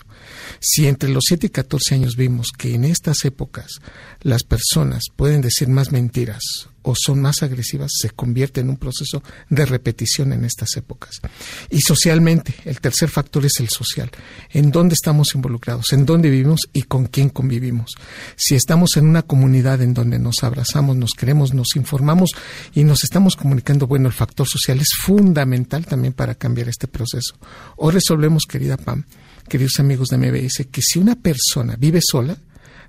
Si 0.60 0.86
entre 0.86 1.10
los 1.10 1.24
7 1.28 1.48
y 1.48 1.50
14 1.50 1.94
años 1.94 2.16
vimos 2.16 2.52
que 2.56 2.74
en 2.74 2.86
estas 2.86 3.22
épocas 3.26 3.82
las 4.22 4.44
personas 4.44 5.04
pueden 5.14 5.42
decir 5.42 5.68
más 5.68 5.92
mentiras 5.92 6.70
o 6.88 6.94
son 6.94 7.20
más 7.20 7.42
agresivas, 7.42 7.90
se 8.00 8.10
convierte 8.10 8.60
en 8.60 8.70
un 8.70 8.76
proceso 8.76 9.20
de 9.50 9.66
repetición 9.66 10.32
en 10.32 10.44
estas 10.44 10.76
épocas. 10.76 11.20
Y 11.68 11.80
socialmente, 11.80 12.54
el 12.64 12.80
tercer 12.80 13.08
factor 13.08 13.44
es 13.44 13.58
el 13.58 13.68
social. 13.70 14.08
¿En 14.50 14.70
dónde 14.70 14.94
estamos 14.94 15.34
involucrados? 15.34 15.92
¿En 15.92 16.06
dónde 16.06 16.30
vivimos 16.30 16.60
y 16.72 16.82
con 16.82 17.06
quién 17.06 17.30
convivimos? 17.30 17.96
Si 18.36 18.54
estamos 18.54 18.96
en 18.96 19.08
una 19.08 19.22
comunidad 19.22 19.82
en 19.82 19.94
donde 19.94 20.20
nos 20.20 20.44
abrazamos, 20.44 20.94
nos 20.96 21.10
queremos, 21.14 21.52
nos 21.52 21.74
informamos 21.74 22.30
y 22.72 22.84
nos 22.84 23.02
estamos 23.02 23.34
comunicando, 23.34 23.88
bueno, 23.88 24.06
el 24.06 24.14
factor 24.14 24.46
social 24.46 24.78
es 24.78 24.90
fundamental 25.02 25.86
también 25.86 26.12
para 26.12 26.36
cambiar 26.36 26.68
este 26.68 26.86
proceso. 26.86 27.34
Hoy 27.78 27.94
resolvemos, 27.94 28.44
querida 28.48 28.76
Pam, 28.76 29.06
queridos 29.48 29.80
amigos 29.80 30.06
de 30.10 30.18
MBS, 30.18 30.68
que 30.70 30.82
si 30.82 31.00
una 31.00 31.16
persona 31.16 31.74
vive 31.76 31.98
sola, 32.00 32.36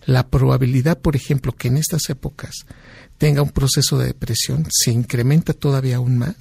la 0.06 0.28
probabilidad, 0.28 1.00
por 1.00 1.16
ejemplo, 1.16 1.52
que 1.52 1.68
en 1.68 1.78
estas 1.78 2.10
épocas 2.10 2.68
tenga 3.18 3.42
un 3.42 3.50
proceso 3.50 3.98
de 3.98 4.08
depresión 4.08 4.68
se 4.70 4.92
incrementa 4.92 5.54
todavía 5.54 5.98
aún 5.98 6.18
más 6.18 6.38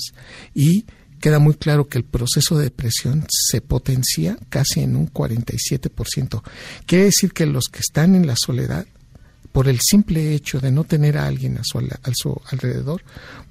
y 0.54 0.84
queda 1.20 1.38
muy 1.38 1.54
claro 1.54 1.88
que 1.88 1.98
el 1.98 2.04
proceso 2.04 2.56
de 2.56 2.64
depresión 2.64 3.26
se 3.28 3.60
potencia 3.60 4.38
casi 4.48 4.80
en 4.80 4.96
un 4.96 5.10
47%. 5.10 6.42
Quiere 6.84 7.04
decir 7.06 7.32
que 7.32 7.46
los 7.46 7.64
que 7.66 7.80
están 7.80 8.14
en 8.14 8.26
la 8.26 8.36
soledad 8.36 8.86
por 9.52 9.68
el 9.68 9.80
simple 9.80 10.34
hecho 10.34 10.60
de 10.60 10.70
no 10.70 10.84
tener 10.84 11.16
a 11.16 11.26
alguien 11.26 11.56
a 11.56 11.62
su, 11.64 11.78
a 11.78 12.12
su 12.14 12.40
alrededor, 12.50 13.02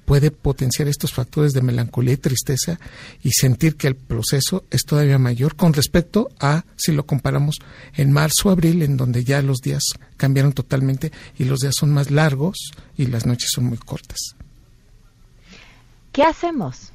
puede 0.06 0.30
potenciar 0.30 0.88
estos 0.88 1.12
factores 1.12 1.52
de 1.52 1.60
melancolía 1.60 2.14
y 2.14 2.16
tristeza 2.16 2.78
y 3.22 3.32
sentir 3.32 3.76
que 3.76 3.88
el 3.88 3.96
proceso 3.96 4.64
es 4.70 4.84
todavía 4.84 5.18
mayor 5.18 5.56
con 5.56 5.74
respecto 5.74 6.30
a 6.40 6.64
si 6.76 6.92
lo 6.92 7.04
comparamos 7.04 7.56
en 7.94 8.12
marzo 8.12 8.48
abril, 8.48 8.82
en 8.82 8.96
donde 8.96 9.24
ya 9.24 9.42
los 9.42 9.58
días 9.58 9.82
cambiaron 10.16 10.52
totalmente 10.52 11.12
y 11.36 11.44
los 11.44 11.60
días 11.60 11.74
son 11.76 11.92
más 11.92 12.10
largos 12.10 12.70
y 12.96 13.06
las 13.06 13.26
noches 13.26 13.50
son 13.52 13.64
muy 13.64 13.78
cortas. 13.78 14.36
¿Qué 16.12 16.22
hacemos? 16.22 16.92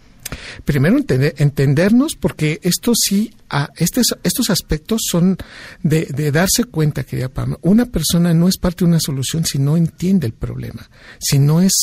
Primero 0.66 0.98
entendernos 0.98 2.16
porque 2.16 2.60
esto 2.64 2.94
sí, 2.96 3.34
a, 3.50 3.70
estos, 3.78 4.16
estos 4.24 4.50
aspectos 4.50 5.02
son 5.10 5.38
de, 5.84 6.06
de, 6.06 6.32
darse 6.32 6.64
cuenta, 6.64 7.04
querida 7.04 7.30
Pam, 7.30 7.58
una 7.62 7.86
persona 7.86 8.34
no 8.34 8.48
es 8.48 8.58
parte 8.58 8.86
de 8.86 8.90
una 8.90 9.00
solución 9.00 9.46
si 9.46 9.60
no 9.60 9.78
entiende 9.78 10.28
el 10.28 10.34
problema, 10.34 10.90
si 11.20 11.40
no 11.40 11.62
es 11.62 11.74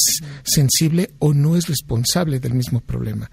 sensible 0.44 1.10
o 1.18 1.34
no 1.34 1.56
es 1.56 1.68
responsable 1.68 2.40
del 2.40 2.54
mismo 2.54 2.80
problema. 2.80 3.30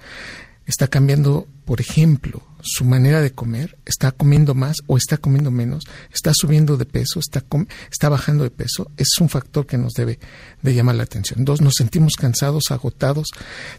Está 0.66 0.88
cambiando, 0.88 1.48
por 1.66 1.80
ejemplo, 1.80 2.42
su 2.66 2.84
manera 2.84 3.22
de 3.22 3.32
comer, 3.32 3.78
está 3.86 4.12
comiendo 4.12 4.56
más 4.56 4.78
o 4.88 4.98
está 4.98 5.18
comiendo 5.18 5.52
menos, 5.52 5.86
está 6.12 6.34
subiendo 6.34 6.78
de 6.78 6.86
peso, 6.86 7.20
está, 7.20 7.44
está 7.92 8.10
bajando 8.10 8.44
de 8.44 8.50
peso, 8.50 8.92
es 8.98 9.10
un 9.20 9.30
factor 9.30 9.68
que 9.68 9.78
nos 9.78 9.94
debe 9.94 10.20
de 10.62 10.74
llamar 10.74 10.96
la 10.96 11.04
atención. 11.04 11.46
Dos, 11.46 11.62
nos 11.62 11.76
sentimos 11.76 12.16
cansados, 12.16 12.72
agotados, 12.72 13.30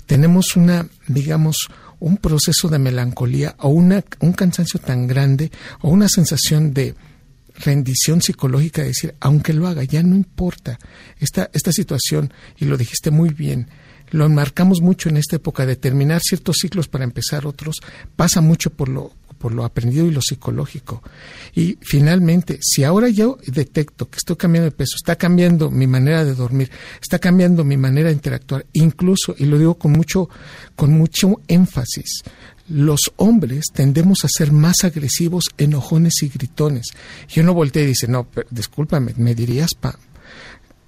tenemos 0.07 0.57
una, 0.57 0.87
digamos, 1.09 1.69
un 1.99 2.17
proceso 2.17 2.69
de 2.69 2.79
melancolía 2.79 3.57
o 3.59 3.69
una, 3.69 4.05
un 4.21 4.33
cansancio 4.33 4.81
tan 4.81 5.07
grande 5.07 5.51
o 5.81 5.91
una 5.91 6.09
sensación 6.09 6.73
de 6.73 6.95
rendición 7.59 8.23
psicológica 8.23 8.83
de 8.83 8.89
decir, 8.89 9.15
aunque 9.21 9.53
lo 9.53 9.67
haga, 9.67 9.83
ya 9.83 10.03
no 10.03 10.15
importa. 10.15 10.79
Esta, 11.19 11.51
esta 11.53 11.73
situación, 11.73 12.33
y 12.59 12.67
lo 12.67 12.77
dijiste 12.77 13.11
muy 13.11 13.31
bien, 13.31 13.69
lo 14.11 14.27
enmarcamos 14.27 14.81
mucho 14.81 15.09
en 15.09 15.17
esta 15.17 15.37
época 15.37 15.67
de 15.67 15.77
terminar 15.77 16.21
ciertos 16.23 16.57
ciclos 16.61 16.89
para 16.89 17.05
empezar 17.05 17.47
otros, 17.47 17.77
pasa 18.17 18.41
mucho 18.41 18.71
por 18.71 18.89
lo 18.89 19.13
por 19.39 19.53
lo 19.53 19.65
aprendido 19.65 20.07
y 20.07 20.11
lo 20.11 20.23
psicológico. 20.23 21.03
Y 21.55 21.79
finalmente, 21.83 22.59
si 22.63 22.85
ahora 22.85 23.09
yo 23.09 23.39
detecto 23.47 24.09
que 24.09 24.17
estoy 24.17 24.37
cambiando 24.37 24.71
de 24.71 24.77
peso, 24.77 24.97
está 24.97 25.17
cambiando 25.17 25.71
mi 25.71 25.87
manera 25.87 26.25
de 26.25 26.35
dormir, 26.35 26.71
está 27.01 27.19
cambiando 27.19 27.63
mi 27.63 27.77
manera 27.77 28.09
de 28.09 28.15
interactuar, 28.15 28.67
incluso, 28.73 29.35
y 29.39 29.45
lo 29.45 29.59
digo 29.59 29.75
con 29.75 29.93
mucho, 29.93 30.29
con 30.75 30.93
mucho 30.93 31.41
énfasis, 31.49 32.23
los 32.69 33.13
hombres 33.17 33.67
tendemos 33.73 34.25
a 34.25 34.29
ser 34.29 34.53
más 34.53 34.83
agresivos, 34.83 35.45
enojones 35.57 36.23
y 36.23 36.29
gritones. 36.29 36.87
Y 37.33 37.41
uno 37.41 37.55
voltea 37.55 37.85
y 37.85 37.87
dice, 37.87 38.09
no, 38.09 38.27
discúlpame, 38.51 39.15
me 39.17 39.35
dirías, 39.35 39.71
pa, 39.79 39.97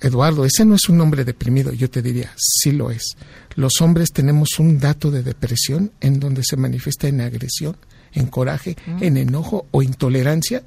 Eduardo, 0.00 0.44
ese 0.44 0.64
no 0.64 0.74
es 0.74 0.88
un 0.88 1.00
hombre 1.00 1.24
deprimido, 1.24 1.72
yo 1.72 1.90
te 1.90 2.02
diría, 2.02 2.32
sí 2.37 2.72
lo 2.72 2.90
es. 2.90 3.16
Los 3.54 3.80
hombres 3.80 4.12
tenemos 4.12 4.58
un 4.58 4.78
dato 4.78 5.11
de 5.11 5.22
depresión 5.22 5.92
en 6.00 6.20
donde 6.20 6.42
se 6.44 6.56
manifiesta 6.56 7.08
en 7.08 7.20
agresión, 7.20 7.76
en 8.12 8.26
coraje, 8.26 8.76
mm. 8.87 9.02
en 9.02 9.16
enojo 9.16 9.66
o 9.70 9.82
intolerancia 9.82 10.62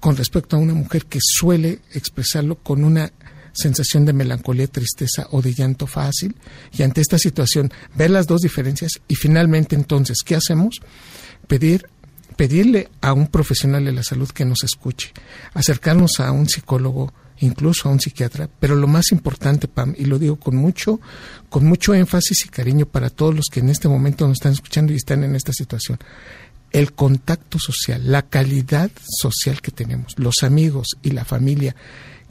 con 0.00 0.16
respecto 0.16 0.56
a 0.56 0.58
una 0.58 0.74
mujer 0.74 1.06
que 1.06 1.18
suele 1.20 1.80
expresarlo 1.92 2.56
con 2.56 2.84
una 2.84 3.12
sensación 3.52 4.04
de 4.04 4.12
melancolía, 4.12 4.66
tristeza 4.66 5.28
o 5.30 5.40
de 5.40 5.54
llanto 5.54 5.86
fácil. 5.86 6.36
Y 6.72 6.82
ante 6.82 7.00
esta 7.00 7.18
situación, 7.18 7.72
ver 7.94 8.10
las 8.10 8.26
dos 8.26 8.40
diferencias 8.40 8.92
y 9.08 9.14
finalmente 9.14 9.76
entonces, 9.76 10.18
¿qué 10.24 10.34
hacemos? 10.34 10.80
Pedir 11.46 11.86
pedirle 12.36 12.88
a 13.00 13.12
un 13.12 13.28
profesional 13.28 13.84
de 13.84 13.92
la 13.92 14.02
salud 14.02 14.28
que 14.28 14.44
nos 14.44 14.64
escuche, 14.64 15.12
acercarnos 15.52 16.20
a 16.20 16.32
un 16.32 16.48
psicólogo, 16.48 17.12
incluso 17.40 17.88
a 17.88 17.92
un 17.92 18.00
psiquiatra, 18.00 18.48
pero 18.60 18.76
lo 18.76 18.86
más 18.86 19.12
importante, 19.12 19.68
Pam, 19.68 19.94
y 19.96 20.04
lo 20.04 20.18
digo 20.18 20.36
con 20.36 20.56
mucho, 20.56 21.00
con 21.48 21.64
mucho 21.64 21.94
énfasis 21.94 22.44
y 22.46 22.48
cariño 22.48 22.86
para 22.86 23.10
todos 23.10 23.34
los 23.34 23.46
que 23.50 23.60
en 23.60 23.70
este 23.70 23.88
momento 23.88 24.26
nos 24.26 24.38
están 24.38 24.52
escuchando 24.52 24.92
y 24.92 24.96
están 24.96 25.24
en 25.24 25.34
esta 25.34 25.52
situación, 25.52 25.98
el 26.70 26.92
contacto 26.92 27.58
social, 27.58 28.10
la 28.10 28.22
calidad 28.22 28.90
social 29.04 29.60
que 29.60 29.70
tenemos, 29.70 30.14
los 30.16 30.42
amigos 30.42 30.88
y 31.02 31.10
la 31.10 31.24
familia 31.24 31.74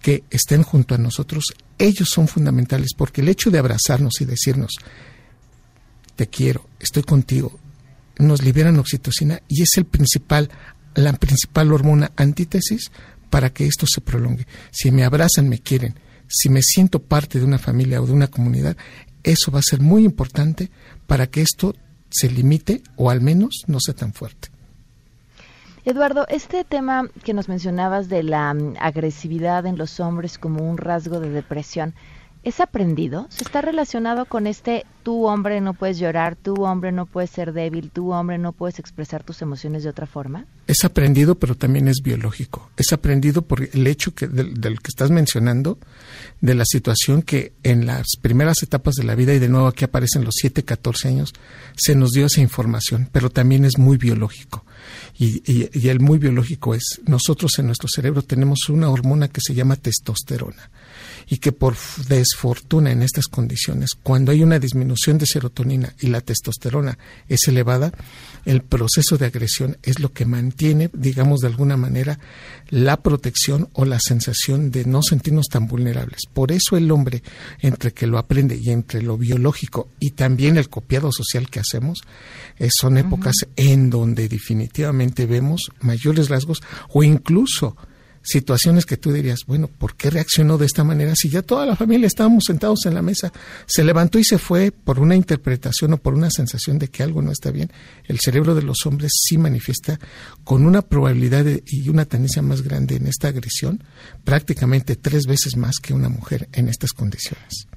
que 0.01 0.23
estén 0.29 0.63
junto 0.63 0.95
a 0.95 0.97
nosotros, 0.97 1.45
ellos 1.77 2.09
son 2.09 2.27
fundamentales 2.27 2.89
porque 2.95 3.21
el 3.21 3.29
hecho 3.29 3.51
de 3.51 3.59
abrazarnos 3.59 4.19
y 4.19 4.25
decirnos, 4.25 4.73
te 6.15 6.27
quiero, 6.27 6.67
estoy 6.79 7.03
contigo, 7.03 7.57
nos 8.17 8.43
liberan 8.43 8.77
oxitocina 8.79 9.41
y 9.47 9.63
es 9.63 9.77
el 9.77 9.85
principal, 9.85 10.49
la 10.95 11.13
principal 11.13 11.71
hormona 11.71 12.11
antítesis 12.15 12.91
para 13.33 13.49
que 13.49 13.65
esto 13.65 13.87
se 13.87 13.99
prolongue. 13.99 14.45
Si 14.69 14.91
me 14.91 15.03
abrazan, 15.03 15.49
me 15.49 15.57
quieren, 15.57 15.95
si 16.27 16.49
me 16.49 16.61
siento 16.61 16.99
parte 16.99 17.39
de 17.39 17.45
una 17.45 17.57
familia 17.57 17.99
o 17.99 18.05
de 18.05 18.13
una 18.13 18.27
comunidad, 18.27 18.77
eso 19.23 19.49
va 19.49 19.57
a 19.57 19.63
ser 19.63 19.81
muy 19.81 20.05
importante 20.05 20.69
para 21.07 21.25
que 21.25 21.41
esto 21.41 21.73
se 22.11 22.29
limite 22.29 22.83
o 22.95 23.09
al 23.09 23.21
menos 23.21 23.63
no 23.65 23.79
sea 23.79 23.95
tan 23.95 24.13
fuerte. 24.13 24.49
Eduardo, 25.83 26.27
este 26.29 26.63
tema 26.63 27.09
que 27.23 27.33
nos 27.33 27.49
mencionabas 27.49 28.07
de 28.07 28.21
la 28.21 28.53
mm, 28.53 28.75
agresividad 28.79 29.65
en 29.65 29.79
los 29.79 29.99
hombres 29.99 30.37
como 30.37 30.69
un 30.69 30.77
rasgo 30.77 31.19
de 31.19 31.31
depresión, 31.31 31.95
¿Es 32.43 32.59
aprendido? 32.59 33.27
¿Se 33.29 33.45
está 33.45 33.61
relacionado 33.61 34.25
con 34.25 34.47
este 34.47 34.85
tú 35.01 35.27
hombre 35.27 35.61
no 35.61 35.73
puedes 35.73 35.97
llorar, 35.97 36.35
tú 36.35 36.65
hombre 36.65 36.91
no 36.91 37.05
puedes 37.05 37.29
ser 37.29 37.53
débil, 37.53 37.89
tú 37.89 38.11
hombre 38.11 38.37
no 38.37 38.51
puedes 38.51 38.79
expresar 38.79 39.23
tus 39.23 39.41
emociones 39.41 39.83
de 39.83 39.89
otra 39.89 40.07
forma? 40.07 40.45
Es 40.67 40.83
aprendido, 40.83 41.35
pero 41.35 41.55
también 41.55 41.87
es 41.87 42.01
biológico. 42.03 42.69
Es 42.75 42.91
aprendido 42.91 43.43
por 43.43 43.63
el 43.63 43.87
hecho 43.87 44.13
que 44.13 44.27
del, 44.27 44.53
que 44.53 44.89
estás 44.89 45.09
mencionando, 45.09 45.77
de 46.41 46.53
la 46.53 46.65
situación 46.65 47.21
que 47.21 47.53
en 47.63 47.85
las 47.85 48.07
primeras 48.21 48.61
etapas 48.61 48.95
de 48.95 49.05
la 49.05 49.15
vida, 49.15 49.33
y 49.33 49.39
de 49.39 49.47
nuevo 49.47 49.67
aquí 49.67 49.85
aparecen 49.85 50.25
los 50.25 50.35
7, 50.37 50.63
14 50.63 51.07
años, 51.07 51.33
se 51.77 51.95
nos 51.95 52.11
dio 52.11 52.25
esa 52.25 52.41
información, 52.41 53.07
pero 53.13 53.29
también 53.29 53.63
es 53.63 53.77
muy 53.77 53.95
biológico. 53.97 54.65
Y, 55.17 55.41
y 55.45 55.87
el 55.87 56.01
muy 56.01 56.19
biológico 56.19 56.75
es, 56.75 56.99
nosotros 57.05 57.57
en 57.59 57.67
nuestro 57.67 57.87
cerebro 57.87 58.21
tenemos 58.21 58.67
una 58.67 58.89
hormona 58.89 59.29
que 59.29 59.39
se 59.39 59.53
llama 59.53 59.77
testosterona 59.77 60.69
y 61.27 61.37
que 61.37 61.51
por 61.51 61.75
desfortuna 62.07 62.91
en 62.91 63.01
estas 63.01 63.27
condiciones, 63.27 63.91
cuando 64.01 64.31
hay 64.31 64.43
una 64.43 64.59
disminución 64.59 65.17
de 65.17 65.25
serotonina 65.25 65.93
y 65.99 66.07
la 66.07 66.21
testosterona 66.21 66.97
es 67.27 67.47
elevada, 67.47 67.91
el 68.45 68.61
proceso 68.61 69.17
de 69.17 69.25
agresión 69.25 69.77
es 69.83 69.99
lo 69.99 70.11
que 70.11 70.25
mantiene, 70.25 70.89
digamos 70.93 71.39
de 71.39 71.47
alguna 71.47 71.77
manera, 71.77 72.19
la 72.69 72.97
protección 72.97 73.69
o 73.73 73.85
la 73.85 73.99
sensación 73.99 74.71
de 74.71 74.85
no 74.85 75.01
sentirnos 75.01 75.47
tan 75.47 75.67
vulnerables. 75.67 76.21
Por 76.33 76.51
eso 76.51 76.75
el 76.75 76.91
hombre, 76.91 77.23
entre 77.59 77.93
que 77.93 78.07
lo 78.07 78.17
aprende 78.17 78.59
y 78.61 78.71
entre 78.71 79.01
lo 79.01 79.17
biológico 79.17 79.89
y 79.99 80.11
también 80.11 80.57
el 80.57 80.69
copiado 80.69 81.11
social 81.11 81.49
que 81.49 81.59
hacemos, 81.59 82.01
eh, 82.59 82.69
son 82.71 82.97
épocas 82.97 83.35
en 83.55 83.89
donde 83.89 84.27
definitivamente 84.27 85.25
vemos 85.25 85.71
mayores 85.81 86.29
rasgos 86.29 86.61
o 86.89 87.03
incluso 87.03 87.77
situaciones 88.23 88.85
que 88.85 88.97
tú 88.97 89.11
dirías, 89.11 89.41
bueno, 89.45 89.67
¿por 89.67 89.95
qué 89.95 90.09
reaccionó 90.09 90.57
de 90.57 90.65
esta 90.65 90.83
manera? 90.83 91.13
Si 91.15 91.29
ya 91.29 91.41
toda 91.41 91.65
la 91.65 91.75
familia 91.75 92.07
estábamos 92.07 92.45
sentados 92.45 92.85
en 92.85 92.93
la 92.93 93.01
mesa, 93.01 93.31
se 93.65 93.83
levantó 93.83 94.17
y 94.17 94.23
se 94.23 94.37
fue 94.37 94.71
por 94.71 94.99
una 94.99 95.15
interpretación 95.15 95.93
o 95.93 95.97
por 95.97 96.13
una 96.13 96.31
sensación 96.31 96.79
de 96.79 96.87
que 96.87 97.03
algo 97.03 97.21
no 97.21 97.31
está 97.31 97.51
bien, 97.51 97.71
el 98.05 98.19
cerebro 98.19 98.55
de 98.55 98.63
los 98.63 98.85
hombres 98.85 99.11
sí 99.13 99.37
manifiesta 99.37 99.99
con 100.43 100.65
una 100.65 100.81
probabilidad 100.81 101.45
y 101.65 101.89
una 101.89 102.05
tendencia 102.05 102.41
más 102.41 102.61
grande 102.61 102.95
en 102.95 103.07
esta 103.07 103.27
agresión, 103.27 103.83
prácticamente 104.23 104.95
tres 104.95 105.25
veces 105.27 105.57
más 105.57 105.77
que 105.81 105.93
una 105.93 106.09
mujer 106.09 106.47
en 106.53 106.69
estas 106.69 106.93
condiciones. 106.93 107.67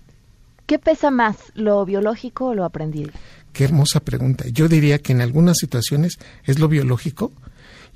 ¿Qué 0.66 0.78
pesa 0.80 1.10
más, 1.10 1.36
lo 1.54 1.84
biológico 1.84 2.46
o 2.46 2.54
lo 2.54 2.64
aprendido? 2.64 3.12
Qué 3.52 3.64
hermosa 3.64 4.00
pregunta. 4.00 4.44
Yo 4.48 4.68
diría 4.68 4.98
que 4.98 5.12
en 5.12 5.20
algunas 5.20 5.58
situaciones 5.58 6.18
es 6.44 6.58
lo 6.58 6.68
biológico, 6.68 7.32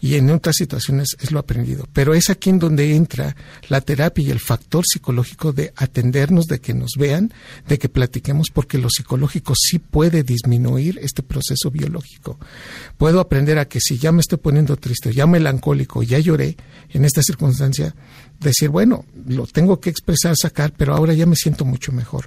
y 0.01 0.15
en 0.17 0.31
otras 0.31 0.57
situaciones 0.57 1.17
es 1.21 1.31
lo 1.31 1.39
aprendido. 1.39 1.87
Pero 1.93 2.15
es 2.15 2.31
aquí 2.31 2.51
en 2.51 2.59
donde 2.59 2.95
entra 2.95 3.37
la 3.69 3.81
terapia 3.81 4.25
y 4.25 4.31
el 4.31 4.41
factor 4.41 4.85
psicológico 4.87 5.53
de 5.53 5.73
atendernos, 5.77 6.47
de 6.47 6.61
que 6.61 6.75
nos 6.75 6.93
vean, 6.99 7.33
de 7.69 7.79
que 7.79 7.89
platiquemos, 7.89 8.49
porque 8.53 8.79
lo 8.79 8.89
psicológico 8.89 9.55
sí 9.55 9.79
puede 9.79 10.23
disminuir 10.23 10.99
este 11.03 11.23
proceso 11.23 11.71
biológico. 11.71 12.39
Puedo 12.97 13.21
aprender 13.21 13.59
a 13.59 13.69
que 13.69 13.81
si 13.81 13.99
ya 13.99 14.13
me 14.13 14.21
estoy 14.21 14.39
poniendo 14.39 14.77
triste, 14.77 15.13
ya 15.13 15.27
melancólico, 15.27 16.03
ya 16.03 16.19
lloré 16.19 16.57
en 16.91 17.05
esta 17.05 17.23
circunstancia, 17.23 17.95
decir, 18.41 18.71
bueno, 18.71 19.05
lo 19.27 19.47
tengo 19.47 19.81
que 19.81 19.91
expresar, 19.91 20.35
sacar, 20.37 20.73
pero 20.77 20.95
ahora 20.95 21.13
ya 21.13 21.27
me 21.27 21.37
siento 21.37 21.65
mucho 21.65 21.93
mejor. 21.93 22.27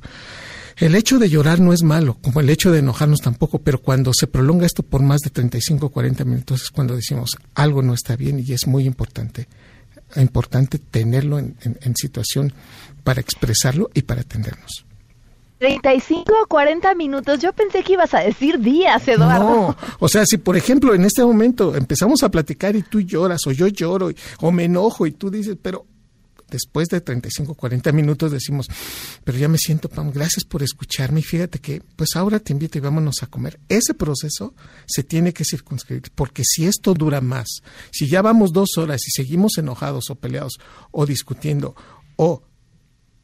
El 0.78 0.96
hecho 0.96 1.20
de 1.20 1.30
llorar 1.30 1.60
no 1.60 1.72
es 1.72 1.84
malo, 1.84 2.18
como 2.22 2.40
el 2.40 2.50
hecho 2.50 2.72
de 2.72 2.80
enojarnos 2.80 3.22
tampoco, 3.22 3.60
pero 3.60 3.80
cuando 3.80 4.12
se 4.14 4.28
prolonga 4.28 4.66
esto 4.66 4.82
por 4.82 5.02
más 5.02 5.22
de 5.22 5.30
35 5.30 5.86
o 5.86 5.90
40 5.90 6.26
minutos 6.26 6.64
es 6.64 6.72
cuando 6.72 6.96
decimos 6.96 7.38
algo 7.54 7.82
no 7.82 7.94
está 7.94 8.16
bien 8.16 8.44
y 8.46 8.54
es 8.54 8.66
muy 8.66 8.86
importante, 8.86 9.48
importante 10.16 10.80
tenerlo 10.80 11.38
en, 11.38 11.96
situación 11.96 12.54
para 13.04 13.22
expresarlo 13.22 13.92
y 13.94 14.02
para 14.02 14.22
atendernos. 14.22 14.86
35 15.60 16.34
o 16.44 16.48
40 16.48 16.94
minutos. 16.96 17.40
Yo 17.40 17.54
pensé 17.54 17.84
que 17.84 17.94
ibas 17.94 18.14
a 18.14 18.20
decir 18.20 18.60
días, 18.60 19.08
Eduardo. 19.08 19.46
No, 19.46 19.78
o 20.00 20.08
sea, 20.10 20.26
si 20.26 20.38
por 20.38 20.58
ejemplo 20.58 20.94
en 20.94 21.06
este 21.06 21.24
momento 21.24 21.76
empezamos 21.76 22.24
a 22.24 22.30
platicar 22.30 22.76
y 22.76 22.82
tú 22.82 23.00
lloras 23.00 23.46
o 23.48 23.52
yo 23.52 23.68
lloro 23.68 24.10
o 24.42 24.52
me 24.52 24.66
enojo 24.66 25.06
y 25.06 25.12
tú 25.12 25.30
dices, 25.30 25.56
pero 25.62 25.86
después 26.54 26.88
de 26.88 27.02
35, 27.02 27.56
40 27.56 27.92
minutos 27.92 28.32
decimos, 28.32 28.68
pero 29.24 29.38
ya 29.38 29.50
me 29.50 29.58
siento, 29.58 29.90
Pam, 29.90 30.12
gracias 30.12 30.46
por 30.46 30.64
escucharme 30.64 31.20
y 31.20 31.24
fíjate 31.24 31.60
que, 31.60 31.82
pues 31.96 32.16
ahora 32.16 32.40
te 32.40 32.54
invito 32.54 32.78
y 32.78 32.82
vámonos 32.82 33.24
a 33.24 33.28
comer. 33.28 33.60
Ese 33.68 33.94
proceso 33.94 34.54
se 34.86 35.04
tiene 35.04 35.34
que 35.34 35.44
circunscribir, 35.44 36.12
porque 36.16 36.44
si 36.46 36.66
esto 36.66 36.94
dura 36.94 37.20
más, 37.20 37.48
si 37.92 38.08
ya 38.08 38.22
vamos 38.22 38.54
dos 38.54 38.78
horas 38.78 39.02
y 39.08 39.12
seguimos 39.12 39.58
enojados 39.58 40.10
o 40.10 40.16
peleados 40.16 40.60
o 40.92 41.06
discutiendo 41.06 41.76
o 42.16 42.44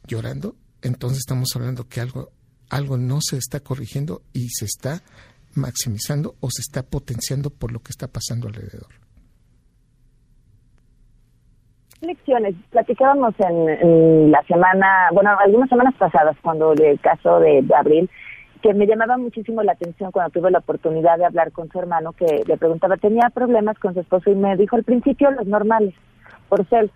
llorando, 0.06 0.56
entonces 0.82 1.18
estamos 1.20 1.54
hablando 1.54 1.88
que 1.88 2.00
algo, 2.00 2.32
algo 2.68 2.98
no 2.98 3.20
se 3.22 3.36
está 3.36 3.60
corrigiendo 3.60 4.22
y 4.32 4.48
se 4.50 4.64
está 4.64 5.04
maximizando 5.54 6.36
o 6.40 6.50
se 6.50 6.62
está 6.62 6.82
potenciando 6.82 7.50
por 7.50 7.70
lo 7.70 7.80
que 7.80 7.92
está 7.92 8.08
pasando 8.08 8.48
alrededor. 8.48 9.09
Lecciones. 12.00 12.54
Platicábamos 12.70 13.34
en, 13.38 14.30
la 14.30 14.42
semana, 14.44 15.08
bueno, 15.12 15.30
algunas 15.38 15.68
semanas 15.68 15.94
pasadas, 15.98 16.36
cuando 16.42 16.72
el 16.72 17.00
caso 17.00 17.40
de, 17.40 17.64
Abril, 17.76 18.10
que 18.62 18.74
me 18.74 18.86
llamaba 18.86 19.16
muchísimo 19.16 19.62
la 19.62 19.72
atención 19.72 20.10
cuando 20.10 20.30
tuve 20.30 20.50
la 20.50 20.58
oportunidad 20.58 21.18
de 21.18 21.24
hablar 21.24 21.52
con 21.52 21.68
su 21.70 21.78
hermano, 21.78 22.12
que 22.12 22.42
le 22.46 22.56
preguntaba, 22.58 22.96
tenía 22.96 23.30
problemas 23.30 23.78
con 23.78 23.94
su 23.94 24.00
esposo 24.00 24.30
y 24.30 24.34
me 24.34 24.56
dijo 24.56 24.76
al 24.76 24.84
principio 24.84 25.30
los 25.30 25.46
normales, 25.46 25.94
por 26.48 26.68
ser 26.68 26.90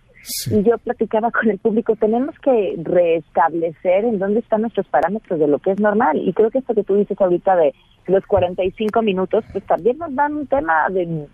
y 0.51 0.63
yo 0.63 0.79
platicaba 0.79 1.31
con 1.31 1.51
el 1.51 1.59
público, 1.59 1.97
tenemos 1.97 2.35
que 2.39 2.77
restablecer 2.79 4.05
en 4.05 4.19
dónde 4.19 4.41
están 4.41 4.63
nuestros 4.63 4.87
parámetros 4.87 5.39
de 5.39 5.47
lo 5.47 5.59
que 5.59 5.73
es 5.73 5.81
normal. 5.81 6.17
Y 6.17 6.33
creo 6.33 6.51
que 6.51 6.59
esto 6.59 6.75
que 6.75 6.85
tú 6.85 6.97
dices 6.97 7.21
ahorita 7.21 7.57
de 7.57 7.75
los 8.07 8.25
45 8.27 9.03
minutos, 9.03 9.45
pues 9.53 9.65
también 9.65 9.99
nos 9.99 10.15
dan 10.15 10.35
un 10.35 10.47
tema 10.47 10.89
de, 10.91 11.27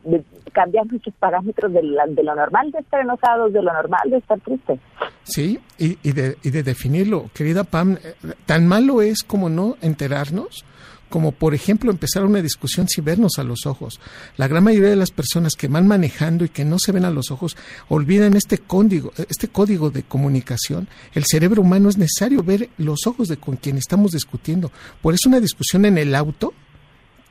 cambiar 0.53 0.87
nuestros 0.87 1.15
parámetros 1.17 1.73
de, 1.73 1.81
de, 1.81 2.23
lo 2.23 2.35
normal 2.35 2.71
de 2.71 2.79
estar 2.79 3.01
enojados, 3.01 3.53
de 3.53 3.63
lo 3.63 3.73
normal 3.73 4.03
de 4.11 4.19
estar 4.19 4.41
tristes. 4.41 4.81
Sí, 5.23 5.59
y, 5.79 5.99
y, 6.03 6.13
de, 6.13 6.37
y 6.43 6.51
de 6.51 6.63
definirlo. 6.63 7.27
Querida 7.35 7.65
Pam, 7.65 7.99
eh, 8.03 8.15
tan 8.47 8.67
malo 8.67 9.03
es 9.03 9.23
como 9.23 9.49
no 9.49 9.77
enterarnos 9.81 10.65
como 11.11 11.33
por 11.33 11.55
ejemplo 11.55 11.91
empezar 11.91 12.25
una 12.25 12.41
discusión 12.41 12.89
sin 12.89 13.05
vernos 13.05 13.39
a 13.39 13.45
los 13.45 13.67
ojos. 13.67 14.01
La 14.39 14.49
gran 14.49 14.65
mayoría 14.65 14.89
de 14.89 14.97
las 14.97 15.11
personas 15.11 15.57
que 15.57 15.69
van 15.69 15.87
manejando 15.87 16.45
y 16.45 16.49
que 16.49 16.65
no 16.65 16.79
se 16.79 16.93
ven 16.93 17.05
a 17.05 17.11
los 17.11 17.31
ojos 17.31 17.57
olvidan 17.89 18.37
este 18.37 18.57
código, 18.57 19.13
este 19.29 19.49
código 19.49 19.91
de 19.91 20.05
comunicación. 20.05 20.89
El 21.13 21.25
cerebro 21.27 21.63
humano 21.63 21.91
es 21.91 21.99
necesario 21.99 22.43
ver 22.43 22.71
los 22.79 23.07
ojos 23.07 23.29
de 23.29 23.37
con 23.37 23.57
quien 23.57 23.77
estamos 23.77 24.13
discutiendo. 24.13 24.73
Por 25.03 25.13
eso 25.13 25.29
una 25.29 25.41
discusión 25.41 25.85
en 25.85 25.99
el 25.99 26.15
auto 26.15 26.55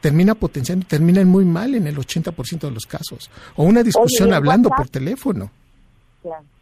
termina 0.01 0.35
potenciando, 0.35 0.85
termina 0.85 1.25
muy 1.25 1.45
mal 1.45 1.73
en 1.73 1.87
el 1.87 1.97
80% 1.97 2.59
de 2.59 2.71
los 2.71 2.85
casos. 2.85 3.31
O 3.55 3.63
una 3.63 3.81
discusión 3.81 4.33
hablando 4.33 4.69
por 4.69 4.89
teléfono. 4.89 5.51
Claro 6.21 6.58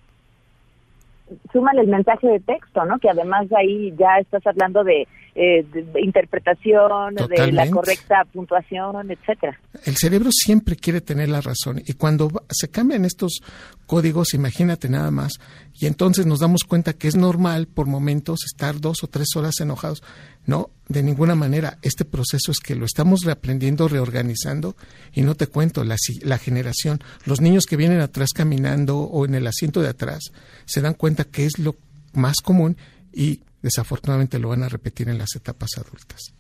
súmale 1.52 1.82
el 1.82 1.88
mensaje 1.88 2.28
de 2.28 2.40
texto, 2.40 2.86
¿no? 2.86 3.00
Que 3.00 3.10
además 3.10 3.50
de 3.50 3.58
ahí 3.58 3.94
ya 3.98 4.18
estás 4.20 4.46
hablando 4.46 4.84
de, 4.84 5.08
eh, 5.36 5.66
interpretación, 6.02 7.16
de 7.16 7.52
la 7.52 7.70
correcta 7.70 8.26
puntuación, 8.34 9.12
etcétera. 9.12 9.60
El 9.86 9.96
cerebro 9.96 10.30
siempre 10.32 10.76
quiere 10.76 11.02
tener 11.02 11.30
la 11.30 11.42
razón 11.42 11.82
y 11.86 11.94
cuando 11.94 12.30
se 12.50 12.70
cambian 12.70 13.06
estos 13.06 13.42
códigos, 13.86 14.34
imagínate 14.34 14.90
nada 14.90 15.12
más, 15.12 15.34
y 15.74 15.86
entonces 15.86 16.26
nos 16.26 16.40
damos 16.40 16.63
cuenta 16.63 16.94
que 16.94 17.08
es 17.08 17.16
normal 17.16 17.68
por 17.68 17.86
momentos 17.86 18.46
estar 18.46 18.80
dos 18.80 19.04
o 19.04 19.08
tres 19.08 19.36
horas 19.36 19.60
enojados. 19.60 20.02
No, 20.46 20.72
de 20.89 21.04
ninguna 21.04 21.36
manera. 21.36 21.78
Este 21.82 22.06
proceso 22.06 22.52
es 22.52 22.60
que 22.60 22.76
lo 22.76 22.86
estamos 22.86 23.21
reaprendiendo, 23.23 23.88
reorganizando 23.88 24.76
y 25.13 25.21
no 25.21 25.36
te 25.36 25.47
cuento, 25.47 25.84
la, 25.84 25.97
generación, 26.38 27.00
los 27.26 27.41
niños 27.41 27.65
que 27.65 27.78
vienen 27.78 28.02
atrás 28.02 28.30
caminando 28.34 29.00
o 29.00 29.26
en 29.26 29.36
el 29.36 29.47
asiento 29.47 29.82
de 29.82 29.89
atrás, 29.89 30.32
se 30.65 30.82
dan 30.82 30.93
cuenta 30.93 31.23
que 31.23 31.45
es 31.45 31.60
lo 31.60 31.76
más 32.13 32.38
común 32.41 32.78
y 33.13 33.41
desafortunadamente 33.62 34.39
lo 34.39 34.50
van 34.50 34.63
a 34.63 34.69
repetir 34.69 35.10
en 35.10 35.17
las 35.17 35.36
etapas 35.36 35.71
adultas. 35.78 36.34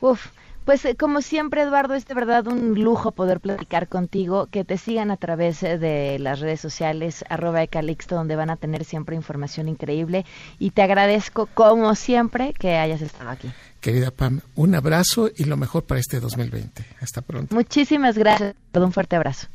Uf, 0.00 0.26
pues 0.68 0.84
eh, 0.84 0.96
como 0.96 1.22
siempre, 1.22 1.62
Eduardo, 1.62 1.94
es 1.94 2.06
de 2.06 2.12
verdad 2.12 2.46
un 2.46 2.78
lujo 2.78 3.12
poder 3.12 3.40
platicar 3.40 3.88
contigo, 3.88 4.48
que 4.48 4.66
te 4.66 4.76
sigan 4.76 5.10
a 5.10 5.16
través 5.16 5.62
eh, 5.62 5.78
de 5.78 6.18
las 6.18 6.40
redes 6.40 6.60
sociales, 6.60 7.24
arroba 7.30 7.62
Ecalixto, 7.62 8.14
donde 8.16 8.36
van 8.36 8.50
a 8.50 8.56
tener 8.56 8.84
siempre 8.84 9.16
información 9.16 9.66
increíble. 9.68 10.26
Y 10.58 10.72
te 10.72 10.82
agradezco, 10.82 11.48
como 11.54 11.94
siempre, 11.94 12.52
que 12.52 12.76
hayas 12.76 13.00
estado 13.00 13.30
aquí. 13.30 13.50
Querida 13.80 14.10
Pam, 14.10 14.40
un 14.56 14.74
abrazo 14.74 15.30
y 15.36 15.44
lo 15.44 15.56
mejor 15.56 15.84
para 15.84 16.00
este 16.00 16.20
2020. 16.20 16.84
Hasta 17.00 17.22
pronto. 17.22 17.54
Muchísimas 17.54 18.18
gracias. 18.18 18.54
Todo 18.72 18.86
un 18.86 18.92
fuerte 18.92 19.16
abrazo. 19.16 19.46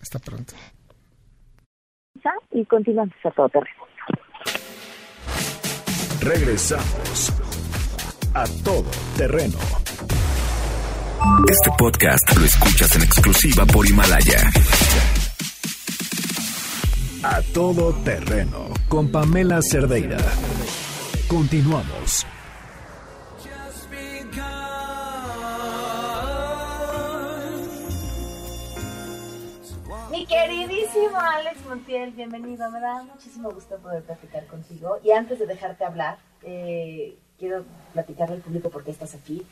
Hasta 0.00 0.18
pronto. 0.18 0.54
Y 2.52 2.64
continuamos 2.66 3.14
a 3.24 3.30
todo 3.30 3.48
terreno. 3.48 3.82
Regresamos 6.20 7.32
a 8.34 8.44
todo 8.62 8.90
terreno. 9.16 9.58
Este 11.48 11.70
podcast 11.78 12.36
lo 12.36 12.44
escuchas 12.44 12.94
en 12.96 13.02
exclusiva 13.02 13.64
por 13.66 13.86
Himalaya. 13.86 14.50
A 17.22 17.40
todo 17.54 17.92
terreno 18.02 18.68
con 18.88 19.10
Pamela 19.10 19.60
Cerdeira. 19.62 20.18
Continuamos. 21.28 22.26
Queridísimo 30.26 31.18
Alex 31.18 31.64
Montiel, 31.68 32.12
bienvenido. 32.12 32.70
Me 32.70 32.80
da 32.80 33.02
muchísimo 33.02 33.50
gusto 33.50 33.76
poder 33.78 34.02
platicar 34.02 34.46
contigo. 34.46 34.98
Y 35.02 35.10
antes 35.10 35.38
de 35.38 35.46
dejarte 35.46 35.84
hablar, 35.84 36.18
eh, 36.42 37.16
quiero 37.38 37.64
platicarle 37.92 38.36
al 38.36 38.42
público 38.42 38.70
por 38.70 38.84
qué 38.84 38.90
estás 38.90 39.14
aquí 39.14 39.44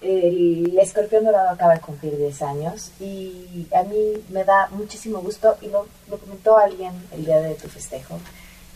el 0.00 0.78
escorpión 0.78 1.24
dorado 1.24 1.50
acaba 1.50 1.74
de 1.74 1.80
cumplir 1.80 2.16
10 2.16 2.42
años 2.42 2.92
y 3.00 3.66
a 3.74 3.82
mí 3.82 4.24
me 4.28 4.44
da 4.44 4.68
muchísimo 4.70 5.20
gusto 5.20 5.56
y 5.60 5.68
lo, 5.68 5.86
lo 6.08 6.18
comentó 6.18 6.56
alguien 6.56 6.92
el 7.12 7.24
día 7.24 7.40
de 7.40 7.54
tu 7.54 7.68
festejo. 7.68 8.18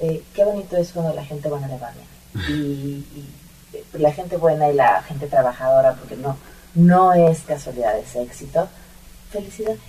Eh, 0.01 0.23
qué 0.35 0.45
bonito 0.45 0.77
es 0.77 0.91
cuando 0.91 1.15
la 1.15 1.25
gente 1.25 1.49
buena 1.49 1.69
le 1.69 1.79
va 1.79 1.93
bien. 1.93 2.47
Y, 2.49 3.05
la 3.95 4.13
gente 4.13 4.37
buena 4.37 4.71
y 4.71 4.75
la 4.75 5.03
gente 5.03 5.27
trabajadora, 5.29 5.95
porque 5.95 6.15
no, 6.17 6.37
no 6.75 7.15
es 7.15 7.41
casualidad 7.41 7.99
ese 7.99 8.23
éxito. 8.23 8.69
Felicidades. 9.31 9.81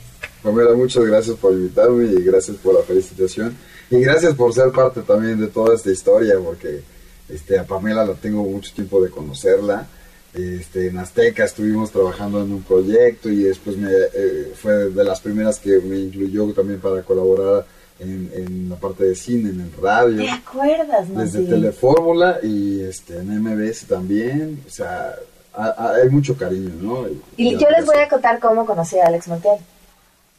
Pamela, 0.43 0.73
muchas 0.73 1.06
gracias 1.06 1.38
por 1.38 1.53
invitarme 1.53 2.06
y 2.06 2.21
gracias 2.23 2.58
por 2.58 2.75
la 2.75 2.82
felicitación. 2.82 3.56
Y 3.89 3.99
gracias 3.99 4.36
por 4.36 4.53
ser 4.53 4.71
parte 4.71 5.01
también 5.01 5.39
de 5.39 5.47
toda 5.47 5.75
esta 5.75 5.89
historia, 5.89 6.36
porque 6.43 6.82
este, 7.29 7.58
a 7.58 7.63
Pamela 7.63 8.06
la 8.06 8.13
tengo 8.13 8.43
mucho 8.43 8.73
tiempo 8.73 9.01
de 9.01 9.10
conocerla 9.10 9.88
este, 10.34 10.88
en 10.88 10.97
Azteca 10.97 11.43
estuvimos 11.43 11.91
trabajando 11.91 12.41
en 12.41 12.51
un 12.51 12.63
proyecto 12.63 13.29
y 13.29 13.43
después 13.43 13.77
me, 13.77 13.91
eh, 13.91 14.51
fue 14.56 14.89
de 14.89 15.03
las 15.03 15.21
primeras 15.21 15.60
que 15.60 15.77
me 15.77 15.97
incluyó 15.97 16.51
también 16.53 16.79
para 16.79 17.03
colaborar 17.03 17.65
en, 17.99 18.67
la 18.67 18.75
parte 18.75 19.03
de 19.03 19.15
cine, 19.15 19.51
en 19.51 19.62
el 19.62 19.71
radio. 19.79 20.17
¿Te 20.17 20.32
acuerdas, 20.32 21.08
no? 21.08 21.21
Desde 21.21 21.43
Telefórmula 21.43 22.39
y 22.41 22.82
este, 22.82 23.17
en 23.17 23.43
MBS 23.43 23.86
también, 23.86 24.60
o 24.65 24.69
sea, 24.71 25.15
hay 25.53 26.10
mucho 26.10 26.36
cariño, 26.36 26.71
¿no? 26.82 27.06
Y, 27.38 27.56
yo 27.56 27.69
les 27.69 27.86
voy 27.86 27.97
a 27.97 28.10
contar 28.10 28.39
cómo 28.39 28.65
conocí 28.65 28.97
a 28.97 29.06
Alex 29.06 29.27
Montiel. 29.27 29.58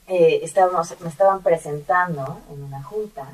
Eh, 0.06 0.40
estábamos, 0.42 0.94
me 1.00 1.08
estaban 1.08 1.42
presentando 1.42 2.40
en 2.50 2.62
una 2.62 2.82
junta 2.82 3.26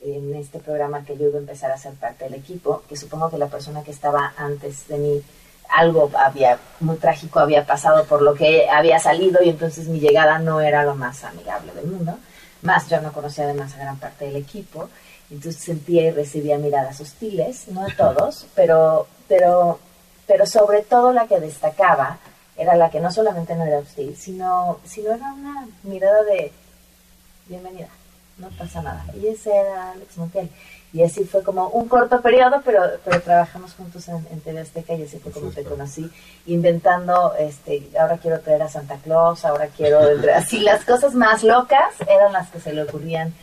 en 0.00 0.34
este 0.36 0.60
programa 0.60 1.04
que 1.04 1.16
yo 1.16 1.26
iba 1.26 1.38
a 1.38 1.40
empezar 1.40 1.72
a 1.72 1.78
ser 1.78 1.94
parte 1.94 2.24
del 2.24 2.34
equipo, 2.34 2.82
que 2.88 2.96
supongo 2.96 3.30
que 3.30 3.38
la 3.38 3.48
persona 3.48 3.82
que 3.82 3.90
estaba 3.90 4.32
antes 4.36 4.86
de 4.86 4.98
mí 4.98 5.22
algo 5.68 6.10
había 6.16 6.58
muy 6.80 6.96
trágico 6.96 7.40
había 7.40 7.66
pasado 7.66 8.04
por 8.04 8.22
lo 8.22 8.34
que 8.34 8.68
había 8.70 8.98
salido 8.98 9.42
y 9.42 9.50
entonces 9.50 9.86
mi 9.88 10.00
llegada 10.00 10.38
no 10.38 10.60
era 10.60 10.82
lo 10.84 10.94
más 10.94 11.24
amigable 11.24 11.72
del 11.74 11.86
mundo. 11.86 12.18
Más 12.62 12.88
yo 12.88 13.00
no 13.00 13.12
conocía 13.12 13.44
además 13.44 13.74
a 13.74 13.78
gran 13.78 13.98
parte 13.98 14.26
del 14.26 14.36
equipo, 14.36 14.88
entonces 15.30 15.62
sentía 15.62 16.08
y 16.08 16.10
recibía 16.10 16.58
miradas 16.58 17.00
hostiles, 17.00 17.68
no 17.68 17.84
de 17.84 17.94
todos, 17.94 18.46
pero, 18.54 19.06
pero, 19.28 19.78
pero 20.26 20.46
sobre 20.46 20.82
todo 20.82 21.12
la 21.12 21.26
que 21.26 21.38
destacaba 21.38 22.18
era 22.58 22.76
la 22.76 22.90
que 22.90 23.00
no 23.00 23.10
solamente 23.10 23.54
no 23.54 23.64
era 23.64 23.78
hostil, 23.78 24.16
sino, 24.16 24.80
sino 24.84 25.12
era 25.12 25.32
una 25.32 25.68
mirada 25.84 26.24
de 26.24 26.52
bienvenida, 27.46 27.88
no 28.36 28.48
pasa 28.50 28.82
nada. 28.82 29.04
Y 29.14 29.28
ese 29.28 29.56
era 29.56 29.92
Alex 29.92 30.18
Montiel. 30.18 30.50
Y 30.92 31.02
así 31.02 31.24
fue 31.24 31.42
como 31.42 31.68
un 31.68 31.86
corto 31.86 32.20
periodo, 32.22 32.62
pero, 32.64 32.82
pero 33.04 33.20
trabajamos 33.20 33.74
juntos 33.74 34.08
en, 34.08 34.26
en 34.30 34.40
TV 34.40 34.60
Azteca 34.60 34.94
y 34.94 35.04
así 35.04 35.18
fue 35.18 35.30
como 35.30 35.50
te 35.50 35.62
conocí, 35.62 36.10
inventando, 36.46 37.34
este, 37.38 37.88
ahora 37.98 38.16
quiero 38.16 38.40
traer 38.40 38.62
a 38.62 38.68
Santa 38.68 38.96
Claus, 39.04 39.44
ahora 39.44 39.68
quiero, 39.68 40.00
así 40.34 40.60
las 40.60 40.84
cosas 40.86 41.14
más 41.14 41.42
locas 41.44 41.94
eran 42.08 42.32
las 42.32 42.48
que 42.50 42.58
se 42.58 42.72
le 42.72 42.82
ocurrían 42.82 43.34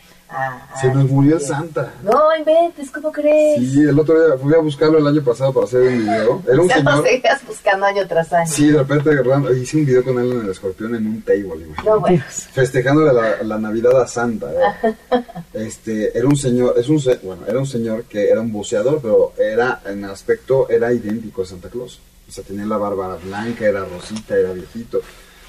Se 0.80 0.92
nos 0.92 1.08
murió 1.08 1.38
Santa. 1.38 1.92
No 2.02 2.36
inventes, 2.36 2.90
¿cómo 2.90 3.12
crees? 3.12 3.58
Sí, 3.58 3.80
el 3.80 3.98
otro 3.98 4.14
día 4.14 4.36
fui 4.36 4.54
a 4.54 4.58
buscarlo 4.58 4.98
el 4.98 5.06
año 5.06 5.22
pasado 5.22 5.52
para 5.52 5.66
hacer 5.66 5.82
un 5.82 5.98
video. 5.98 6.42
Era 6.46 6.62
un 6.62 6.68
señor. 6.68 7.02
seguías 7.02 7.46
buscando 7.46 7.86
año 7.86 8.06
tras 8.06 8.32
año. 8.32 8.50
Sí, 8.50 8.68
de 8.68 8.78
repente 8.78 9.10
hice 9.56 9.76
un 9.78 9.86
video 9.86 10.04
con 10.04 10.18
él 10.18 10.32
en 10.32 10.40
el 10.42 10.50
escorpión 10.50 10.94
en 10.94 11.06
un 11.06 11.22
table, 11.22 11.66
No, 11.84 12.00
bueno. 12.00 12.22
Festejando 12.28 13.04
la, 13.04 13.42
la, 13.42 13.58
Navidad 13.58 14.00
a 14.00 14.06
Santa. 14.06 14.48
¿eh? 14.52 14.94
este, 15.54 16.16
era 16.16 16.26
un 16.26 16.36
señor, 16.36 16.74
es 16.76 16.88
un, 16.88 17.00
bueno, 17.22 17.42
era 17.46 17.58
un 17.58 17.66
señor 17.66 18.04
que 18.04 18.28
era 18.28 18.40
un 18.40 18.52
buceador, 18.52 19.00
pero 19.00 19.32
era, 19.38 19.80
en 19.86 20.04
aspecto, 20.04 20.68
era 20.68 20.92
idéntico 20.92 21.42
a 21.42 21.46
Santa 21.46 21.68
Claus. 21.68 22.00
O 22.28 22.32
sea, 22.32 22.42
tenía 22.42 22.66
la 22.66 22.76
barba 22.76 23.16
blanca, 23.24 23.64
era 23.64 23.84
rosita, 23.84 24.36
era 24.36 24.52
viejito 24.52 25.00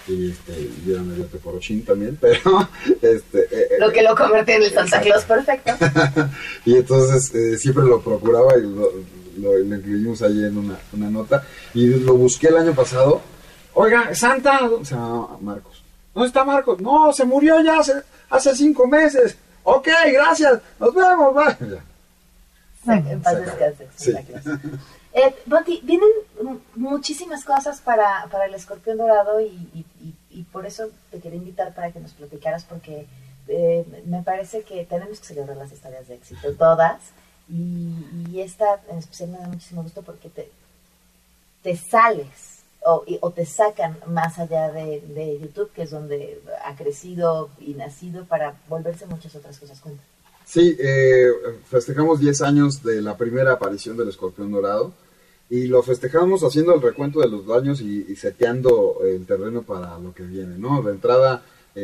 y 0.07 0.31
este 0.31 0.69
y 0.85 0.91
era 0.91 1.01
medio 1.01 1.25
teporochín 1.25 1.83
también, 1.83 2.17
pero 2.21 2.67
este 3.01 3.39
eh, 3.39 3.47
eh, 3.51 3.77
lo 3.79 3.91
que 3.91 4.01
lo 4.01 4.15
convertía 4.15 4.55
en 4.55 4.63
el 4.63 4.71
Santa 4.71 5.01
Claus 5.01 5.23
perfecto. 5.25 5.73
y 6.65 6.75
entonces 6.75 7.33
eh, 7.35 7.57
siempre 7.57 7.83
lo 7.83 8.01
procuraba 8.01 8.57
y 8.57 8.61
lo, 8.61 8.91
lo, 9.37 9.59
incluimos 9.59 10.21
ahí 10.21 10.45
en 10.45 10.57
una, 10.57 10.77
una, 10.93 11.09
nota 11.09 11.43
y 11.73 11.87
lo 11.87 12.15
busqué 12.15 12.47
el 12.47 12.57
año 12.57 12.73
pasado. 12.73 13.21
Oiga, 13.73 14.13
Santa, 14.15 14.69
se 14.83 14.95
llama 14.95 15.37
Marcos. 15.41 15.83
¿Dónde 16.13 16.27
está 16.27 16.43
Marcos? 16.43 16.81
No, 16.81 17.13
se 17.13 17.25
murió 17.25 17.61
ya 17.61 17.79
hace, 17.79 17.93
hace 18.29 18.55
cinco 18.55 18.87
meses. 18.87 19.37
Ok, 19.63 19.87
gracias, 20.11 20.59
nos 20.79 20.93
vemos. 20.93 21.35
En 22.87 23.19
paz 23.21 23.35
sí. 23.97 24.13
Eh, 25.17 25.33
vienen 25.81 26.09
muchísimas 26.75 27.43
cosas 27.43 27.81
para, 27.81 28.27
para 28.29 28.45
el 28.45 28.53
escorpión 28.53 28.99
dorado 28.99 29.41
y, 29.41 29.83
y, 30.29 30.43
por 30.51 30.67
eso 30.67 30.89
te 31.09 31.19
quería 31.19 31.39
invitar 31.39 31.73
para 31.73 31.91
que 31.91 31.99
nos 31.99 32.13
platicaras 32.13 32.63
porque 32.63 33.07
eh, 33.47 33.83
me 34.05 34.21
parece 34.21 34.61
que 34.61 34.85
tenemos 34.85 35.19
que 35.19 35.25
celebrar 35.25 35.57
las 35.57 35.71
historias 35.71 36.07
de 36.07 36.15
éxito, 36.15 36.53
todas. 36.53 37.01
Y, 37.49 38.39
esta 38.39 38.79
en 38.91 38.99
especial 38.99 39.31
me 39.31 39.39
da 39.39 39.47
muchísimo 39.47 39.81
gusto 39.81 40.03
porque 40.03 40.29
te, 40.29 40.51
te 41.63 41.75
sales 41.75 42.59
o, 42.85 43.03
o 43.21 43.31
te 43.31 43.47
sacan 43.47 43.97
más 44.05 44.37
allá 44.37 44.71
de, 44.71 45.39
YouTube, 45.41 45.71
que 45.71 45.81
es 45.81 45.89
donde 45.89 46.43
ha 46.63 46.75
crecido 46.75 47.49
y 47.59 47.73
nacido 47.73 48.25
para 48.25 48.53
volverse 48.69 49.07
muchas 49.07 49.35
otras 49.35 49.57
cosas. 49.57 49.79
Cuenta. 49.79 50.03
Sí, 50.45 50.77
eh, 50.79 51.27
festejamos 51.65 52.19
10 52.19 52.41
años 52.43 52.83
de 52.83 53.01
la 53.01 53.17
primera 53.17 53.53
aparición 53.53 53.97
del 53.97 54.09
escorpión 54.09 54.51
dorado 54.51 54.93
y 55.49 55.67
lo 55.67 55.81
festejamos 55.81 56.43
haciendo 56.43 56.73
el 56.73 56.81
recuento 56.81 57.19
de 57.21 57.29
los 57.29 57.45
daños 57.45 57.81
y, 57.81 58.15
seteando 58.15 58.99
el 59.03 59.25
terreno 59.25 59.63
para 59.63 59.97
lo 59.99 60.13
que 60.13 60.23
viene, 60.23 60.57
¿no? 60.57 60.81
De 60.81 60.91
entrada, 60.91 61.43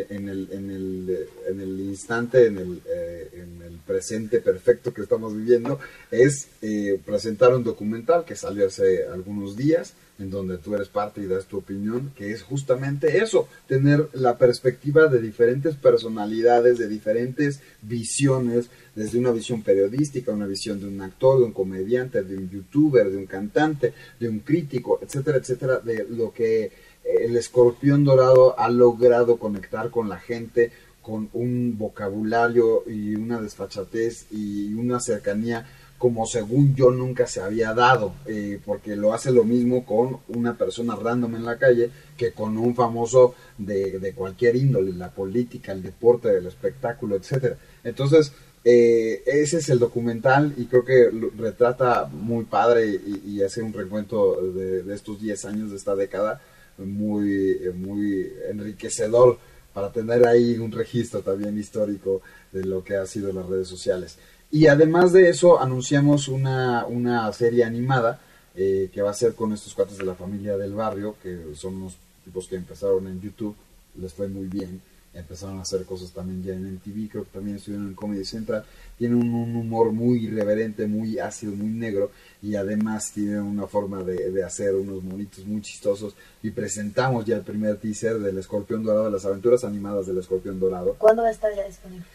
en, 0.10 0.30
el, 0.30 0.48
en, 0.52 0.72
el, 0.72 1.28
en 1.48 1.62
el 1.62 1.80
instante, 1.82 2.48
en 2.48 2.58
el, 2.58 2.82
eh, 2.86 3.30
en 3.34 3.62
el 3.62 3.78
presente 3.86 4.40
perfecto 4.40 4.94
que 4.94 5.02
estamos 5.02 5.36
viviendo, 5.36 5.80
es 6.10 6.48
eh, 6.62 7.00
presentar 7.06 7.56
un 7.56 7.64
documental 7.64 8.26
que 8.26 8.36
salió 8.36 8.68
hace 8.68 9.06
algunos 9.06 9.56
días, 9.56 9.94
en 10.20 10.30
donde 10.30 10.58
tú 10.58 10.76
eres 10.76 10.90
parte 10.90 11.22
y 11.22 11.26
das 11.26 11.46
tu 11.46 11.58
opinión, 11.58 12.12
que 12.16 12.32
es 12.32 12.44
justamente 12.44 13.18
eso, 13.18 13.48
tener 13.68 14.10
la 14.14 14.38
perspectiva 14.38 15.08
de 15.08 15.22
diferentes 15.22 15.76
personalidades, 15.76 16.78
de 16.78 16.88
diferentes 16.88 17.62
visiones, 17.82 18.70
desde 18.96 19.18
una 19.18 19.32
visión 19.32 19.64
periodística, 19.64 20.32
una 20.32 20.46
visión 20.46 20.80
de 20.80 20.88
un 20.88 21.02
actor, 21.02 21.40
de 21.40 21.46
un 21.46 21.52
comediante, 21.52 22.24
de 22.24 22.38
un 22.38 22.50
youtuber, 22.50 23.10
de 23.10 23.18
un 23.18 23.26
cantante, 23.26 23.94
de 24.20 24.30
un 24.30 24.40
crítico, 24.40 25.00
etcétera, 25.02 25.38
etcétera, 25.38 25.80
de 25.80 26.06
lo 26.10 26.32
que 26.32 26.66
eh, 26.66 26.72
el 27.04 27.36
escorpión 27.36 28.04
dorado 28.04 28.60
ha 28.60 28.70
logrado 28.70 29.38
conectar 29.38 29.90
con 29.90 30.10
la 30.10 30.20
gente 30.20 30.72
con 31.02 31.30
un 31.34 31.78
vocabulario 31.78 32.84
y 32.88 33.16
una 33.16 33.42
desfachatez 33.42 34.28
y 34.32 34.74
una 34.74 35.00
cercanía 35.00 35.68
como 35.98 36.26
según 36.26 36.76
yo 36.76 36.92
nunca 36.92 37.28
se 37.28 37.40
había 37.40 37.74
dado, 37.74 38.14
eh, 38.26 38.60
porque 38.66 38.96
lo 38.98 39.14
hace 39.14 39.32
lo 39.32 39.46
mismo 39.46 39.86
con 39.86 40.18
una 40.28 40.58
persona 40.58 40.98
random 40.98 41.36
en 41.36 41.46
la 41.46 41.58
calle 41.58 41.92
que 42.18 42.34
con 42.34 42.58
un 42.58 42.76
famoso 42.76 43.36
de, 43.58 44.00
de 44.00 44.14
cualquier 44.14 44.58
índole, 44.58 44.92
la 44.92 45.12
política, 45.12 45.72
el 45.72 45.82
deporte, 45.82 46.38
el 46.38 46.46
espectáculo, 46.46 47.16
etcétera. 47.16 47.58
Entonces, 47.86 48.34
eh, 48.66 49.24
ese 49.26 49.58
es 49.58 49.70
el 49.70 49.80
documental 49.80 50.54
y 50.58 50.66
creo 50.66 50.86
que 50.86 51.10
retrata 51.38 52.06
muy 52.06 52.46
padre 52.46 52.88
y, 53.26 53.42
hace 53.42 53.62
un 53.62 53.74
recuento 53.74 54.42
de, 54.42 54.94
estos 54.94 55.22
10 55.22 55.46
años 55.46 55.72
de 55.72 55.78
esta 55.78 55.96
década 55.96 56.42
muy, 56.78 57.60
muy 57.76 58.32
enriquecedor 58.50 59.38
para 59.74 59.92
tener 59.92 60.28
ahí 60.28 60.58
un 60.58 60.72
registro 60.72 61.22
también 61.22 61.58
histórico 61.58 62.22
de 62.52 62.64
lo 62.64 62.84
que 62.84 62.96
ha 62.96 63.06
sido 63.06 63.34
las 63.34 63.48
redes 63.48 63.68
sociales. 63.68 64.18
Y 64.52 64.68
además 64.68 65.12
de 65.12 65.30
eso, 65.30 65.60
anunciamos 65.60 66.28
una, 66.28 66.86
una 66.86 67.32
serie 67.34 67.64
animada 67.64 68.20
eh, 68.56 68.92
que 68.94 69.02
va 69.02 69.10
a 69.10 69.16
ser 69.16 69.34
con 69.34 69.52
estos 69.52 69.74
cuates 69.74 69.98
de 69.98 70.06
la 70.06 70.14
familia 70.14 70.56
del 70.58 70.74
barrio, 70.74 71.16
que 71.24 71.56
son 71.56 71.78
unos 71.78 71.96
tipos 72.24 72.48
que 72.48 72.56
empezaron 72.56 73.08
en 73.08 73.20
YouTube, 73.20 73.56
les 74.00 74.14
fue 74.14 74.28
muy 74.28 74.46
bien, 74.46 74.80
empezaron 75.12 75.58
a 75.58 75.64
hacer 75.64 75.84
cosas 75.86 76.12
también 76.12 76.44
ya 76.44 76.54
en 76.54 76.76
MTV, 76.76 77.10
creo 77.10 77.24
que 77.24 77.32
también 77.32 77.58
estuvieron 77.58 77.88
en 77.88 77.96
Comedy 77.96 78.26
Central, 78.26 78.64
tienen 78.98 79.18
un, 79.18 79.56
humor 79.56 79.92
muy 79.92 80.26
irreverente, 80.26 80.86
muy 80.86 81.18
ácido, 81.18 81.54
muy 81.56 81.70
negro, 81.70 82.12
y 82.44 82.56
además 82.58 83.12
tienen 83.14 83.40
una 83.40 83.68
forma 83.68 84.04
de, 84.04 84.30
de, 84.30 84.44
hacer 84.44 84.76
unos 84.76 85.02
monitos 85.02 85.46
muy 85.46 85.62
chistosos, 85.62 86.14
y 86.44 86.52
presentamos 86.52 87.26
ya 87.26 87.38
el 87.38 87.42
primer 87.42 87.78
teaser 87.78 88.20
del 88.20 88.38
Escorpión 88.38 88.84
Dorado, 88.84 89.10
las 89.10 89.26
aventuras 89.26 89.64
animadas 89.64 90.08
del 90.08 90.18
Escorpión 90.18 90.60
Dorado. 90.60 90.96
¿Cuándo 91.00 91.24
va 91.24 91.30
a 91.30 91.32
estar 91.32 91.56
ya 91.56 91.66
disponible? 91.66 92.06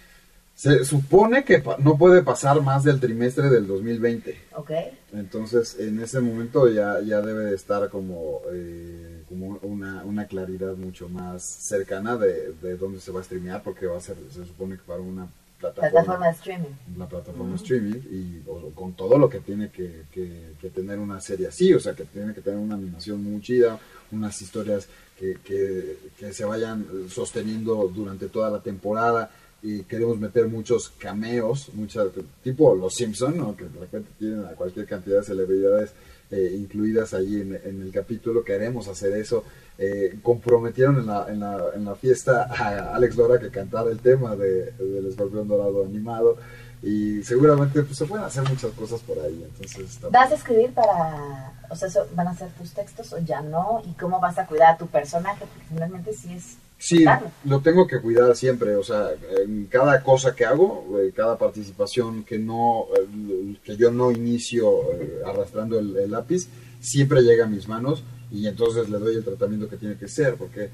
Se 0.54 0.84
supone 0.84 1.44
que 1.44 1.62
no 1.78 1.96
puede 1.96 2.22
pasar 2.22 2.60
más 2.60 2.84
del 2.84 3.00
trimestre 3.00 3.48
del 3.48 3.66
2020. 3.66 4.38
Ok. 4.56 4.72
Entonces, 5.12 5.76
en 5.78 6.00
ese 6.00 6.20
momento 6.20 6.68
ya, 6.68 7.00
ya 7.00 7.22
debe 7.22 7.44
de 7.44 7.54
estar 7.54 7.88
como, 7.88 8.42
eh, 8.52 9.22
como 9.28 9.58
una, 9.62 10.04
una, 10.04 10.26
claridad 10.26 10.74
mucho 10.74 11.08
más 11.08 11.44
cercana 11.44 12.16
de, 12.16 12.54
de, 12.60 12.76
dónde 12.76 13.00
se 13.00 13.12
va 13.12 13.20
a 13.20 13.24
streamear, 13.24 13.62
porque 13.62 13.86
va 13.86 13.96
a 13.96 14.00
ser, 14.00 14.16
se 14.30 14.44
supone 14.44 14.74
que 14.74 14.82
para 14.82 15.00
una 15.00 15.28
plataforma, 15.58 15.90
plataforma 15.90 16.26
de 16.26 16.32
streaming. 16.32 16.74
Una 16.96 17.08
plataforma 17.08 17.50
de 17.50 17.56
streaming 17.56 18.00
y 18.10 18.42
con 18.74 18.92
todo 18.94 19.18
lo 19.18 19.28
que 19.28 19.40
tiene 19.40 19.70
que, 19.70 20.04
que, 20.12 20.54
que, 20.60 20.70
tener 20.70 20.98
una 20.98 21.20
serie 21.20 21.48
así, 21.48 21.72
o 21.74 21.80
sea, 21.80 21.94
que 21.94 22.04
tiene 22.04 22.34
que 22.34 22.40
tener 22.40 22.58
una 22.58 22.74
animación 22.74 23.22
muy 23.22 23.40
chida, 23.40 23.78
unas 24.12 24.40
historias 24.40 24.88
que, 25.18 25.38
que 25.42 26.32
se 26.32 26.44
vayan 26.44 26.86
sosteniendo 27.08 27.88
durante 27.88 28.28
toda 28.28 28.50
la 28.50 28.60
temporada 28.60 29.30
y 29.62 29.82
queremos 29.82 30.18
meter 30.18 30.46
muchos 30.46 30.90
cameos, 30.90 31.70
muchas, 31.74 32.08
tipo 32.42 32.74
los 32.74 32.94
Simpson, 32.94 33.36
¿no? 33.36 33.56
que 33.56 33.64
de 33.64 33.80
repente 33.80 34.10
tienen 34.18 34.44
a 34.44 34.50
cualquier 34.50 34.86
cantidad 34.86 35.18
de 35.18 35.24
celebridades 35.24 35.90
eh, 36.30 36.54
incluidas 36.56 37.14
ahí 37.14 37.40
en, 37.40 37.82
el 37.82 37.90
capítulo, 37.90 38.44
queremos 38.44 38.86
hacer 38.86 39.12
eso. 39.14 39.44
Eh, 39.80 40.18
comprometieron 40.22 40.98
en 40.98 41.06
la, 41.06 41.26
en, 41.28 41.38
la, 41.38 41.66
en 41.74 41.84
la 41.84 41.94
fiesta 41.94 42.48
a 42.50 42.96
Alex 42.96 43.16
Lora 43.16 43.38
que 43.38 43.48
cantara 43.48 43.90
el 43.90 44.00
tema 44.00 44.34
de, 44.34 44.72
del 44.72 45.06
escorpión 45.06 45.46
dorado 45.46 45.84
animado 45.84 46.36
y 46.82 47.22
seguramente 47.22 47.82
pues, 47.82 47.96
se 47.96 48.04
pueden 48.04 48.24
hacer 48.24 48.42
muchas 48.48 48.72
cosas 48.72 49.00
por 49.02 49.18
ahí. 49.20 49.44
Entonces, 49.44 50.00
¿Vas 50.10 50.32
a 50.32 50.34
escribir 50.34 50.72
para, 50.72 51.52
o 51.70 51.76
sea, 51.76 51.88
van 52.14 52.26
a 52.26 52.34
ser 52.34 52.50
tus 52.50 52.72
textos 52.72 53.12
o 53.12 53.18
ya 53.18 53.40
no? 53.40 53.80
¿Y 53.84 53.92
cómo 53.92 54.18
vas 54.18 54.38
a 54.38 54.46
cuidar 54.46 54.74
a 54.74 54.78
tu 54.78 54.88
personaje? 54.88 55.44
Porque 55.46 55.68
finalmente 55.68 56.12
sí 56.12 56.34
es 56.34 56.56
Sí, 56.80 57.04
lo 57.44 57.60
tengo 57.60 57.88
que 57.88 58.00
cuidar 58.00 58.36
siempre, 58.36 58.76
o 58.76 58.84
sea, 58.84 59.08
en 59.44 59.66
cada 59.66 60.00
cosa 60.00 60.36
que 60.36 60.44
hago, 60.44 60.86
eh, 61.00 61.12
cada 61.14 61.36
participación 61.36 62.22
que 62.22 62.38
no, 62.38 62.86
eh, 62.96 63.56
que 63.64 63.76
yo 63.76 63.90
no 63.90 64.12
inicio 64.12 64.92
eh, 64.92 65.22
arrastrando 65.26 65.76
el, 65.80 66.08
lápiz, 66.08 66.48
siempre 66.80 67.22
llega 67.22 67.46
a 67.46 67.48
mis 67.48 67.66
manos 67.66 68.04
y 68.30 68.46
entonces 68.46 68.88
le 68.88 68.98
doy 68.98 69.16
el 69.16 69.24
tratamiento 69.24 69.68
que 69.68 69.76
tiene 69.76 69.96
que 69.96 70.08
ser, 70.08 70.36
porque 70.36 70.70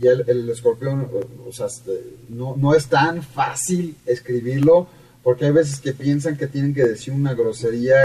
ya 0.00 0.12
el, 0.12 0.48
escorpión, 0.48 1.08
o 1.46 1.52
sea, 1.52 1.66
este, 1.66 2.18
no, 2.28 2.56
no 2.56 2.74
es 2.74 2.86
tan 2.86 3.22
fácil 3.22 3.96
escribirlo, 4.04 4.88
porque 5.22 5.46
hay 5.46 5.52
veces 5.52 5.80
que 5.80 5.92
piensan 5.92 6.36
que 6.36 6.46
tienen 6.46 6.74
que 6.74 6.84
decir 6.84 7.12
una 7.12 7.34
grosería, 7.34 8.04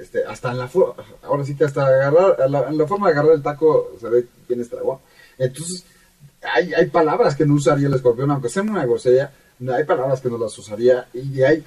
este, 0.00 0.24
hasta 0.24 0.50
en 0.50 0.58
la 0.58 0.70
ahora 1.22 1.44
sí 1.44 1.54
que 1.54 1.64
hasta 1.64 1.86
agarrar, 1.86 2.36
en 2.44 2.78
la, 2.78 2.86
forma 2.86 3.06
de 3.06 3.12
agarrar 3.12 3.34
el 3.34 3.42
taco 3.42 3.92
se 4.00 4.08
ve 4.08 4.26
quién 4.46 4.60
estragó. 4.60 5.00
Entonces, 5.38 5.84
hay, 6.42 6.72
hay 6.74 6.86
palabras 6.86 7.36
que 7.36 7.46
no 7.46 7.54
usaría 7.54 7.88
el 7.88 7.94
escorpión, 7.94 8.30
aunque 8.30 8.48
sean 8.48 8.68
una 8.68 8.84
grosería, 8.84 9.32
hay 9.74 9.84
palabras 9.84 10.20
que 10.20 10.30
no 10.30 10.38
las 10.38 10.56
usaría 10.58 11.06
y 11.12 11.42
hay 11.42 11.62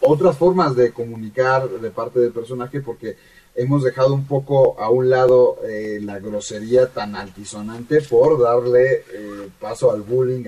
otras 0.00 0.36
formas 0.36 0.74
de 0.74 0.92
comunicar 0.92 1.68
de 1.68 1.90
parte 1.90 2.20
del 2.20 2.32
personaje 2.32 2.80
porque 2.80 3.16
hemos 3.58 3.82
dejado 3.82 4.14
un 4.14 4.26
poco 4.26 4.80
a 4.80 4.88
un 4.90 5.10
lado 5.10 5.58
eh, 5.64 5.98
la 6.00 6.18
grosería 6.18 6.88
tan 6.88 7.16
altisonante 7.16 8.00
por 8.02 8.40
darle 8.40 9.04
eh, 9.12 9.48
paso 9.60 9.90
al 9.90 10.02
bullying, 10.02 10.44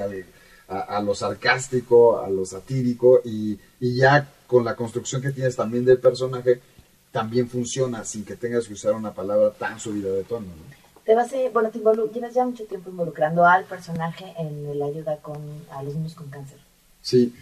a, 0.68 1.00
lo 1.02 1.14
sarcástico, 1.14 2.20
a 2.20 2.30
lo 2.30 2.46
satírico 2.46 3.20
y, 3.24 3.58
y, 3.80 3.96
ya 3.96 4.32
con 4.46 4.64
la 4.64 4.76
construcción 4.76 5.20
que 5.20 5.32
tienes 5.32 5.56
también 5.56 5.84
del 5.84 5.98
personaje 5.98 6.60
también 7.10 7.48
funciona 7.48 8.04
sin 8.04 8.24
que 8.24 8.36
tengas 8.36 8.68
que 8.68 8.74
usar 8.74 8.92
una 8.92 9.12
palabra 9.12 9.50
tan 9.50 9.80
subida 9.80 10.10
de 10.12 10.22
tono. 10.22 10.46
¿no? 10.46 10.80
te 11.10 11.16
vas 11.16 11.32
a, 11.32 11.36
bueno, 11.52 11.70
te 11.70 11.80
llevas 11.80 12.34
ya 12.34 12.44
mucho 12.44 12.64
tiempo 12.66 12.88
involucrando 12.90 13.44
al 13.44 13.64
personaje 13.64 14.32
en 14.38 14.78
la 14.78 14.86
ayuda 14.86 15.16
con, 15.16 15.42
a 15.72 15.82
los 15.82 15.96
niños 15.96 16.14
con 16.14 16.30
cáncer. 16.30 16.58
Sí. 17.02 17.34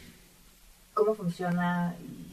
cómo 0.95 1.15
funciona 1.15 1.95
y, 2.01 2.28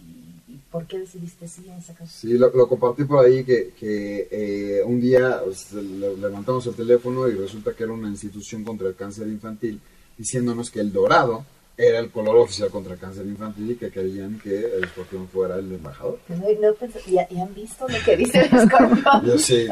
por 0.76 0.88
qué 0.88 1.00
decidiste 1.00 1.48
sí 1.48 1.64
en 1.70 1.76
esa 1.76 1.94
casa. 1.94 2.12
Sí, 2.12 2.38
lo, 2.38 2.52
compartí 2.68 3.06
por 3.06 3.26
ahí 3.26 3.46
que, 3.46 3.72
que 3.80 4.28
eh, 4.30 4.84
un 4.84 5.00
día 5.00 5.40
pues, 5.42 5.72
levantamos 5.72 6.68
el 6.68 6.76
teléfono 6.76 7.30
y 7.30 7.34
resulta 7.34 7.72
que 7.72 7.86
era 7.86 7.94
una 7.94 8.10
institución 8.10 8.66
contra 8.66 8.90
el 8.90 8.96
cáncer 8.96 9.30
infantil 9.30 9.80
diciéndonos 10.18 10.70
que 10.70 10.82
el 10.82 10.92
dorado 10.92 11.46
era 11.78 12.00
el 12.00 12.12
color 12.12 12.36
oficial 12.36 12.70
contra 12.72 12.96
el 12.96 13.00
cáncer 13.00 13.26
infantil 13.26 13.72
y 13.72 13.76
que 13.76 13.90
querían 13.90 14.38
que 14.38 14.66
el 14.76 14.84
escorpión 14.84 15.30
fuera 15.30 15.56
el 15.56 15.72
embajador. 15.72 16.20
No, 16.28 16.44
¿y, 16.52 17.38
han 17.40 17.54
visto 17.54 17.88
lo 17.88 17.98
que 18.04 18.18
dice 18.18 18.42
el 18.42 18.60
escorpión? 18.60 19.26
yo 19.26 19.38
sí. 19.38 19.68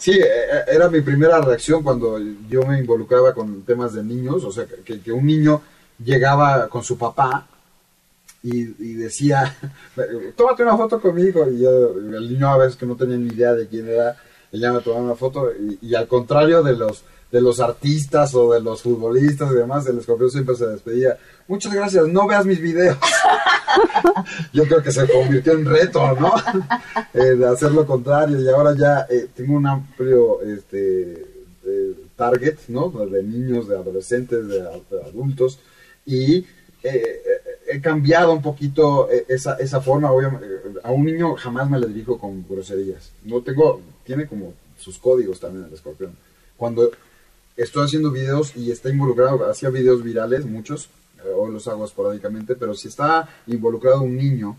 Sí, 0.00 0.18
e, 0.18 0.24
e, 0.24 0.74
era 0.74 0.90
mi 0.90 1.00
primera 1.00 1.40
reacción 1.42 1.84
cuando 1.84 2.18
yo 2.48 2.64
me 2.64 2.80
involucraba 2.80 3.32
con 3.34 3.62
temas 3.62 3.94
de 3.94 4.02
niños, 4.02 4.42
o 4.42 4.50
sea, 4.50 4.66
que, 4.66 5.00
que 5.00 5.12
un 5.12 5.26
niño 5.26 5.62
llegaba 6.04 6.66
con 6.68 6.82
su 6.82 6.98
papá 6.98 7.46
y, 8.44 8.94
decía, 8.94 9.56
tómate 10.36 10.62
una 10.62 10.76
foto 10.76 11.00
conmigo, 11.00 11.50
y 11.50 11.64
el 11.64 12.28
niño 12.28 12.48
a 12.48 12.58
veces 12.58 12.76
que 12.76 12.86
no 12.86 12.94
tenía 12.94 13.16
ni 13.16 13.32
idea 13.32 13.54
de 13.54 13.66
quién 13.66 13.88
era, 13.88 14.16
ella 14.52 14.72
me 14.72 14.80
tomaba 14.80 15.02
una 15.04 15.14
foto, 15.14 15.50
y 15.80 15.94
al 15.94 16.06
contrario 16.06 16.62
de 16.62 16.76
los 16.76 17.04
de 17.34 17.40
los 17.40 17.58
artistas 17.58 18.32
o 18.36 18.52
de 18.52 18.60
los 18.60 18.80
futbolistas 18.80 19.50
y 19.50 19.56
demás, 19.56 19.84
el 19.88 19.98
escorpión 19.98 20.30
siempre 20.30 20.54
se 20.54 20.68
despedía. 20.68 21.18
Muchas 21.48 21.74
gracias, 21.74 22.06
no 22.06 22.28
veas 22.28 22.46
mis 22.46 22.60
videos. 22.60 22.96
Yo 24.52 24.62
creo 24.68 24.80
que 24.80 24.92
se 24.92 25.08
convirtió 25.08 25.54
en 25.54 25.64
reto, 25.64 26.14
¿no? 26.14 26.32
Eh, 27.12 27.36
de 27.36 27.46
hacer 27.46 27.70
lo 27.70 27.86
contrario 27.86 28.40
y 28.40 28.48
ahora 28.48 28.74
ya 28.76 29.06
eh, 29.08 29.28
tengo 29.34 29.54
un 29.54 29.66
amplio 29.66 30.42
este, 30.42 31.24
target, 32.16 32.56
¿no? 32.68 32.88
De 32.90 33.22
niños, 33.22 33.68
de 33.68 33.76
adolescentes, 33.76 34.46
de, 34.48 34.60
adultos 35.08 35.60
y 36.06 36.44
eh, 36.82 37.22
he 37.76 37.80
cambiado 37.80 38.32
un 38.32 38.42
poquito 38.42 39.08
esa, 39.28 39.56
esa 39.56 39.80
forma. 39.80 40.08
A 40.82 40.90
un 40.90 41.04
niño 41.04 41.34
jamás 41.34 41.68
me 41.68 41.78
le 41.78 41.86
dirijo 41.86 42.18
con 42.18 42.44
groserías. 42.48 43.12
No 43.24 43.40
tengo, 43.42 43.80
tiene 44.04 44.26
como 44.26 44.54
sus 44.78 44.98
códigos 44.98 45.40
también 45.40 45.64
el 45.66 45.74
escorpión. 45.74 46.16
Cuando 46.56 46.90
estoy 47.56 47.84
haciendo 47.84 48.10
videos 48.10 48.56
y 48.56 48.70
está 48.70 48.90
involucrado, 48.90 49.48
hacía 49.48 49.70
videos 49.70 50.02
virales, 50.02 50.44
muchos, 50.44 50.88
eh, 51.24 51.28
hoy 51.36 51.52
los 51.52 51.66
hago 51.68 51.84
esporádicamente, 51.84 52.56
pero 52.56 52.74
si 52.74 52.88
está 52.88 53.28
involucrado 53.46 54.02
un 54.02 54.16
niño 54.16 54.56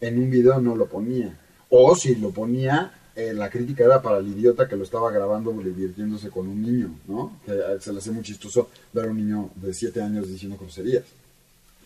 en 0.00 0.18
un 0.18 0.30
video 0.30 0.60
no 0.60 0.76
lo 0.76 0.86
ponía. 0.86 1.38
O 1.70 1.94
si 1.94 2.14
lo 2.16 2.30
ponía, 2.30 2.92
eh, 3.14 3.32
la 3.34 3.50
crítica 3.50 3.84
era 3.84 4.00
para 4.00 4.18
el 4.18 4.28
idiota 4.28 4.68
que 4.68 4.76
lo 4.76 4.84
estaba 4.84 5.10
grabando 5.10 5.52
divirtiéndose 5.52 6.30
con 6.30 6.48
un 6.48 6.62
niño, 6.62 6.94
¿no? 7.06 7.40
Que 7.44 7.52
eh, 7.52 7.80
se 7.80 7.92
le 7.92 7.98
hace 7.98 8.10
muy 8.10 8.22
chistoso 8.22 8.68
ver 8.92 9.06
a 9.06 9.10
un 9.10 9.16
niño 9.16 9.50
de 9.56 9.74
7 9.74 10.00
años 10.00 10.28
diciendo 10.28 10.56
groserías. 10.58 11.04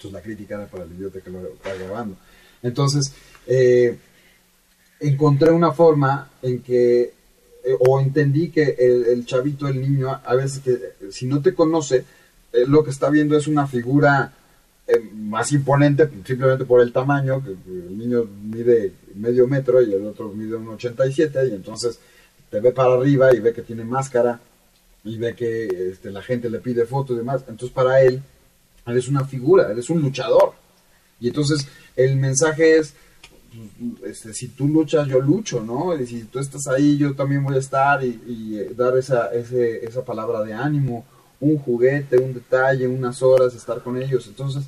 Entonces 0.08 0.12
la 0.12 0.22
crítica 0.22 0.54
era 0.56 0.66
para 0.66 0.84
el 0.84 0.92
idiota 0.92 1.20
que 1.20 1.30
lo 1.30 1.46
estaba 1.46 1.74
grabando. 1.76 2.16
Entonces, 2.62 3.12
encontré 5.00 5.50
una 5.50 5.72
forma 5.72 6.30
en 6.42 6.60
que 6.62 7.12
eh, 7.64 7.76
o 7.78 8.00
entendí 8.00 8.50
que 8.50 8.74
el, 8.78 9.24
chavito, 9.24 9.68
el 9.68 9.80
niño, 9.80 10.08
a 10.24 10.34
veces 10.34 10.60
que 10.60 10.72
eh, 10.72 10.94
si 11.10 11.26
no 11.26 11.40
te 11.40 11.54
conoce, 11.54 12.04
eh, 12.52 12.64
lo 12.66 12.82
que 12.82 12.90
está 12.90 13.08
viendo 13.08 13.36
es 13.36 13.46
una 13.46 13.66
figura 13.66 14.32
más 15.14 15.52
imponente 15.52 16.10
simplemente 16.26 16.66
por 16.66 16.82
el 16.82 16.92
tamaño, 16.92 17.42
que, 17.42 17.50
el 17.50 17.96
niño 17.96 18.24
mide 18.24 18.92
medio 19.14 19.46
metro 19.46 19.80
y 19.80 19.94
el 19.94 20.04
otro 20.04 20.28
mide 20.30 20.56
un 20.56 20.68
87 20.68 21.48
y 21.48 21.54
entonces 21.54 21.98
te 22.50 22.60
ve 22.60 22.72
para 22.72 22.94
arriba 22.94 23.34
y 23.34 23.40
ve 23.40 23.54
que 23.54 23.62
tiene 23.62 23.84
máscara 23.84 24.40
y 25.04 25.16
ve 25.16 25.34
que 25.34 25.66
este, 25.92 26.10
la 26.10 26.20
gente 26.20 26.50
le 26.50 26.58
pide 26.58 26.84
fotos 26.84 27.14
y 27.14 27.20
demás. 27.20 27.42
Entonces 27.48 27.70
para 27.70 28.02
él, 28.02 28.22
eres 28.86 29.08
una 29.08 29.24
figura, 29.24 29.70
eres 29.70 29.90
un 29.90 30.00
luchador. 30.00 30.54
Y 31.20 31.28
entonces 31.28 31.66
el 31.96 32.16
mensaje 32.16 32.78
es, 32.78 32.94
este, 34.04 34.34
si 34.34 34.48
tú 34.48 34.68
luchas, 34.68 35.06
yo 35.08 35.20
lucho, 35.20 35.62
¿no? 35.62 35.98
Y 35.98 36.06
si 36.06 36.24
tú 36.24 36.38
estás 36.38 36.66
ahí, 36.66 36.96
yo 36.96 37.14
también 37.14 37.44
voy 37.44 37.56
a 37.56 37.60
estar 37.60 38.02
y, 38.04 38.58
eh, 38.58 38.72
dar 38.76 38.96
esa, 38.96 39.32
esa 39.32 40.04
palabra 40.04 40.42
de 40.42 40.54
ánimo, 40.54 41.04
un 41.40 41.58
juguete, 41.58 42.18
un 42.18 42.34
detalle, 42.34 42.86
unas 42.86 43.22
horas, 43.22 43.54
estar 43.54 43.82
con 43.82 44.00
ellos. 44.00 44.26
Entonces, 44.26 44.64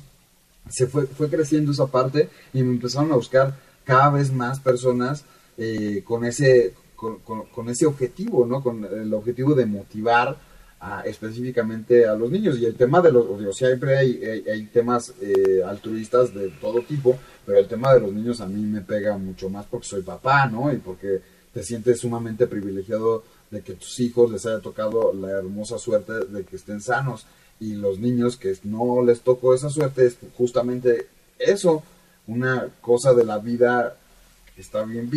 se 0.69 0.87
fue, 0.87 1.05
fue 1.07 1.29
creciendo 1.29 1.71
esa 1.71 1.87
parte 1.87 2.29
y 2.53 2.63
me 2.63 2.73
empezaron 2.73 3.11
a 3.11 3.15
buscar 3.15 3.55
cada 3.83 4.09
vez 4.09 4.31
más 4.31 4.59
personas 4.59 5.23
eh, 5.57 6.03
con, 6.05 6.25
ese, 6.25 6.73
con, 6.95 7.69
ese 7.69 7.85
objetivo, 7.85 8.45
¿no? 8.45 8.61
Con 8.61 8.83
el 8.83 9.13
objetivo 9.13 9.53
de 9.53 9.65
motivar 9.65 10.37
específicamente 11.05 12.07
a 12.07 12.15
los 12.15 12.31
niños. 12.31 12.57
Y 12.59 12.65
el 12.65 12.75
tema 12.75 13.01
de 13.01 13.11
los, 13.11 13.25
o 13.25 13.53
siempre 13.53 13.97
hay, 13.97 14.23
hay, 14.23 14.65
temas 14.65 15.13
eh, 15.21 15.61
altruistas 15.65 16.33
de 16.33 16.49
todo 16.61 16.81
tipo, 16.81 17.17
pero 17.45 17.59
el 17.59 17.67
tema 17.67 17.93
de 17.93 18.01
los 18.01 18.13
niños 18.13 18.41
a 18.41 18.47
mí 18.47 18.61
me 18.61 18.81
pega 18.81 19.17
mucho 19.17 19.49
más 19.49 19.65
porque 19.65 19.87
soy 19.87 20.01
papá, 20.01 20.47
¿no? 20.47 20.71
Y 20.71 20.77
porque 20.77 21.21
te 21.53 21.63
sientes 21.63 21.99
sumamente 21.99 22.47
privilegiado 22.47 23.23
de 23.51 23.61
que 23.61 23.73
tus 23.73 23.99
hijos 23.99 24.31
les 24.31 24.45
haya 24.45 24.59
tocado 24.59 25.13
la 25.13 25.29
hermosa 25.29 25.77
suerte 25.77 26.13
de 26.25 26.43
que 26.43 26.55
estén 26.55 26.81
sanos. 26.81 27.25
Y 27.59 27.75
los 27.75 27.99
niños 27.99 28.35
que 28.35 28.55
no 28.63 29.01
les 29.03 29.21
tocó 29.21 29.53
esa 29.53 29.69
suerte 29.69 30.05
es 30.05 30.17
justamente 30.37 31.07
eso, 31.39 31.83
una 32.27 32.67
cosa 32.81 33.13
de 33.13 33.23
la 33.23 33.37
vida 33.37 33.95
que 34.55 34.61
está 34.61 34.83
bien 34.83 35.09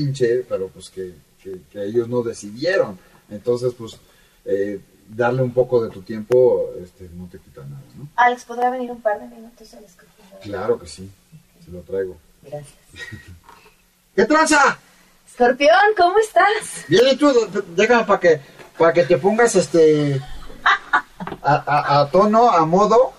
pero 0.48 0.68
pues 0.68 0.90
que, 0.90 1.14
que, 1.42 1.84
ellos 1.84 2.08
no 2.08 2.22
decidieron. 2.22 2.98
Entonces, 3.30 3.72
pues, 3.76 3.98
eh, 4.44 4.80
darle 5.08 5.42
un 5.42 5.52
poco 5.52 5.82
de 5.82 5.90
tu 5.90 6.02
tiempo 6.02 6.70
este, 6.82 7.08
no 7.14 7.26
te 7.26 7.38
quita 7.38 7.62
nada, 7.62 7.82
¿no? 7.96 8.08
Alex, 8.16 8.44
¿podrá 8.44 8.70
venir 8.70 8.90
un 8.90 9.00
par 9.00 9.20
de 9.20 9.26
minutos 9.34 9.74
al 9.74 9.84
Claro 10.42 10.78
que 10.78 10.86
sí 10.86 11.10
lo 11.72 11.80
traigo. 11.80 12.16
Gracias. 12.42 12.74
¿Qué 14.14 14.24
tranza? 14.24 14.78
Escorpión, 15.26 15.78
¿cómo 15.96 16.18
estás? 16.18 16.84
Bien, 16.88 17.02
y 17.12 17.16
tú, 17.16 17.32
déjame 17.76 18.04
para 18.04 18.20
que, 18.20 18.40
para 18.76 18.92
que 18.92 19.04
te 19.04 19.18
pongas 19.18 19.54
este 19.54 20.20
a, 21.42 22.08
tono, 22.10 22.50
a 22.50 22.64
modo, 22.66 23.12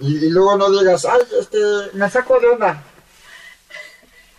y, 0.00 0.30
luego 0.30 0.56
no 0.56 0.70
digas, 0.70 1.04
ay, 1.04 1.20
este, 1.38 1.58
me 1.92 2.08
saco 2.08 2.40
de 2.40 2.48
onda. 2.48 2.82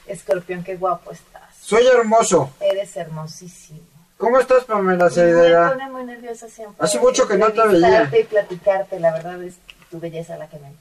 Escorpión, 0.07 0.63
qué 0.63 0.75
guapo 0.75 1.11
estás. 1.11 1.55
Soy 1.61 1.85
hermoso. 1.85 2.51
Eres 2.59 2.97
hermosísimo. 2.97 3.88
¿Cómo 4.19 4.39
estás, 4.39 4.65
Pamela 4.65 5.09
Me 5.09 5.69
pone 5.69 5.89
muy 5.89 6.03
nerviosa 6.03 6.47
siempre. 6.47 6.75
Hace 6.77 6.99
mucho 6.99 7.27
que 7.27 7.37
no 7.37 7.51
te 7.51 7.67
veía. 7.67 8.11
y 8.15 8.23
platicarte, 8.25 8.99
la 8.99 9.13
verdad 9.13 9.41
es 9.41 9.55
tu 9.89 9.99
belleza 9.99 10.37
la 10.37 10.47
que 10.47 10.59
me 10.59 10.71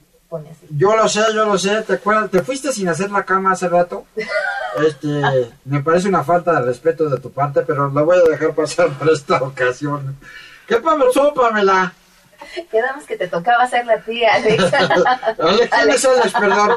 yo 0.70 0.94
lo 0.94 1.08
sé, 1.08 1.22
yo 1.34 1.46
lo 1.46 1.56
sé, 1.56 1.80
¿te 1.82 1.94
acuerdas? 1.94 2.30
¿Te 2.30 2.42
fuiste 2.42 2.70
sin 2.72 2.88
hacer 2.88 3.10
la 3.10 3.24
cama 3.24 3.52
hace 3.52 3.68
rato? 3.68 4.04
Este, 4.86 5.08
me 5.64 5.82
parece 5.82 6.08
una 6.08 6.22
falta 6.22 6.52
de 6.52 6.60
respeto 6.60 7.08
de 7.08 7.18
tu 7.18 7.32
parte, 7.32 7.62
pero 7.62 7.90
la 7.90 8.02
voy 8.02 8.18
a 8.18 8.30
dejar 8.30 8.54
pasar 8.54 8.90
por 8.90 9.10
esta 9.10 9.42
ocasión. 9.42 10.16
¿Qué 10.68 10.76
pasó, 10.76 11.32
Pamela? 11.34 11.92
Quedamos 12.70 13.04
que 13.04 13.16
te 13.16 13.26
tocaba 13.26 13.64
hacer 13.64 13.86
la 13.86 13.98
tía, 14.02 14.34
Alex. 14.34 14.62
Alex, 15.38 15.70
¿quién 15.70 15.90
es 15.90 16.04
Alex, 16.04 16.32
perdón? 16.32 16.76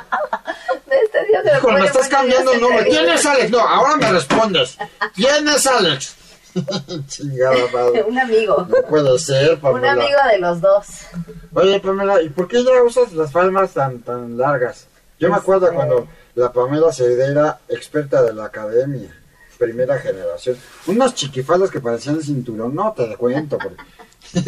Este 0.89 1.57
Hijo, 1.57 1.71
me 1.73 1.85
estás 1.85 2.07
cambiando 2.07 2.53
el 2.53 2.61
nombre. 2.61 2.85
¿Quién 2.85 3.09
es 3.09 3.25
Alex? 3.25 3.51
No, 3.51 3.59
ahora 3.59 3.97
me 3.97 4.11
respondes. 4.13 4.77
¿Quién 5.13 5.47
es 5.49 5.67
Alex? 5.67 6.15
Chingada 7.07 7.67
madre. 7.73 8.03
Un 8.07 8.19
amigo. 8.19 8.67
No 8.69 8.81
puede 8.87 9.17
ser, 9.19 9.59
Pamela. 9.59 9.93
Un 9.93 9.99
amigo 9.99 10.19
de 10.31 10.39
los 10.39 10.61
dos. 10.61 10.87
Oye, 11.53 11.79
Pamela, 11.79 12.21
¿y 12.21 12.29
por 12.29 12.47
qué 12.47 12.63
ya 12.63 12.83
usas 12.83 13.13
las 13.13 13.31
palmas 13.31 13.73
tan, 13.73 13.99
tan 13.99 14.37
largas? 14.37 14.87
Yo 15.19 15.29
me 15.29 15.35
acuerdo 15.35 15.65
este, 15.67 15.75
cuando 15.75 16.07
la 16.35 16.51
Pamela 16.51 16.91
se 16.91 17.13
era 17.13 17.59
experta 17.69 18.23
de 18.23 18.33
la 18.33 18.45
academia, 18.45 19.15
primera 19.57 19.99
generación. 19.99 20.57
Unas 20.87 21.13
chiquifaldas 21.13 21.69
que 21.69 21.79
parecían 21.79 22.21
cinturón, 22.21 22.73
no 22.73 22.93
te 22.93 23.15
cuento. 23.15 23.57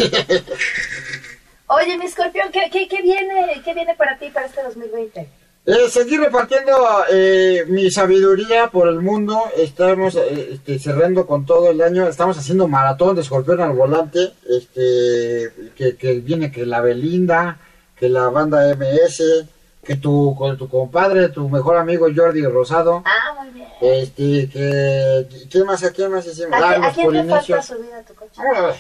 Oye, 1.68 1.98
mi 1.98 2.06
escorpión, 2.06 2.52
¿qué, 2.52 2.70
qué, 2.72 2.88
qué, 2.88 3.02
viene, 3.02 3.62
¿qué 3.64 3.74
viene 3.74 3.96
para 3.96 4.18
ti 4.18 4.30
para 4.30 4.46
este 4.48 4.64
2020? 4.64 5.43
Eh, 5.66 5.90
seguir 5.90 6.20
repartiendo 6.20 6.74
eh, 7.10 7.64
mi 7.70 7.90
sabiduría 7.90 8.68
por 8.68 8.90
el 8.90 9.00
mundo. 9.00 9.44
Estamos 9.56 10.16
eh, 10.16 10.50
este, 10.54 10.78
cerrando 10.78 11.26
con 11.26 11.46
todo 11.46 11.72
el 11.72 11.82
año. 11.82 12.06
Estamos 12.06 12.38
haciendo 12.38 12.68
maratón 12.68 13.16
de 13.16 13.22
escorpión 13.22 13.62
al 13.62 13.72
volante. 13.72 14.34
Este, 14.46 15.54
que, 15.74 16.22
viene 16.22 16.52
que 16.52 16.66
la 16.66 16.82
Belinda, 16.82 17.60
que 17.96 18.10
la 18.10 18.28
banda 18.28 18.76
MS, 18.76 19.46
que 19.82 19.96
tu, 19.96 20.36
con 20.38 20.58
tu 20.58 20.68
compadre, 20.68 21.30
tu 21.30 21.48
mejor 21.48 21.78
amigo 21.78 22.08
Jordi 22.14 22.46
Rosado. 22.46 23.02
Ah, 23.06 23.34
muy 23.42 23.52
bien. 23.52 23.68
Este, 23.80 24.50
que, 24.50 25.48
¿qué 25.50 25.64
más, 25.64 25.82
¿a 25.86 25.92
quién 25.92 26.12
más 26.12 26.28
hicimos? 26.28 26.62
¿A, 26.62 26.72
ah, 26.72 26.92
quién 26.94 27.10
te 27.10 27.24
falta 27.24 27.62
subir 27.62 27.94
a 27.94 28.04
tu 28.04 28.14
coche? 28.16 28.42
Ah, 28.54 28.74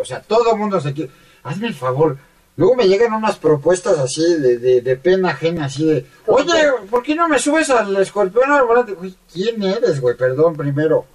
o 0.00 0.04
sea, 0.04 0.20
todo 0.22 0.54
el 0.54 0.58
mundo 0.58 0.80
se 0.80 0.92
quiere. 0.92 1.12
Hazme 1.44 1.68
el 1.68 1.74
favor 1.74 2.18
Luego 2.56 2.76
me 2.76 2.88
llegan 2.88 3.14
unas 3.14 3.38
propuestas 3.38 3.98
así 3.98 4.22
de, 4.34 4.80
de, 4.80 4.96
pena 4.96 5.30
ajena, 5.30 5.64
así 5.66 5.86
de, 5.86 6.06
oye, 6.26 6.52
¿por 6.90 7.02
qué 7.02 7.14
no 7.14 7.28
me 7.28 7.38
subes 7.38 7.70
al 7.70 7.96
escorpión 7.96 8.50
al 8.52 8.66
volante? 8.66 8.94
¿quién 9.32 9.62
eres, 9.62 10.00
güey? 10.00 10.16
Perdón, 10.16 10.56
primero. 10.56 11.06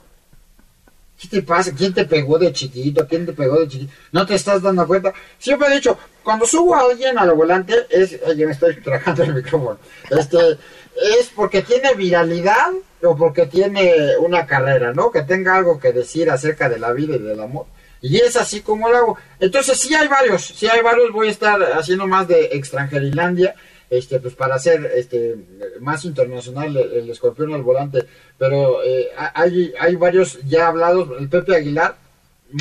¿Qué 1.20 1.28
te 1.30 1.42
pasa? 1.44 1.72
¿Quién 1.74 1.94
te 1.94 2.06
pegó 2.06 2.38
de 2.38 2.52
chiquito? 2.52 3.08
¿Quién 3.08 3.26
te 3.26 3.34
pegó 3.34 3.60
de 3.60 3.68
chiquito? 3.68 3.94
¿No 4.12 4.26
te 4.26 4.36
estás 4.36 4.62
dando 4.62 4.86
cuenta? 4.86 5.14
Siempre 5.38 5.68
he 5.70 5.76
dicho, 5.76 5.98
cuando 6.24 6.46
subo 6.46 6.76
a 6.76 6.82
alguien 6.82 7.18
al 7.18 7.32
volante, 7.34 7.86
es, 7.90 8.20
oye, 8.26 8.46
me 8.46 8.52
estoy 8.52 8.76
trabajando 8.82 9.24
el 9.24 9.36
micrófono, 9.36 9.78
este, 10.10 10.58
es 11.20 11.32
porque 11.34 11.62
tiene 11.62 11.94
viralidad 11.94 12.72
o 13.04 13.16
porque 13.16 13.46
tiene 13.46 14.18
una 14.20 14.46
carrera, 14.46 14.94
¿no? 14.94 15.12
Que 15.12 15.22
tenga 15.22 15.56
algo 15.56 15.80
que 15.80 15.94
decir 15.94 16.30
acerca 16.30 16.70
de 16.70 16.80
la 16.80 16.92
vida 16.92 17.16
y 17.16 17.20
del 17.20 17.40
amor. 17.40 17.68
Y 18.08 18.18
es 18.18 18.36
así 18.36 18.62
como 18.62 18.88
lo 18.88 18.98
hago. 18.98 19.18
Entonces, 19.40 19.80
sí 19.80 19.96
hay 19.96 20.08
varios, 20.08 20.46
sí 20.46 20.68
hay 20.68 20.84
varios, 20.84 21.12
voy 21.12 21.28
a 21.28 21.32
estar 21.32 21.60
haciendo 21.74 22.06
más 22.06 22.28
de 22.28 22.50
extranjerilandia, 22.52 23.56
este, 23.90 24.20
pues 24.20 24.36
para 24.36 24.56
hacer 24.56 24.92
este, 24.96 25.36
más 25.80 26.06
internacional 26.06 26.78
el, 26.78 26.94
el 26.94 27.10
escorpión 27.10 27.56
al 27.56 27.64
volante. 27.64 28.06
Pero 28.38 28.84
eh, 28.84 29.08
hay, 29.34 29.74
hay 29.80 29.96
varios 29.96 30.40
ya 30.46 30.68
hablados, 30.68 31.10
el 31.20 31.30
Pepe 31.30 31.56
Aguilar 31.56 31.96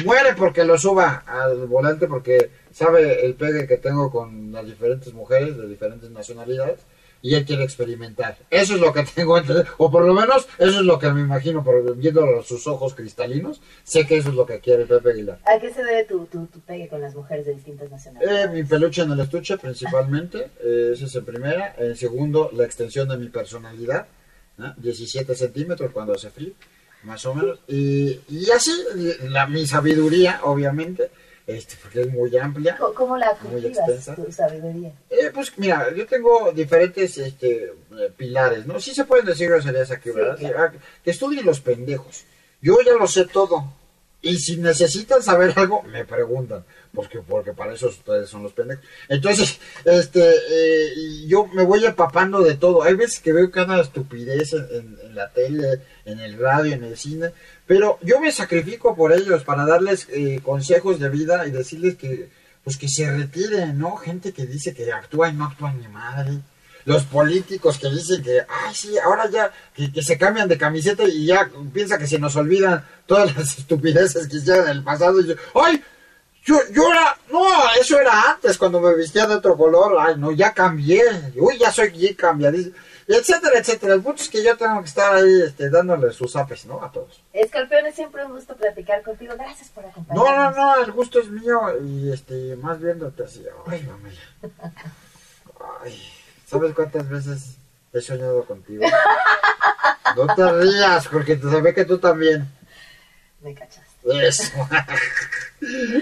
muere 0.03 0.35
porque 0.35 0.65
lo 0.65 0.79
suba 0.79 1.25
al 1.27 1.67
volante 1.67 2.07
porque 2.07 2.51
sabe 2.73 3.27
el 3.27 3.35
pegue 3.35 3.67
que 3.67 3.77
tengo 3.77 4.11
con 4.11 4.51
las 4.51 4.65
diferentes 4.65 5.13
mujeres 5.13 5.59
de 5.59 5.69
diferentes 5.69 6.11
nacionalidades 6.11 6.81
y 7.25 7.35
él 7.35 7.47
quiere 7.47 7.65
experimentar. 7.65 8.37
Eso 8.51 8.75
es 8.75 8.81
lo 8.83 8.93
que 8.93 9.03
tengo 9.15 9.39
entre, 9.39 9.65
o 9.79 9.91
por 9.91 10.05
lo 10.05 10.13
menos 10.13 10.47
eso 10.59 10.81
es 10.81 10.85
lo 10.85 10.99
que 10.99 11.11
me 11.11 11.23
imagino 11.23 11.65
por 11.65 11.97
viendo 11.97 12.43
sus 12.43 12.67
ojos 12.67 12.95
cristalinos, 12.95 13.63
sé 13.83 14.07
que 14.07 14.19
eso 14.19 14.29
es 14.29 14.35
lo 14.35 14.45
que 14.45 14.61
quiere 14.61 14.85
Pepe 14.85 15.13
Aguilar. 15.13 15.39
¿A 15.47 15.59
qué 15.59 15.73
se 15.73 15.83
debe 15.83 16.05
tu, 16.05 16.27
tu, 16.27 16.47
tu 16.47 16.61
pegue 16.61 16.87
con 16.87 17.01
las 17.01 17.15
mujeres 17.15 17.47
de 17.47 17.55
distintas 17.55 17.91
nacionalidades? 17.91 18.45
Eh, 18.45 18.49
mi 18.53 18.63
peluche 18.65 19.01
en 19.01 19.13
el 19.13 19.21
estuche 19.21 19.57
principalmente, 19.57 20.51
eh, 20.63 20.91
ese 20.93 21.07
es 21.07 21.15
en 21.17 21.25
primera. 21.25 21.75
En 21.79 21.97
segundo, 21.97 22.51
la 22.53 22.67
extensión 22.67 23.09
de 23.09 23.17
mi 23.17 23.31
personalidad, 23.31 24.07
¿no? 24.59 24.75
17 24.77 25.35
centímetros 25.35 25.93
cuando 25.93 26.13
hace 26.13 26.29
frío, 26.29 26.53
más 27.05 27.25
o 27.25 27.35
menos. 27.35 27.59
Y, 27.67 28.21
y 28.29 28.51
así, 28.55 28.71
la, 29.31 29.47
mi 29.47 29.67
sabiduría, 29.67 30.41
obviamente, 30.43 31.11
este, 31.47 31.75
porque 31.83 32.03
es 32.03 32.11
muy 32.13 32.37
amplia. 32.39 32.77
¿Cómo, 32.95 33.17
la 33.17 33.37
muy 33.43 33.61
cultivas, 33.63 33.79
extensa. 33.89 34.15
tu 34.15 34.31
sabiduría? 34.33 34.93
Eh, 35.11 35.31
pues 35.33 35.53
mira, 35.59 35.93
yo 35.95 36.07
tengo 36.07 36.53
diferentes 36.53 37.19
este, 37.19 37.65
eh, 37.67 38.13
pilares, 38.17 38.67
¿no? 38.67 38.81
Sí 38.81 38.95
se 38.95 39.05
pueden 39.05 39.27
decir 39.27 39.49
groserías 39.51 39.91
aquí, 39.91 40.11
Sí, 40.11 40.15
¿verdad? 40.17 40.37
claro. 40.39 40.59
Ah, 40.59 40.73
Que 41.05 41.11
estudien 41.11 41.45
los 41.45 41.61
pendejos. 41.61 42.25
Yo 42.63 42.79
ya 42.85 42.95
lo 42.95 43.07
sé 43.07 43.27
todo. 43.27 43.73
Y 44.25 44.39
si 44.39 44.57
necesitan 44.57 45.23
saber 45.23 45.53
algo, 45.57 45.83
me 45.83 46.05
preguntan. 46.05 46.65
Porque, 46.93 47.19
porque 47.21 47.53
para 47.53 47.75
eso 47.75 47.89
ustedes 47.89 48.29
son 48.29 48.43
los 48.45 48.53
pendejos. 48.53 48.85
Entonces, 49.09 49.59
este, 49.85 50.21
eh, 50.31 51.27
yo 51.27 51.47
me 51.47 51.65
voy 51.65 51.85
empapando 51.85 52.41
de 52.41 52.55
todo. 52.55 52.83
Hay 52.83 52.95
veces 52.95 53.19
que 53.21 53.33
veo 53.33 53.51
cada 53.51 53.81
estupidez 53.81 54.53
en, 54.53 54.67
en- 54.71 54.99
en 55.05 55.15
la 55.15 55.31
tele, 55.33 55.81
en 56.05 56.21
el 56.21 56.39
radio, 56.39 56.73
en 56.75 56.85
el 56.85 56.97
cine. 56.97 57.31
Pero 57.67 57.99
yo 58.03 58.21
me 58.21 58.31
sacrifico 58.33 58.95
por 58.97 59.13
ellos 59.13 59.43
para 59.45 59.67
darles 59.67 60.07
eh, 60.11 60.41
consejos 60.43 60.99
de 61.01 61.09
vida 61.09 61.47
y 61.47 61.51
decirles 61.51 61.97
que, 61.97 62.29
pues 62.63 62.77
que 62.77 62.89
se 62.89 63.11
retiren, 63.11 63.79
¿no? 63.79 63.97
Gente 63.97 64.33
que 64.33 64.47
dice 64.47 64.73
que 64.75 64.91
actúa 64.93 65.29
y 65.29 65.33
no 65.35 65.47
actúa 65.47 65.73
ni 65.73 65.89
madre. 65.89 66.39
Los 66.85 67.05
políticos 67.05 67.79
que 67.79 67.89
dicen 67.89 68.23
que, 68.23 68.41
ay, 68.41 68.75
sí, 68.75 68.99
ahora 68.99 69.29
ya, 69.31 69.51
que, 69.75 69.91
que 69.93 70.03
se 70.03 70.19
cambian 70.19 70.49
de 70.49 70.59
camiseta 70.59 71.05
y 71.05 71.27
ya 71.27 71.51
piensa 71.73 71.97
que 71.99 72.07
se 72.07 72.19
nos 72.19 72.37
olvidan 72.37 72.85
todas 73.07 73.35
las 73.37 73.59
estupideces 73.59 74.29
que 74.29 74.37
hicieron 74.37 74.65
en 74.67 74.77
el 74.79 74.85
pasado. 74.85 75.21
Y 75.21 75.29
yo, 75.29 75.35
ay, 75.55 75.83
yo, 76.45 76.57
yo 76.73 76.91
era, 76.91 77.17
no, 77.33 77.43
eso 77.81 77.99
era 77.99 78.33
antes 78.33 78.59
cuando 78.59 78.79
me 78.81 78.95
vestía 78.95 79.27
de 79.27 79.37
otro 79.37 79.57
color, 79.57 79.97
ay, 79.99 80.17
no, 80.19 80.31
ya 80.33 80.53
cambié, 80.53 81.03
uy, 81.37 81.57
ya 81.59 81.73
soy 81.73 81.89
gay 81.89 82.15
cambiadísimo, 82.15 82.77
etcétera, 83.09 83.59
etcétera. 83.59 83.95
El 83.95 84.03
punto 84.03 84.23
es 84.23 84.29
que 84.29 84.43
yo 84.45 84.55
tengo 84.55 84.79
que 84.83 84.89
estar 84.89 85.15
ahí, 85.15 85.41
este, 85.47 85.71
dándole 85.71 86.13
sus 86.13 86.37
apes, 86.37 86.67
¿no? 86.67 86.85
A 86.85 86.93
todos. 86.93 87.23
Escorpión, 87.33 87.87
es 87.87 87.95
siempre 87.95 88.27
un 88.27 88.33
gusto 88.33 88.55
platicar 88.57 89.03
contigo. 89.03 89.33
Gracias 89.39 89.71
por 89.71 89.85
No, 89.85 89.91
no, 89.91 89.93
acompañarnos. 90.29 90.57
no, 90.57 90.85
el 90.85 90.93
gusto 90.93 91.19
es 91.21 91.31
mío 91.31 91.61
y, 91.83 92.13
este, 92.13 92.57
más 92.57 92.79
viéndote 92.79 93.25
así, 93.25 93.43
ay, 93.67 93.83
mamá. 93.85 94.11
Ay, 95.83 95.99
¿sabes 96.47 96.75
cuántas 96.75 97.09
veces 97.09 97.57
he 97.93 98.01
soñado 98.01 98.45
contigo? 98.45 98.85
No 100.17 100.35
te 100.35 100.53
rías, 100.53 101.09
porque 101.09 101.37
te 101.37 101.47
ve 101.47 101.75
que 101.75 101.85
tú 101.85 101.99
también. 101.99 102.49
Me 103.41 103.55
cachaste. 103.55 104.27
Eso. 104.27 104.53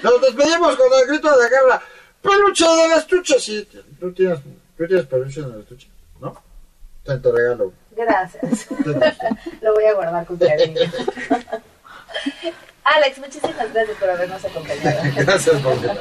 Nos 0.03 0.21
despedimos 0.21 0.77
con 0.77 0.87
el 1.01 1.07
grito 1.07 1.39
de 1.39 1.49
guerra. 1.49 1.83
Peluche 2.21 2.65
del 2.65 2.93
estuche. 2.99 3.41
Sí, 3.41 3.69
tú 3.99 4.13
tienes, 4.13 4.39
tú 4.77 4.87
tienes 4.87 5.07
peluche 5.07 5.41
en 5.41 5.53
el 5.53 5.61
estuche, 5.61 5.89
¿no? 6.21 6.41
Te 7.05 7.17
te 7.19 7.33
regalo. 7.33 7.73
Gracias. 7.91 8.67
Lo 9.61 9.75
voy 9.75 9.85
a 9.85 9.95
guardar 9.95 10.27
con 10.27 10.37
cariño. 10.37 10.81
Alex, 12.85 13.19
muchísimas 13.19 13.73
gracias 13.73 13.97
por 13.99 14.11
habernos 14.11 14.45
acompañado. 14.45 15.03
Gracias, 15.17 15.61
Paulina. 15.63 16.01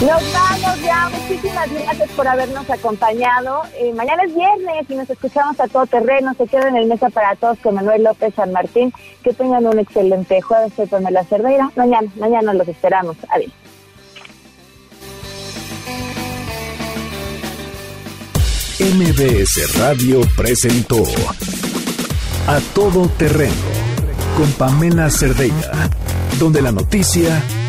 Nos 0.00 0.32
vamos 0.32 0.82
ya. 0.82 1.10
Muchísimas 1.10 1.70
gracias 1.70 2.10
por 2.12 2.26
habernos 2.26 2.70
acompañado. 2.70 3.62
Eh, 3.78 3.92
mañana 3.92 4.22
es 4.22 4.34
viernes 4.34 4.86
y 4.88 4.94
nos 4.94 5.10
escuchamos 5.10 5.60
a 5.60 5.68
todo 5.68 5.86
terreno. 5.86 6.32
Se 6.38 6.46
quedan 6.46 6.68
en 6.68 6.82
el 6.82 6.88
mesa 6.88 7.10
para 7.10 7.36
todos 7.36 7.58
con 7.58 7.74
Manuel 7.74 8.04
López 8.04 8.32
San 8.34 8.50
Martín. 8.50 8.94
Que 9.22 9.34
tengan 9.34 9.66
un 9.66 9.78
excelente 9.78 10.40
jueves. 10.40 10.72
Soy 10.74 10.86
Pamela 10.86 11.22
Cerdeira. 11.24 11.70
Mañana, 11.76 12.10
mañana 12.16 12.54
los 12.54 12.66
esperamos. 12.66 13.16
Adiós. 13.28 13.52
MBS 18.80 19.78
Radio 19.78 20.22
presentó 20.34 21.02
A 22.46 22.58
Todo 22.74 23.06
Terreno 23.10 23.52
con 24.38 24.50
Pamela 24.52 25.10
Cerdeira, 25.10 25.90
donde 26.38 26.62
la 26.62 26.72
noticia 26.72 27.42